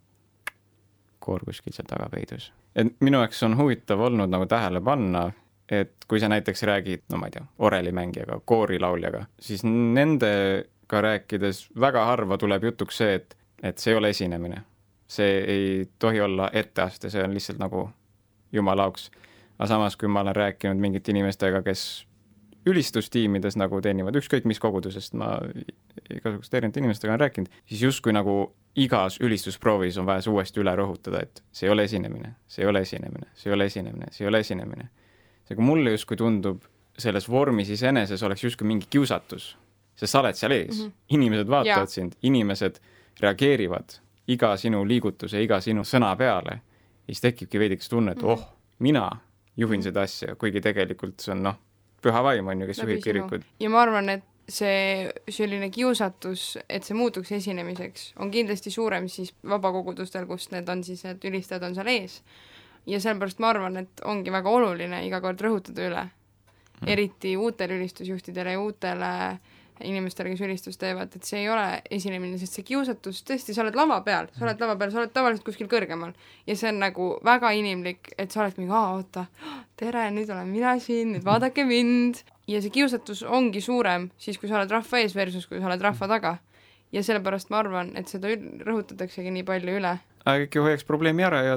koor 1.23 1.47
kuskil 1.47 1.73
seal 1.73 1.87
taga 1.87 2.11
peidus 2.11 2.51
et 2.77 2.95
minu 3.01 3.21
jaoks 3.23 3.43
on 3.43 3.57
huvitav 3.59 4.01
olnud 4.01 4.31
nagu 4.31 4.47
tähele 4.47 4.81
panna, 4.85 5.31
et 5.71 5.93
kui 6.09 6.21
sa 6.21 6.29
näiteks 6.29 6.63
räägid, 6.63 7.07
no 7.11 7.19
ma 7.19 7.31
ei 7.31 7.37
tea, 7.37 7.45
orelimängijaga, 7.59 8.41
koorilauljaga, 8.45 9.25
siis 9.41 9.65
nendega 9.65 11.01
rääkides 11.09 11.67
väga 11.81 12.05
harva 12.13 12.39
tuleb 12.39 12.69
jutuks 12.69 13.03
see, 13.03 13.15
et, 13.21 13.37
et 13.63 13.79
see 13.79 13.95
ei 13.95 13.99
ole 13.99 14.13
esinemine. 14.15 14.63
see 15.09 15.39
ei 15.39 15.89
tohi 15.99 16.21
olla 16.21 16.51
etteaste, 16.53 17.11
see 17.11 17.23
on 17.23 17.35
lihtsalt 17.35 17.59
nagu 17.63 17.89
jumala 18.53 18.85
auks. 18.85 19.11
aga 19.59 19.67
samas, 19.67 19.97
kui 19.97 20.09
ma 20.09 20.21
olen 20.21 20.37
rääkinud 20.37 20.77
mingite 20.77 21.11
inimestega, 21.11 21.63
kes 21.63 22.07
ülistustiimides 22.67 23.57
nagu 23.61 23.81
teenivad 23.83 24.17
ükskõik 24.19 24.47
mis 24.49 24.61
kogudusest, 24.63 25.15
ma 25.19 25.37
igasuguste 26.11 26.59
erinevate 26.59 26.83
inimestega 26.83 27.13
olen 27.13 27.21
rääkinud, 27.21 27.59
siis 27.71 27.83
justkui 27.87 28.15
nagu 28.17 28.37
igas 28.77 29.21
ülistusproovis 29.23 29.99
on 30.01 30.07
vaja 30.09 30.25
see 30.25 30.33
uuesti 30.35 30.63
üle 30.63 30.75
rõhutada, 30.77 31.23
et 31.23 31.43
see 31.55 31.69
ei 31.69 31.73
ole 31.73 31.87
esinemine, 31.89 32.35
see 32.51 32.65
ei 32.65 32.71
ole 32.71 32.83
esinemine, 32.85 33.31
see 33.35 33.51
ei 33.51 33.55
ole 33.57 33.69
esinemine, 33.71 34.11
see 34.13 34.25
ei 34.25 34.31
ole 34.31 34.41
esinemine. 34.45 34.89
seega 35.47 35.63
mulle 35.63 35.93
justkui 35.95 36.17
tundub, 36.19 36.65
selles 36.99 37.29
vormis 37.31 37.71
iseeneses 37.71 38.23
oleks 38.23 38.43
justkui 38.45 38.67
mingi 38.67 38.89
kiusatus, 38.91 39.57
sest 39.95 40.13
sa 40.13 40.21
oled 40.21 40.35
seal 40.35 40.53
ees 40.53 40.81
mm, 40.81 40.87
-hmm. 40.87 40.93
inimesed 41.09 41.49
vaatavad 41.49 41.87
ja. 41.89 41.95
sind, 41.95 42.17
inimesed 42.23 42.81
reageerivad 43.21 44.01
iga 44.29 44.57
sinu 44.57 44.85
liigutuse, 44.85 45.43
iga 45.43 45.61
sinu 45.61 45.85
sõna 45.85 46.17
peale 46.19 46.59
ja 47.07 47.15
siis 47.15 47.21
tekibki 47.21 47.59
veidikese 47.59 47.91
tunne, 47.91 48.13
et 48.13 48.23
mm 48.23 48.29
-hmm. 48.29 48.33
oh, 48.33 48.57
mina 48.79 49.11
juhin 49.57 49.83
seda 49.83 50.03
asja, 50.03 50.35
kuigi 50.37 50.61
tegelikult 50.61 51.21
see 51.21 51.33
on 51.33 51.43
noh, 51.43 51.59
püha 52.07 52.23
vaim 52.25 52.49
on 52.53 52.65
ju, 52.65 52.71
kes 52.71 52.83
juhib 52.85 53.05
kirikuid. 53.05 53.47
ja 53.61 53.71
ma 53.73 53.83
arvan, 53.85 54.11
et 54.17 54.25
see 54.49 55.11
selline 55.33 55.71
kiusatus, 55.75 56.53
et 56.71 56.87
see 56.87 56.95
muutuks 56.95 57.33
esinemiseks, 57.35 58.13
on 58.23 58.31
kindlasti 58.31 58.71
suurem 58.71 59.09
siis 59.11 59.33
vabakogudustel, 59.49 60.27
kus 60.31 60.51
need 60.53 60.69
on 60.71 60.85
siis, 60.87 61.03
et 61.09 61.25
ülistajad 61.27 61.67
on 61.67 61.75
seal 61.75 61.91
ees. 61.91 62.21
ja 62.87 63.01
sellepärast 63.03 63.43
ma 63.43 63.51
arvan, 63.51 63.83
et 63.83 64.05
ongi 64.07 64.31
väga 64.31 64.51
oluline 64.51 65.03
iga 65.07 65.21
kord 65.21 65.43
rõhutada 65.43 65.89
üle 65.89 66.05
mm., 66.07 66.89
eriti 66.95 67.35
uutele 67.37 67.81
ülistusjuhtidele 67.81 68.55
ja 68.55 68.63
uutele 68.63 69.13
inimestele, 69.85 70.31
kes 70.33 70.43
ülistust 70.47 70.81
teevad, 70.81 71.13
et 71.17 71.27
see 71.27 71.43
ei 71.43 71.51
ole 71.53 71.83
esinemine, 71.93 72.39
sest 72.41 72.59
see 72.59 72.67
kiusatus, 72.67 73.21
tõesti, 73.29 73.55
sa 73.55 73.65
oled 73.65 73.77
lava 73.77 73.99
peal, 74.07 74.31
sa 74.37 74.47
oled 74.47 74.63
lava 74.63 74.77
peal, 74.81 74.93
sa 74.93 75.03
oled 75.03 75.13
tavaliselt 75.15 75.45
kuskil 75.47 75.69
kõrgemal. 75.71 76.15
Ja 76.49 76.57
see 76.57 76.71
on 76.73 76.81
nagu 76.83 77.11
väga 77.27 77.53
inimlik, 77.59 78.13
et 78.17 78.33
sa 78.33 78.43
oled 78.45 78.57
mingi, 78.61 78.73
aa, 78.73 78.97
oota, 78.97 79.27
tere, 79.81 80.09
nüüd 80.15 80.31
olen 80.33 80.49
mina 80.53 80.77
siin, 80.83 81.13
nüüd 81.17 81.27
vaadake 81.27 81.67
mind. 81.69 82.23
Ja 82.47 82.61
see 82.63 82.71
kiusatus 82.71 83.25
ongi 83.27 83.61
suurem 83.65 84.11
siis, 84.23 84.39
kui 84.39 84.49
sa 84.49 84.61
oled 84.61 84.71
rahva 84.71 85.01
ees 85.03 85.17
versus 85.19 85.49
kui 85.51 85.59
sa 85.59 85.67
oled 85.71 85.83
rahva 85.83 86.11
taga. 86.11 86.37
ja 86.95 87.03
sellepärast 87.03 87.51
ma 87.51 87.59
arvan, 87.59 87.89
et 87.99 88.09
seda 88.09 88.31
rõhutataksegi 88.65 89.33
nii 89.35 89.43
palju 89.45 89.73
üle. 89.81 89.97
aga 90.23 90.45
äkki 90.47 90.63
hoiaks 90.63 90.87
probleemi 90.87 91.27
ära 91.27 91.41
ja 91.43 91.57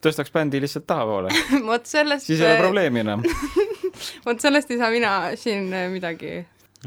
tõstaks 0.00 0.30
bändi 0.32 0.60
lihtsalt 0.62 0.86
tahapoole. 0.86 1.34
Vot 1.68 1.90
sellest 1.90 2.30
siis 2.30 2.40
ei 2.40 2.52
ole 2.52 2.62
probleemi 2.62 3.02
enam. 3.02 3.26
Vot 4.26 4.40
sellest 4.40 4.70
ei 4.70 4.78
saa 4.78 4.92
mina 4.94 5.12
siin 5.36 5.68
midagi 5.90 6.38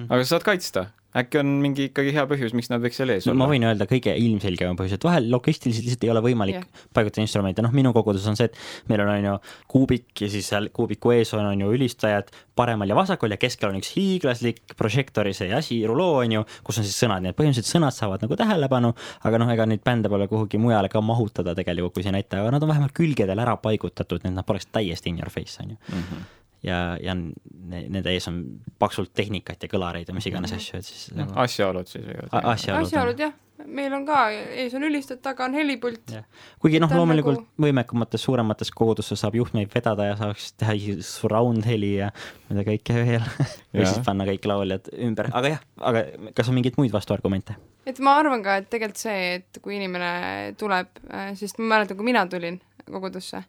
aga 0.01 0.21
sa 0.23 0.35
saad 0.35 0.47
kaitsta 0.47 0.89
äkki 1.17 1.39
on 1.39 1.49
mingi 1.61 1.87
ikkagi 1.89 2.13
hea 2.15 2.23
põhjus, 2.29 2.53
miks 2.57 2.69
nad 2.71 2.81
võiks 2.81 2.97
seal 2.97 3.11
ees 3.13 3.27
olla? 3.27 3.37
ma 3.43 3.47
võin 3.51 3.65
öelda 3.67 3.85
kõige 3.89 4.15
ilmselgem 4.17 4.77
põhjus, 4.77 4.95
et 4.97 5.05
vahel 5.05 5.29
logistiliselt 5.31 5.85
lihtsalt 5.85 6.07
ei 6.07 6.11
ole 6.13 6.23
võimalik 6.25 6.57
yeah. 6.57 6.87
paigutada 6.95 7.25
instrumente, 7.25 7.65
noh, 7.65 7.73
minu 7.75 7.93
kogudus 7.95 8.25
on 8.29 8.37
see, 8.39 8.49
et 8.49 8.89
meil 8.89 9.03
on, 9.05 9.11
on 9.13 9.27
ju, 9.27 9.35
kuubik 9.69 10.23
ja 10.25 10.29
siis 10.33 10.49
seal 10.49 10.71
kuubiku 10.73 11.13
ees 11.13 11.33
on, 11.37 11.45
on 11.51 11.63
ju 11.65 11.69
ülistajad 11.75 12.33
paremal 12.57 12.89
ja 12.89 12.97
vasakul 12.97 13.33
ja 13.33 13.39
keskel 13.41 13.69
on 13.69 13.79
üks 13.81 13.93
hiiglaslik 13.93 14.75
prožektori 14.79 15.35
see 15.37 15.53
asi, 15.53 15.79
ruloo 15.89 16.23
on 16.23 16.37
ju, 16.39 16.45
kus 16.65 16.81
on 16.81 16.89
siis 16.89 16.97
sõnad, 17.05 17.25
nii 17.25 17.33
et 17.33 17.39
põhimõtteliselt 17.39 17.77
sõnad 17.77 17.97
saavad 17.97 18.25
nagu 18.25 18.37
tähelepanu, 18.39 18.93
aga 19.29 19.41
noh, 19.41 19.53
ega 19.53 19.69
neid 19.69 19.85
bände 19.85 20.09
pole 20.13 20.29
kuhugi 20.31 20.61
mujale 20.61 20.89
ka 20.93 21.01
mahutada 21.05 21.53
tegelikult 21.57 21.99
kui 21.99 22.05
sinna 22.07 22.21
ette, 22.21 22.41
aga 22.41 22.55
nad 22.55 22.65
on 22.65 22.73
vähemalt 22.73 22.97
külgedel 22.97 23.45
ära 23.45 23.59
paigutatud, 23.61 24.23
et 24.23 24.33
nad 24.33 24.47
poleks 24.47 24.71
täiesti 24.73 25.13
in 25.13 25.21
your 25.21 25.33
face, 25.33 25.61
on 25.61 25.75
ju 25.75 25.77
mm. 25.77 26.07
-hmm 26.07 26.31
ja, 26.63 26.81
ja 27.01 27.15
nende 27.15 28.11
ees 28.11 28.27
on 28.31 28.41
paksult 28.79 29.13
tehnikat 29.15 29.63
ja 29.63 29.71
kõlareid 29.71 30.09
ja 30.09 30.15
mis 30.15 30.27
iganes 30.29 30.51
mm 30.51 30.57
-hmm. 30.57 30.67
asju, 30.67 30.79
et 30.79 30.85
siis 30.85 31.05
no, 31.13 31.23
nagu 31.23 31.39
asjaolud 31.45 31.87
siis 31.87 32.05
võivad. 32.05 32.29
asjaolud, 32.53 32.87
asjaolud 32.87 33.23
jah, 33.25 33.33
meil 33.65 33.93
on 33.93 34.05
ka, 34.05 34.19
ees 34.31 34.73
on 34.77 34.83
ülistajad, 34.87 35.21
taga 35.23 35.45
on 35.45 35.57
helipult. 35.57 36.13
kuigi 36.59 36.79
noh, 36.79 36.91
loomulikult 36.91 37.39
nagu... 37.39 37.65
võimekamates, 37.65 38.23
suuremates 38.23 38.71
kogudustes 38.71 39.19
saab 39.19 39.35
juhtmeid 39.39 39.71
vedada 39.75 40.07
ja 40.11 40.15
saaks 40.19 40.53
teha 40.59 40.75
surround 40.99 41.65
heli 41.65 41.95
ja 41.97 42.11
mida 42.49 42.65
kõike 42.67 42.97
veel 42.99 43.27
või 43.73 43.85
siis 43.85 44.01
panna 44.05 44.27
kõik 44.29 44.47
lauljad 44.49 44.89
ümber, 44.97 45.31
aga 45.33 45.55
jah, 45.55 45.63
aga 45.81 46.05
kas 46.35 46.49
on 46.49 46.59
mingeid 46.59 46.79
muid 46.79 46.93
vastuargumente? 46.95 47.55
et 47.85 47.99
ma 47.99 48.17
arvan 48.19 48.43
ka, 48.43 48.57
et 48.61 48.69
tegelikult 48.71 49.03
see, 49.05 49.35
et 49.39 49.61
kui 49.61 49.77
inimene 49.77 50.55
tuleb, 50.59 51.03
äh, 51.11 51.33
sest 51.39 51.59
ma 51.59 51.75
mäletan, 51.75 51.99
kui 51.99 52.07
mina 52.07 52.25
tulin 52.31 52.61
kogudusse, 52.89 53.43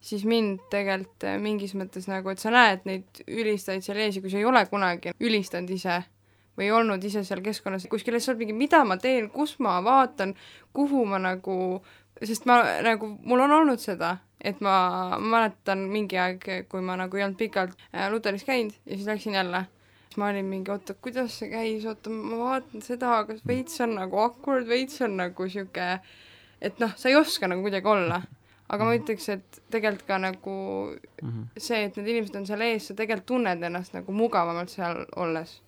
siis 0.00 0.24
mind 0.28 0.64
tegelikult 0.72 1.26
äh, 1.28 1.36
mingis 1.40 1.74
mõttes 1.76 2.08
nagu, 2.10 2.32
et 2.32 2.40
sa 2.40 2.52
näed 2.54 2.86
neid 2.88 3.22
ülistajaid 3.28 3.84
seal 3.84 4.00
ees 4.00 4.16
ja 4.16 4.24
kui 4.24 4.32
sa 4.32 4.40
ei 4.40 4.48
ole 4.48 4.64
kunagi 4.70 5.12
ülistanud 5.20 5.70
ise 5.74 6.00
või 6.58 6.70
olnud 6.74 7.04
ise 7.04 7.22
seal 7.24 7.42
keskkonnas 7.44 7.86
kuskil, 7.90 8.16
siis 8.16 8.28
sa 8.28 8.32
oled 8.32 8.42
mingi, 8.42 8.56
mida 8.56 8.82
ma 8.84 8.98
teen, 9.00 9.30
kus 9.32 9.56
ma 9.64 9.78
vaatan, 9.84 10.34
kuhu 10.76 11.04
ma 11.08 11.20
nagu, 11.22 11.56
sest 12.20 12.48
ma 12.48 12.60
nagu, 12.84 13.14
mul 13.24 13.44
on 13.46 13.54
olnud 13.60 13.80
seda, 13.80 14.16
et 14.40 14.60
ma, 14.64 14.74
ma 15.16 15.36
mäletan 15.36 15.86
mingi 15.92 16.18
aeg, 16.20 16.48
kui 16.72 16.84
ma 16.84 16.96
nagu 17.00 17.16
ei 17.16 17.26
olnud 17.26 17.40
pikalt 17.40 17.76
äh, 17.92 18.08
Luteris 18.12 18.44
käinud 18.48 18.76
ja 18.84 18.96
siis 18.96 19.08
läksin 19.08 19.36
jälle. 19.36 19.66
Siis 20.10 20.18
ma 20.18 20.26
olin 20.26 20.48
mingi, 20.50 20.72
oota, 20.74 20.96
kuidas 20.98 21.36
see 21.38 21.52
käis, 21.52 21.84
oota, 21.86 22.10
ma 22.10 22.40
vaatan 22.40 22.82
seda, 22.82 23.12
aga 23.20 23.36
veits 23.46 23.78
on 23.84 23.94
nagu 23.94 24.18
awkward, 24.18 24.66
veits 24.66 24.98
on 25.06 25.14
nagu 25.20 25.46
sihuke, 25.46 25.86
et 26.60 26.80
noh, 26.82 26.96
sa 26.98 27.12
ei 27.12 27.16
oska 27.20 27.46
nagu 27.46 27.62
kuidagi 27.62 27.86
olla 27.88 28.18
aga 28.70 28.84
ma 28.86 28.94
ütleks, 28.94 29.28
et 29.34 29.60
tegelikult 29.70 30.06
ka 30.06 30.18
nagu 30.22 30.54
Mhm. 31.22 31.42
see, 31.58 31.84
et 31.84 31.96
need 31.98 32.08
inimesed 32.14 32.36
on 32.38 32.46
seal 32.46 32.60
ees, 32.62 32.86
sa 32.86 32.94
tegelikult 32.94 33.26
tunned 33.26 33.62
ennast 33.66 33.92
nagu 33.96 34.12
mugavamalt 34.12 34.70
seal 34.72 35.04
olles. 35.16 35.60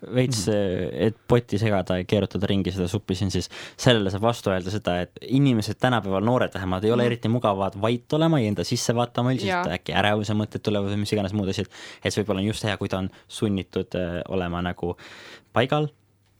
veits, 0.00 0.46
et 0.48 1.16
potti 1.28 1.58
segada 1.60 1.98
ja 1.98 2.04
keerutada 2.08 2.48
ringi 2.48 2.72
seda 2.72 2.86
suppi 2.88 3.12
siin, 3.14 3.28
siis 3.30 3.50
sellele 3.76 4.08
saab 4.10 4.22
vastu 4.22 4.48
öelda 4.48 4.70
seda, 4.72 4.94
et 5.04 5.18
inimesed 5.28 5.76
tänapäeval, 5.76 6.24
noored 6.24 6.54
vähemalt, 6.54 6.84
ei 6.84 6.90
ole 6.94 7.02
Mhm. 7.02 7.06
eriti 7.12 7.28
mugavad 7.28 7.76
vait 7.82 8.12
olema 8.16 8.40
ja 8.40 8.48
enda 8.48 8.64
sisse 8.64 8.94
vaatama 8.96 9.34
üldiselt, 9.34 9.68
äkki 9.68 9.92
ärevuse 9.92 10.32
mõtted 10.32 10.62
tulevad 10.64 10.88
või 10.94 11.00
mis 11.04 11.12
iganes 11.12 11.34
muud 11.36 11.48
asjad, 11.52 11.68
et 12.02 12.12
see 12.14 12.22
võib-olla 12.24 12.38
on 12.40 12.46
just 12.46 12.64
hea, 12.64 12.76
kui 12.78 12.88
ta 12.88 12.96
on 12.98 13.10
sunnitud 13.28 13.94
äh, 13.94 14.22
olema 14.30 14.62
nagu 14.62 14.96
paigal 15.52 15.90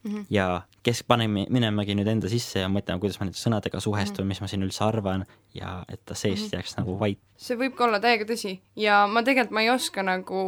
Mhm. 0.04 0.26
ja 0.30 0.62
kes 0.82 1.02
paneb 1.04 1.28
mi- 1.30 1.46
minemagi 1.52 1.94
nüüd 1.94 2.08
enda 2.08 2.28
sisse 2.32 2.62
ja 2.62 2.68
mõtlema, 2.72 3.00
kuidas 3.02 3.18
ma 3.20 3.26
nende 3.26 3.36
sõnadega 3.36 3.80
suhestun, 3.84 4.26
mis 4.26 4.40
ma 4.40 4.46
siin 4.48 4.62
üldse 4.64 4.80
arvan 4.84 5.26
ja 5.54 5.84
et 5.92 6.00
ta 6.08 6.14
seest 6.14 6.52
jääks 6.54 6.76
nagu 6.78 6.94
vait. 6.98 7.18
see 7.36 7.56
võib 7.56 7.74
ka 7.76 7.84
olla 7.84 8.00
täiega 8.00 8.24
tõsi 8.24 8.58
ja 8.76 9.06
ma 9.06 9.22
tegelikult, 9.22 9.52
ma 9.52 9.60
ei 9.60 9.70
oska 9.70 10.02
nagu 10.02 10.40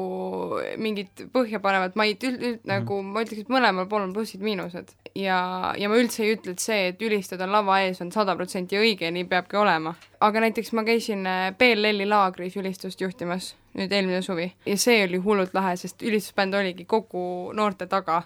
mingit 0.78 1.24
põhja 1.34 1.60
panevat, 1.60 1.96
ma 1.96 2.04
ei 2.08 2.16
üld, 2.16 2.40
üld, 2.42 2.60
nagu 2.68 3.02
ma 3.02 3.22
ütleks, 3.24 3.44
et 3.44 3.52
mõlemal 3.52 3.88
pool 3.88 4.02
on 4.06 4.12
plussid, 4.16 4.40
miinused. 4.40 4.92
ja, 5.14 5.74
ja 5.76 5.88
ma 5.88 6.00
üldse 6.00 6.24
ei 6.24 6.34
ütle, 6.36 6.52
et 6.56 6.60
see, 6.64 6.88
et 6.92 7.02
ülistada 7.02 7.46
lava 7.46 7.80
ees 7.84 8.00
on 8.00 8.12
sada 8.12 8.36
protsenti 8.36 8.76
õige 8.80 9.10
nii 9.12 9.24
peabki 9.28 9.56
olema. 9.60 9.94
aga 10.20 10.40
näiteks 10.40 10.72
ma 10.72 10.84
käisin 10.84 11.26
äh, 11.26 11.50
BLL-i 11.58 12.06
laagris 12.08 12.56
ülistust 12.56 13.00
juhtimas 13.00 13.54
nüüd 13.76 13.92
eelmine 13.92 14.22
suvi 14.22 14.52
ja 14.66 14.76
see 14.76 15.04
oli 15.04 15.16
hullult 15.16 15.54
lahe, 15.54 15.76
sest 15.76 16.02
ülistusbänd 16.02 16.54
oligi 16.54 16.84
kogu 16.84 17.52
noorte 17.56 17.86
taga 17.86 18.22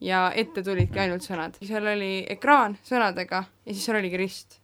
ja 0.00 0.28
ette 0.34 0.62
tulidki 0.62 1.00
ainult 1.00 1.24
sõnad. 1.24 1.58
seal 1.62 1.86
oli 1.94 2.26
ekraan 2.36 2.78
sõnadega 2.84 3.44
ja 3.46 3.72
siis 3.72 3.84
seal 3.84 4.00
oligi 4.02 4.20
rist 4.20 4.60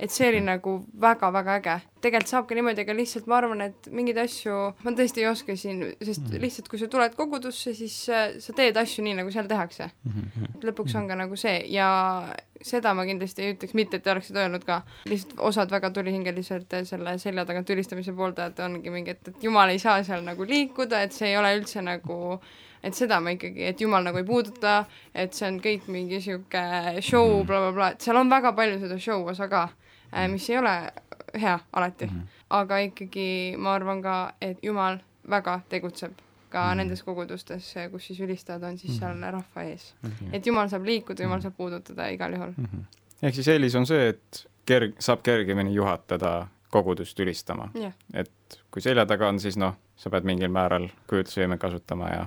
et 0.00 0.12
see 0.12 0.28
oli 0.30 0.40
nagu 0.44 0.78
väga-väga 1.00 1.56
äge. 1.60 1.76
tegelikult 2.02 2.30
saab 2.30 2.46
ka 2.48 2.56
niimoodi, 2.56 2.82
aga 2.84 2.94
lihtsalt 2.96 3.28
ma 3.30 3.38
arvan, 3.40 3.62
et 3.66 3.88
mingeid 3.94 4.18
asju 4.22 4.56
ma 4.84 4.92
tõesti 4.98 5.22
ei 5.22 5.28
oska 5.30 5.56
siin, 5.58 5.82
sest 6.02 6.28
lihtsalt 6.42 6.70
kui 6.70 6.80
sa 6.80 6.88
tuled 6.90 7.16
kogudusse, 7.18 7.74
siis 7.76 7.96
äh, 8.12 8.36
sa 8.42 8.54
teed 8.56 8.76
asju 8.80 9.04
nii, 9.06 9.16
nagu 9.20 9.32
seal 9.34 9.48
tehakse. 9.50 9.90
lõpuks 10.62 10.96
on 10.98 11.08
ka 11.10 11.18
nagu 11.18 11.38
see 11.40 11.58
ja 11.72 11.88
seda 12.62 12.94
ma 12.96 13.06
kindlasti 13.06 13.44
ei 13.44 13.54
ütleks, 13.54 13.74
mitte 13.78 13.98
et 13.98 14.06
te 14.06 14.12
oleksite 14.12 14.42
öelnud 14.42 14.64
ka, 14.66 14.82
lihtsalt 15.10 15.40
osad 15.50 15.72
väga 15.72 15.90
tulihingeliselt 15.94 16.78
selle 16.88 17.18
selja 17.22 17.46
tagant 17.46 17.70
ülistamise 17.70 18.14
pooldajad 18.16 18.62
ongi 18.66 18.92
mingi, 18.92 19.16
et, 19.16 19.34
et 19.34 19.48
jumal 19.48 19.70
ei 19.72 19.82
saa 19.82 20.02
seal 20.06 20.24
nagu 20.26 20.46
liikuda, 20.46 21.02
et 21.06 21.16
see 21.16 21.32
ei 21.32 21.40
ole 21.40 21.56
üldse 21.58 21.84
nagu 21.84 22.40
et 22.86 22.94
seda 22.94 23.18
ma 23.20 23.34
ikkagi, 23.34 23.64
et 23.70 23.80
jumal 23.82 24.04
nagu 24.06 24.20
ei 24.20 24.26
puuduta, 24.26 24.76
et 25.14 25.34
see 25.34 25.48
on 25.48 25.58
kõik 25.64 25.88
mingi 25.92 26.20
sihuke 26.22 26.62
show 27.04 27.42
blablabla 27.42 27.74
bla,, 27.74 27.90
et 27.96 28.06
seal 28.06 28.20
on 28.20 28.30
väga 28.30 28.54
palju 28.56 28.78
seda 28.84 28.98
show 29.02 29.26
osa 29.32 29.48
ka, 29.52 29.66
mis 30.32 30.46
ei 30.50 30.60
ole 30.60 30.76
hea 31.36 31.58
alati 31.72 32.06
mm, 32.06 32.12
-hmm. 32.12 32.44
aga 32.50 32.78
ikkagi 32.86 33.28
ma 33.58 33.74
arvan 33.74 34.02
ka, 34.02 34.16
et 34.40 34.62
jumal 34.62 34.98
väga 35.30 35.60
tegutseb 35.68 36.12
ka 36.48 36.64
mm 36.64 36.70
-hmm. 36.70 36.76
nendes 36.76 37.02
kogudustes, 37.02 37.74
kus 37.90 38.06
siis 38.06 38.20
ülistajad 38.20 38.62
on 38.62 38.78
siis 38.78 38.98
seal 38.98 39.20
rahva 39.20 39.62
ees 39.62 39.94
mm. 40.02 40.10
-hmm. 40.10 40.28
et 40.32 40.46
jumal 40.46 40.68
saab 40.68 40.84
liikuda, 40.84 41.22
jumal 41.22 41.40
saab 41.40 41.56
puudutada 41.56 42.08
igal 42.08 42.32
juhul 42.32 42.52
mm. 42.56 42.64
-hmm. 42.64 42.84
ehk 43.22 43.34
siis 43.34 43.48
eelis 43.48 43.74
on 43.74 43.86
see, 43.86 44.08
et 44.08 44.46
kerg-, 44.70 44.96
saab 44.98 45.22
kergemini 45.22 45.74
juhatada 45.74 46.46
kogudust 46.70 47.20
ülistama. 47.20 47.68
jah, 47.74 47.92
et 48.14 48.60
kui 48.70 48.82
selja 48.82 49.06
taga 49.06 49.28
on, 49.28 49.40
siis 49.40 49.56
noh, 49.56 49.74
sa 49.96 50.10
pead 50.10 50.24
mingil 50.24 50.48
määral 50.48 50.88
kujutlusvõime 51.08 51.58
kasutama 51.58 52.08
ja 52.08 52.26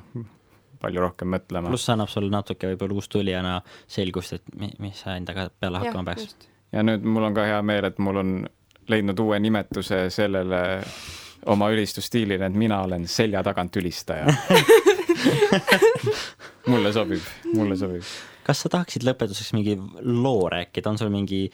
palju 0.81 1.03
rohkem 1.03 1.31
mõtlema. 1.35 1.71
pluss 1.71 1.87
see 1.87 1.95
annab 1.95 2.11
sulle 2.11 2.31
natuke 2.33 2.73
võib-olla 2.73 2.99
uustulijana 2.99 3.57
selgust, 3.87 4.37
et 4.39 4.55
mi-, 4.59 4.73
mis 4.83 5.03
sa 5.03 5.17
endaga 5.19 5.49
peale 5.49 5.83
hakkama, 5.83 6.13
peaks. 6.13 6.49
ja 6.75 6.83
nüüd 6.85 7.05
mul 7.05 7.29
on 7.29 7.37
ka 7.37 7.47
hea 7.49 7.61
meel, 7.65 7.89
et 7.89 7.99
mul 8.03 8.21
on 8.23 8.35
leidnud 8.89 9.19
uue 9.21 9.39
nimetuse 9.39 10.07
sellele 10.13 10.61
oma 11.49 11.69
ülistusstiilile, 11.71 12.49
et 12.49 12.57
mina 12.57 12.81
olen 12.83 13.07
selja 13.07 13.43
tagant 13.45 13.75
ülistaja. 13.79 14.27
mulle 16.71 16.91
sobib, 16.93 17.23
mulle 17.53 17.77
sobib. 17.79 18.03
kas 18.43 18.63
sa 18.65 18.71
tahaksid 18.73 19.05
lõpetuseks 19.05 19.53
mingi 19.55 19.77
loo 20.01 20.49
rääkida, 20.51 20.89
on 20.89 20.97
sul 20.99 21.11
mingi 21.13 21.45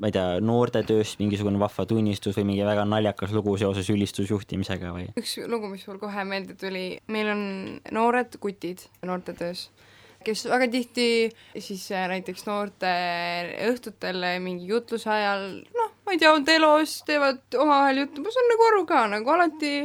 ma 0.00 0.10
ei 0.10 0.14
tea, 0.14 0.38
noortetööst 0.42 1.20
mingisugune 1.22 1.60
vahva 1.60 1.86
tunnistus 1.88 2.36
või 2.38 2.48
mingi 2.50 2.66
väga 2.66 2.86
naljakas 2.88 3.34
lugu 3.36 3.56
seoses 3.60 3.88
ülistusjuhtimisega 3.94 4.92
või? 4.96 5.08
üks 5.20 5.36
lugu, 5.50 5.70
mis 5.70 5.84
mul 5.88 6.00
kohe 6.02 6.24
meelde 6.28 6.56
tuli, 6.58 6.86
meil 7.14 7.30
on 7.34 7.44
noored 7.94 8.38
kutid 8.42 8.82
noortetöös, 9.06 9.68
kes 10.26 10.46
väga 10.50 10.68
tihti 10.72 11.08
siis 11.58 11.86
äh, 11.94 12.08
näiteks 12.10 12.46
noorte 12.48 12.94
õhtutel 13.68 14.26
mingi 14.42 14.66
jutluse 14.72 15.12
ajal, 15.14 15.46
noh, 15.76 15.94
ma 16.06 16.16
ei 16.16 16.22
tea, 16.22 16.32
on 16.34 16.46
telos, 16.48 16.98
teevad 17.06 17.44
omavahel 17.54 18.04
juttu, 18.04 18.24
ma 18.24 18.34
saan 18.34 18.50
nagu 18.50 18.68
aru 18.72 18.82
ka, 18.90 19.06
nagu 19.14 19.36
alati 19.36 19.76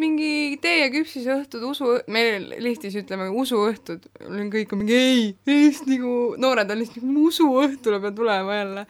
mingi 0.00 0.58
tee 0.60 0.82
ja 0.82 0.88
küpsise 0.92 1.32
õhtud, 1.32 1.62
usu, 1.70 1.88
meil 2.12 2.50
liftis 2.60 2.94
ütleme 3.00 3.30
usuõhtud, 3.40 4.04
kõik 4.52 4.74
on 4.74 4.82
mingi 4.82 4.96
ei, 4.96 5.22
lihtsalt 5.48 5.88
nagu 5.88 6.10
noored 6.42 6.72
on 6.72 6.80
lihtsalt 6.82 7.06
nagu 7.06 7.24
usuõhtule 7.30 8.00
pean 8.02 8.18
tulema 8.18 8.58
jälle 8.58 8.84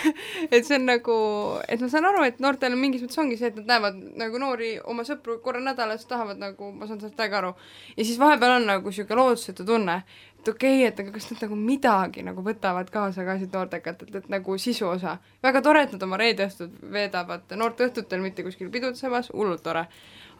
et 0.52 0.68
see 0.68 0.76
on 0.76 0.84
nagu, 0.90 1.16
et 1.64 1.80
ma 1.80 1.88
saan 1.92 2.10
aru, 2.10 2.26
et 2.28 2.42
noortel 2.44 2.76
on 2.76 2.82
mingis 2.82 3.06
mõttes 3.06 3.22
ongi 3.22 3.38
see, 3.40 3.48
et 3.48 3.60
nad 3.62 3.72
näevad 3.72 4.02
nagu 4.20 4.42
noori 4.42 4.74
oma 4.84 5.06
sõpru 5.08 5.38
korra 5.44 5.62
nädalas, 5.64 6.04
tahavad 6.10 6.42
nagu, 6.42 6.72
ma 6.76 6.88
saan 6.90 7.00
sellest 7.00 7.16
täiega 7.16 7.40
aru. 7.40 7.54
ja 7.96 8.04
siis 8.04 8.20
vahepeal 8.20 8.58
on 8.58 8.68
nagu 8.68 8.92
niisugune 8.92 9.22
lootusetu 9.22 9.64
tunne, 9.64 10.02
et 10.40 10.48
okei 10.48 10.78
okay,, 10.80 10.88
et 10.88 11.00
aga 11.00 11.12
kas 11.12 11.28
nad 11.30 11.44
nagu 11.44 11.56
midagi 11.56 12.24
nagu 12.24 12.42
võtavad 12.44 12.90
kaasa 12.92 13.24
ka 13.26 13.36
siit 13.38 13.52
noortekalt, 13.52 14.02
et, 14.08 14.28
nagu 14.32 14.56
sisu 14.58 14.88
osa. 14.88 15.18
väga 15.42 15.62
tore, 15.62 15.84
et 15.84 15.92
nad 15.92 16.02
oma 16.02 16.16
reedeõhtud 16.20 16.80
veedavad 16.92 17.54
noorteõhtutel, 17.56 18.22
mitte 18.24 18.44
kuskil 18.46 18.70
pidutsemas, 18.72 19.30
hullult 19.34 19.62
tore. 19.62 19.86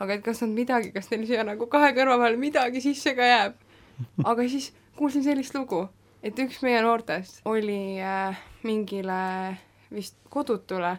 aga 0.00 0.16
et 0.16 0.24
kas 0.24 0.40
nad 0.42 0.54
midagi, 0.56 0.92
kas 0.92 1.10
neil 1.10 1.26
siia 1.28 1.44
nagu 1.44 1.66
kahe 1.66 1.92
kõrva 1.96 2.18
vahele 2.18 2.40
midagi 2.40 2.80
sisse 2.80 3.14
ka 3.14 3.28
jääb. 3.28 3.56
aga 4.24 4.48
siis 4.48 4.72
kuulsin 4.96 5.24
sellist 5.24 5.54
lugu, 5.54 5.88
et 6.22 6.38
üks 6.38 6.62
meie 6.62 6.80
noortest 6.82 7.40
oli 7.44 8.00
äh, 8.00 8.38
mingile 8.62 9.56
vist 9.90 10.16
kodutule 10.28 10.98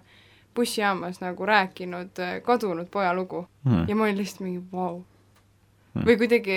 bussijaamas 0.56 1.22
nagu 1.22 1.46
rääkinud 1.46 2.20
äh, 2.20 2.42
kadunud 2.44 2.90
poja 2.92 3.14
lugu 3.14 3.48
Hmm. 3.64 3.86
ja 3.88 3.96
ma 3.96 4.04
olin 4.04 4.18
lihtsalt 4.18 4.42
mingi 4.42 4.62
vau 4.72 4.94
wow.. 4.94 6.06
või 6.06 6.16
kuidagi, 6.18 6.56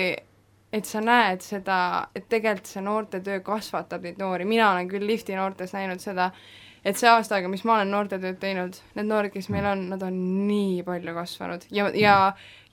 et 0.75 0.87
sa 0.89 0.99
näed 1.03 1.43
seda, 1.45 1.79
et 2.15 2.27
tegelikult 2.31 2.67
see 2.67 2.83
noortetöö 2.83 3.39
kasvatab 3.45 4.03
neid 4.03 4.19
noori, 4.19 4.47
mina 4.49 4.73
olen 4.73 4.89
küll 4.91 5.07
lifti 5.07 5.35
noortes 5.37 5.71
näinud 5.75 6.03
seda, 6.03 6.31
et 6.85 6.99
see 6.99 7.09
aasta 7.09 7.37
aega, 7.37 7.49
mis 7.49 7.63
ma 7.65 7.77
olen 7.77 7.93
noortetööd 7.93 8.37
teinud, 8.41 8.75
need 8.97 9.07
noored, 9.09 9.33
kes 9.33 9.47
meil 9.53 9.67
on, 9.71 9.85
nad 9.93 10.03
on 10.05 10.17
nii 10.49 10.83
palju 10.87 11.15
kasvanud. 11.15 11.69
Ja, 11.73 11.87
ja, 11.97 12.17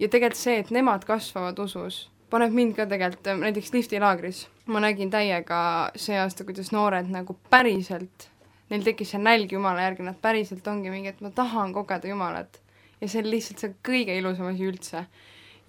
ja 0.01 0.09
tegelikult 0.09 0.41
see, 0.41 0.59
et 0.65 0.73
nemad 0.75 1.07
kasvavad 1.09 1.63
usus, 1.63 2.03
paneb 2.33 2.53
mind 2.57 2.77
ka 2.77 2.89
tegelikult 2.91 3.31
näiteks 3.45 3.73
liftilaagris, 3.77 4.45
ma 4.73 4.83
nägin 4.85 5.13
täiega 5.13 5.63
see 5.97 6.19
aasta, 6.21 6.47
kuidas 6.49 6.73
noored 6.75 7.09
nagu 7.13 7.37
päriselt, 7.53 8.29
neil 8.73 8.85
tekkis 8.87 9.15
see 9.15 9.23
nälg 9.23 9.53
Jumala 9.53 9.87
järgi, 9.87 10.07
nad 10.07 10.21
päriselt 10.21 10.69
ongi 10.69 10.93
mingi, 10.93 11.13
et 11.13 11.21
ma 11.25 11.31
tahan 11.35 11.75
kogeda 11.77 12.09
Jumalat. 12.09 12.59
Ja 13.03 13.09
see 13.11 13.23
on 13.23 13.31
lihtsalt 13.33 13.63
see 13.63 13.75
kõige 13.85 14.15
ilusam 14.17 14.53
asi 14.53 14.69
üldse. 14.69 15.07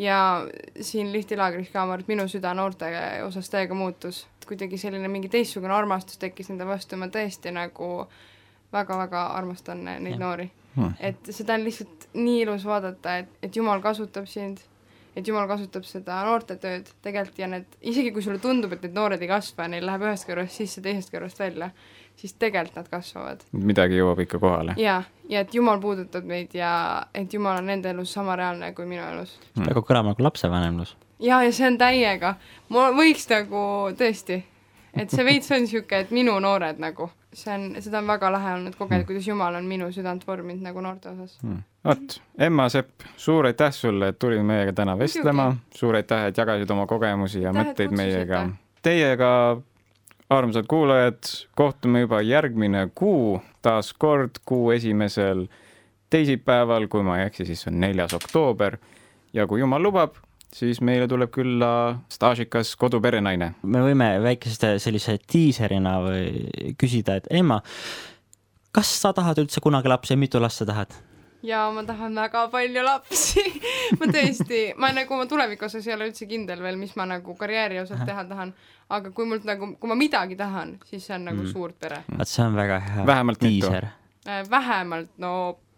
Ja 0.03 0.19
siin 0.81 1.11
liftilaagris 1.13 1.71
ka, 1.71 1.85
ma 1.85 1.95
arvan, 1.95 2.03
et 2.03 2.11
minu 2.11 2.27
süda 2.31 2.53
noorte 2.57 2.89
osas 3.25 3.49
täiega 3.49 3.77
muutus, 3.77 4.25
kuidagi 4.47 4.77
selline 4.77 5.07
mingi 5.07 5.31
teistsugune 5.31 5.73
armastus 5.73 6.19
tekkis 6.21 6.51
nende 6.51 6.67
vastu, 6.67 6.99
ma 6.99 7.07
tõesti 7.11 7.53
nagu 7.55 7.93
väga-väga 8.73 9.29
armastan 9.37 9.85
neid 9.85 10.15
Jah. 10.15 10.19
noori 10.19 10.49
Hmm. 10.73 10.93
et 10.99 11.27
seda 11.29 11.53
on 11.53 11.67
lihtsalt 11.67 12.07
nii 12.17 12.39
ilus 12.47 12.63
vaadata, 12.65 13.17
et, 13.21 13.33
et 13.45 13.55
Jumal 13.55 13.81
kasutab 13.81 14.25
sind, 14.25 14.63
et 15.13 15.27
Jumal 15.27 15.45
kasutab 15.45 15.85
seda 15.85 16.23
noortetööd 16.25 16.89
tegelikult 17.05 17.41
ja 17.43 17.49
need, 17.51 17.75
isegi 17.93 18.09
kui 18.15 18.25
sulle 18.25 18.41
tundub, 18.41 18.73
et 18.73 18.81
need 18.81 18.97
noored 18.97 19.21
ei 19.21 19.29
kasva, 19.29 19.67
neil 19.69 19.85
läheb 19.85 20.07
ühest 20.07 20.25
kõrvast 20.25 20.57
sisse, 20.57 20.81
teisest 20.81 21.13
kõrvast 21.13 21.43
välja, 21.43 21.69
siis 22.15 22.33
tegelikult 22.39 22.75
nad 22.75 22.89
kasvavad. 22.89 23.43
midagi 23.51 23.97
jõuab 23.99 24.21
ikka 24.23 24.39
kohale. 24.39 24.75
ja, 24.77 25.01
ja 25.29 25.43
et 25.43 25.55
Jumal 25.55 25.81
puudutab 25.81 26.27
neid 26.29 26.53
ja 26.55 26.73
et 27.13 27.33
Jumal 27.33 27.59
on 27.61 27.67
nende 27.71 27.89
elus 27.89 28.13
sama 28.13 28.35
reaalne 28.39 28.73
kui 28.73 28.85
minu 28.85 29.03
elus. 29.03 29.35
see 29.55 29.65
peab 29.65 29.83
kõlama 29.87 30.13
nagu 30.13 30.23
lapsevanemlus. 30.27 30.95
ja, 31.19 31.41
ja 31.43 31.51
see 31.51 31.67
on 31.67 31.77
täiega, 31.81 32.35
ma 32.69 32.89
võiks 32.95 33.27
nagu 33.31 33.65
tõesti, 33.99 34.43
et 34.93 35.11
see 35.11 35.25
veits 35.25 35.51
on 35.51 35.65
niisugune, 35.65 36.05
et 36.05 36.15
minu 36.15 36.37
noored 36.43 36.79
nagu, 36.81 37.09
see 37.33 37.53
on, 37.55 37.67
seda 37.81 37.99
on 37.99 38.09
väga 38.13 38.31
lahe 38.33 38.55
olnud 38.59 38.77
kogeda, 38.79 39.07
kuidas 39.09 39.27
Jumal 39.27 39.59
on 39.59 39.67
minu 39.67 39.91
südant 39.91 40.25
vorminud 40.27 40.63
nagu 40.63 40.81
noorte 40.85 41.11
osas. 41.11 41.37
vot, 41.83 42.17
Emma 42.37 42.69
Sepp, 42.69 43.03
suur 43.17 43.49
aitäh 43.51 43.73
sulle, 43.75 44.13
et 44.13 44.19
tulid 44.19 44.43
meiega 44.45 44.73
täna 44.73 44.97
vestlema, 44.99 45.51
suur 45.75 45.99
aitäh, 45.99 46.29
et 46.29 46.37
jagasid 46.37 46.71
oma 46.71 46.87
kogemusi 46.87 47.41
ja 47.41 47.49
Aitäh, 47.49 47.61
et 47.61 47.73
mõtteid 47.73 47.97
meiega 47.97 48.43
kutsusite.. 48.45 48.59
Teiega, 48.83 49.27
armsad 50.37 50.67
kuulajad, 50.69 51.19
kohtume 51.55 52.03
juba 52.03 52.21
järgmine 52.21 52.87
kuu, 52.95 53.41
taas 53.61 53.93
kord 53.93 54.41
kuu 54.45 54.71
esimesel 54.71 55.47
teisipäeval, 56.13 56.87
kui 56.87 57.03
ma 57.05 57.19
ei 57.19 57.29
eksi, 57.29 57.45
siis 57.49 57.67
on 57.67 57.79
neljas 57.81 58.13
oktoober 58.13 58.77
ja 59.33 59.47
kui 59.49 59.63
jumal 59.63 59.83
lubab, 59.83 60.17
siis 60.53 60.81
meile 60.81 61.07
tuleb 61.09 61.31
külla 61.33 61.71
staažikas 62.13 62.75
koduperenaine. 62.79 63.53
me 63.63 63.85
võime 63.87 64.09
väikese 64.23 64.75
sellise 64.79 65.17
diiserina 65.33 65.97
või 66.03 66.75
küsida, 66.77 67.17
et 67.17 67.31
Emma, 67.31 67.61
kas 68.71 68.93
sa 69.01 69.13
tahad 69.13 69.41
üldse 69.41 69.63
kunagi 69.63 69.89
lapsi 69.89 70.13
ja 70.13 70.21
mitu 70.21 70.41
last 70.41 70.61
sa 70.61 70.69
tahad? 70.69 70.93
Ja 71.43 71.63
ma 71.75 71.83
tahan 71.87 72.15
väga 72.15 72.45
palju 72.53 72.83
lapsi 72.85 73.43
ma 73.99 74.07
tõesti, 74.11 74.61
ma 74.79 74.91
nagu 74.95 75.17
oma 75.17 75.27
tuleviku 75.29 75.67
osas 75.67 75.87
ei 75.87 75.95
ole 75.95 76.07
üldse 76.11 76.27
kindel 76.29 76.63
veel, 76.63 76.79
mis 76.79 76.95
ma 76.99 77.07
nagu 77.09 77.35
karjääri 77.39 77.81
osas 77.83 78.03
teha 78.07 78.23
tahan, 78.29 78.53
aga 78.95 79.11
kui 79.15 79.27
mult 79.29 79.47
nagu, 79.47 79.73
kui 79.79 79.91
ma 79.91 79.97
midagi 79.99 80.39
tahan, 80.39 80.77
siis 80.87 81.09
see 81.09 81.17
on 81.17 81.27
nagu 81.31 81.43
mm. 81.43 81.51
suurt 81.51 81.77
pere. 81.79 82.03
vot 82.13 82.29
see 82.29 82.45
on 82.45 82.55
väga 82.59 82.79
hea. 82.87 83.05
vähemalt 83.09 83.45
mitu? 83.45 83.73
Äh, 84.23 84.39
vähemalt, 84.49 85.11
no 85.19 85.33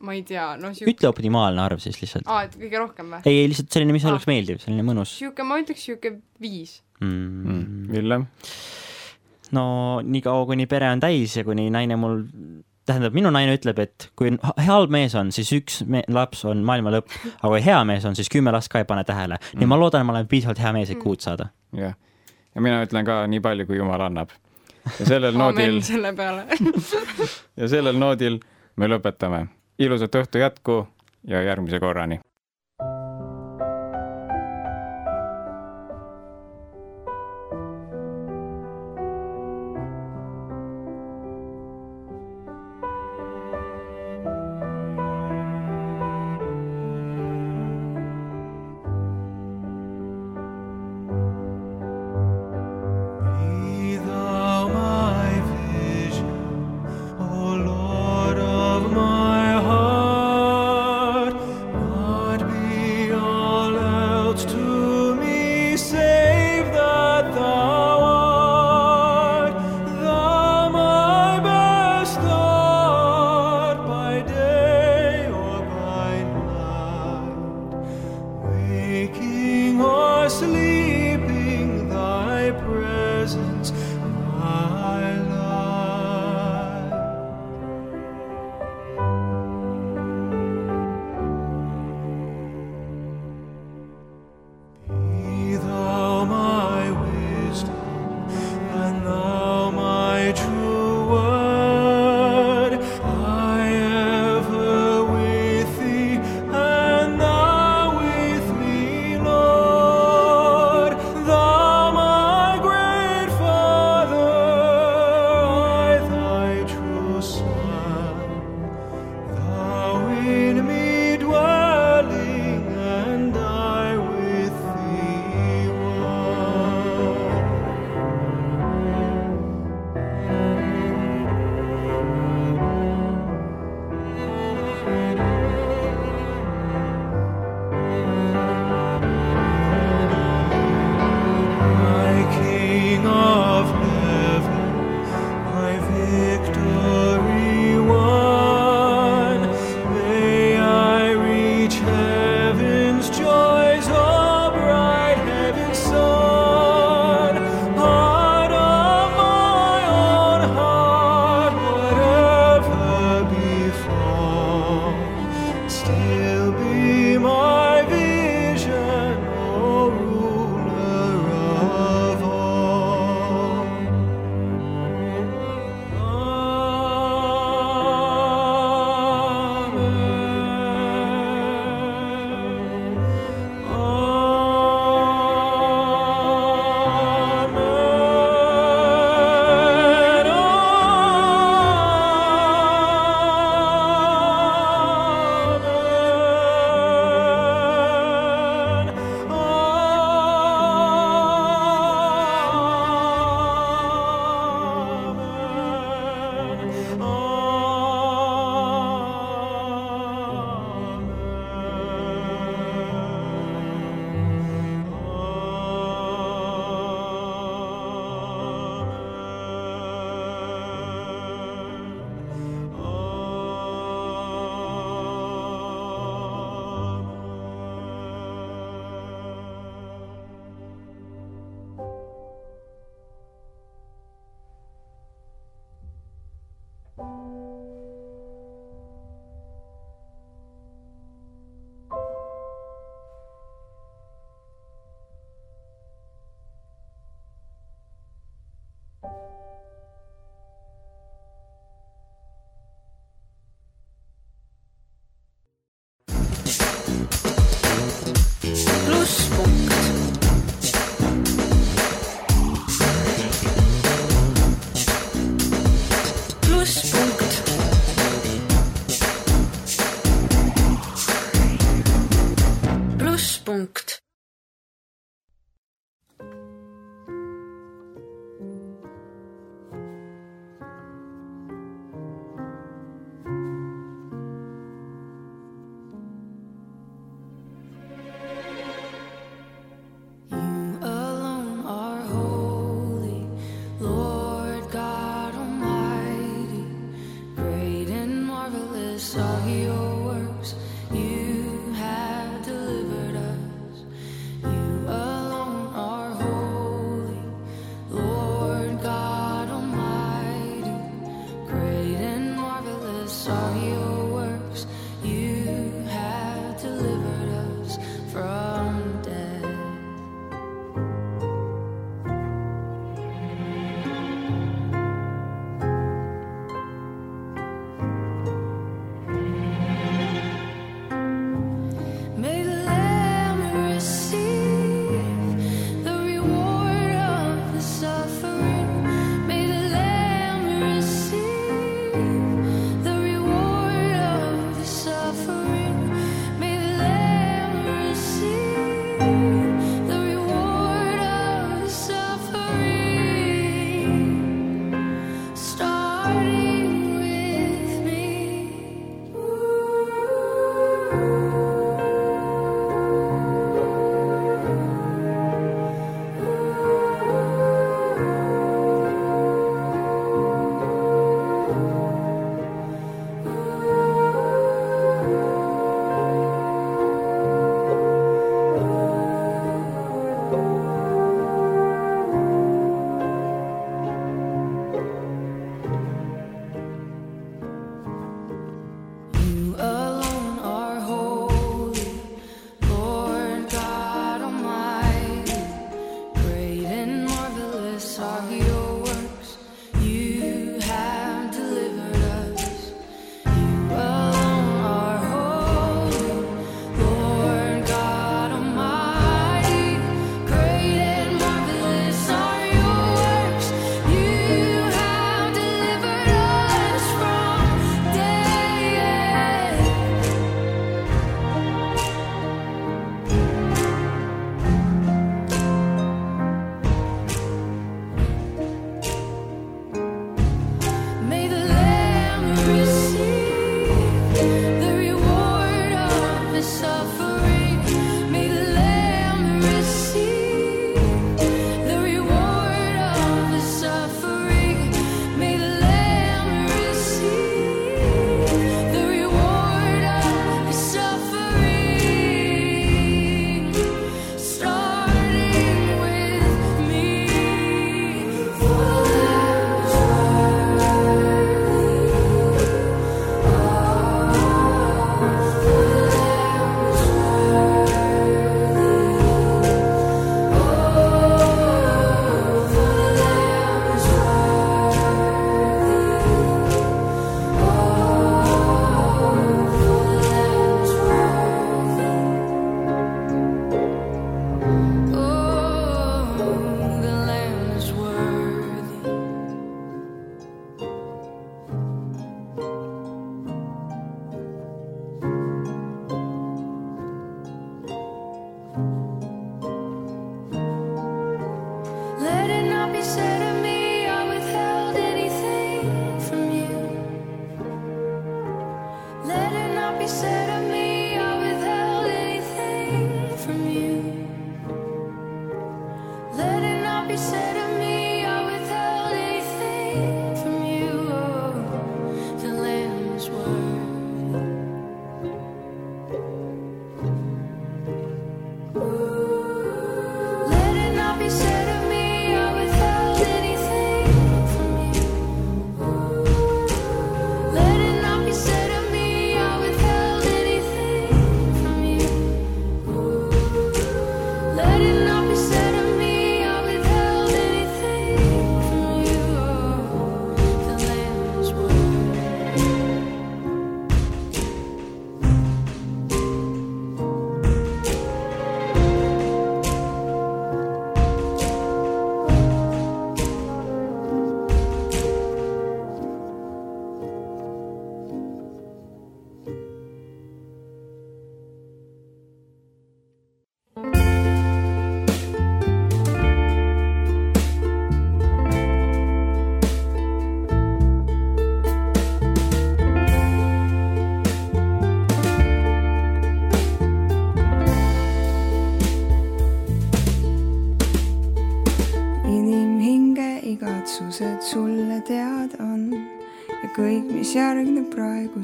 ma 0.05 0.13
ei 0.13 0.21
tea, 0.27 0.51
no 0.61 0.69
siuke... 0.75 0.91
ütle 0.93 1.09
optimaalne 1.09 1.63
arv 1.63 1.81
siis 1.81 1.97
lihtsalt. 2.01 2.27
aa, 2.29 2.45
et 2.45 2.57
kõige 2.59 2.81
rohkem 2.81 3.15
või? 3.15 3.23
ei, 3.25 3.41
ei 3.41 3.49
lihtsalt 3.49 3.73
selline, 3.73 3.95
mis 3.95 4.05
aa. 4.05 4.13
oleks 4.13 4.29
meeldiv, 4.29 4.61
selline 4.61 4.85
mõnus. 4.85 5.15
sihuke, 5.17 5.45
ma 5.47 5.57
ütleks 5.61 5.87
sihuke 5.87 6.17
viis 6.41 6.77
mm.. 7.01 7.41
Mm. 7.41 7.89
Villem? 7.95 8.29
no 9.55 9.65
niikaua, 10.05 10.45
kuni 10.51 10.69
pere 10.69 10.91
on 10.93 11.01
täis 11.01 11.37
ja 11.39 11.45
kuni 11.47 11.71
naine 11.73 11.97
mul 11.99 12.21
tähendab, 12.85 13.15
minu 13.17 13.31
naine 13.33 13.55
ütleb, 13.57 13.79
et 13.81 14.07
kui 14.19 14.33
halb 14.67 14.93
mees 14.93 15.15
on, 15.17 15.31
siis 15.35 15.51
üks 15.55 15.81
me 15.89 16.03
laps 16.11 16.43
on 16.49 16.63
maailma 16.67 16.93
lõpp, 16.97 17.13
aga 17.35 17.51
kui 17.51 17.63
hea 17.65 17.79
mees 17.87 18.05
on, 18.05 18.17
siis 18.17 18.29
kümme 18.31 18.53
last 18.55 18.71
ka 18.73 18.81
ei 18.81 18.89
pane 18.89 19.03
tähele 19.07 19.39
mm.. 19.39 19.59
nii 19.61 19.69
ma 19.71 19.79
loodan, 19.79 20.03
et 20.03 20.09
ma 20.09 20.15
olen 20.15 20.29
piisavalt 20.31 20.61
hea 20.61 20.73
mees, 20.75 20.91
et 20.93 21.01
kuud 21.01 21.23
saada. 21.25 21.49
jah, 21.77 21.95
ja 22.55 22.65
mina 22.65 22.83
ütlen 22.85 23.07
ka 23.07 23.21
nii 23.31 23.41
palju, 23.45 23.69
kui 23.69 23.79
jumal 23.81 24.05
annab. 24.07 24.35
ja 24.99 25.09
sellel 25.13 25.37
noodil 25.37 25.81
selle 25.85 26.13
peale 26.17 26.45
ja 27.61 27.71
sellel 27.71 27.97
noodil 27.99 28.39
me 28.75 28.91
lõpetame. 28.91 29.45
ilusat 29.79 30.21
õhtu 30.21 30.43
jätku 30.43 30.83
ja 31.27 31.41
järgmise 31.41 31.81
korrani 31.81 32.21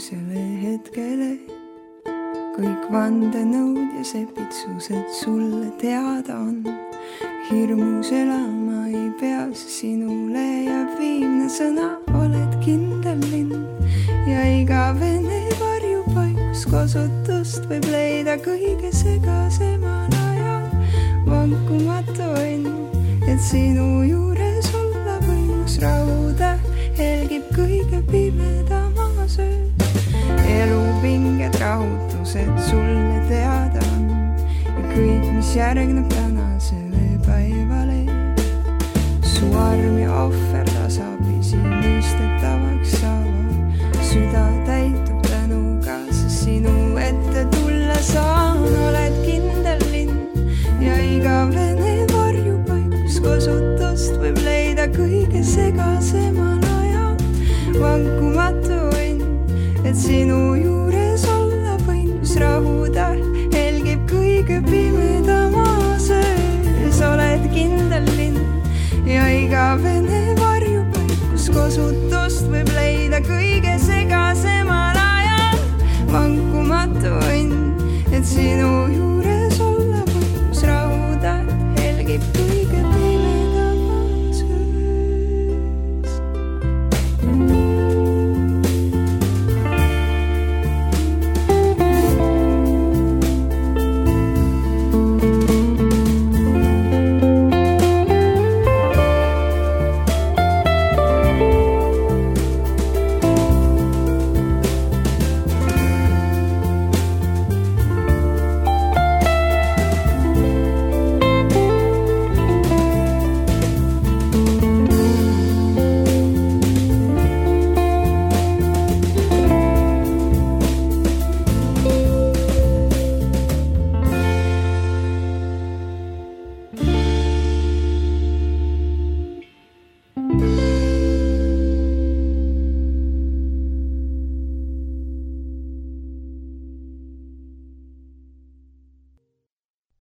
praegusele 0.01 0.43
hetkele. 0.61 1.37
kõik 2.55 2.85
vandenõud 2.91 3.93
ja 3.97 4.03
sepitsused 4.03 5.09
sulle 5.13 5.69
teada 5.77 6.37
on. 6.39 6.63
hirmus 7.49 8.11
elama 8.11 8.87
ei 8.87 9.11
pea, 9.19 9.45
see 9.53 9.69
sinule 9.69 10.45
jääb 10.65 10.97
viimne 10.97 11.49
sõna, 11.49 11.99
oled 12.17 12.57
kindel 12.65 13.19
lind 13.29 13.53
ja 14.25 14.41
igavene 14.41 15.43
varjupaigus 15.59 16.65
kosutust 16.65 17.69
võib 17.69 17.85
leida 17.91 18.37
kõige 18.37 18.89
segasemal 18.91 20.09
ajal. 20.09 20.65
vankumatu 21.27 22.31
õnn 22.41 22.89
et 23.27 23.39
sinu 23.39 24.01
juures 24.03 24.73
olla 24.73 25.19
võimus 25.27 25.77
rahuda, 25.83 26.57
helgib 26.97 27.53
kõige 27.53 28.01
pimedamas 28.09 29.37
öös. 29.37 29.80
Rahutused 31.61 32.57
sulle 32.69 33.21
teada 33.29 33.81
on 33.93 34.07
ja 34.65 34.83
kõik, 34.95 35.27
mis 35.35 35.51
järgneb 35.55 36.07
tänasele 36.09 37.19
päevale. 37.25 38.01
su 39.21 39.45
arm 39.57 39.99
ja 40.01 40.13
ohver 40.23 40.50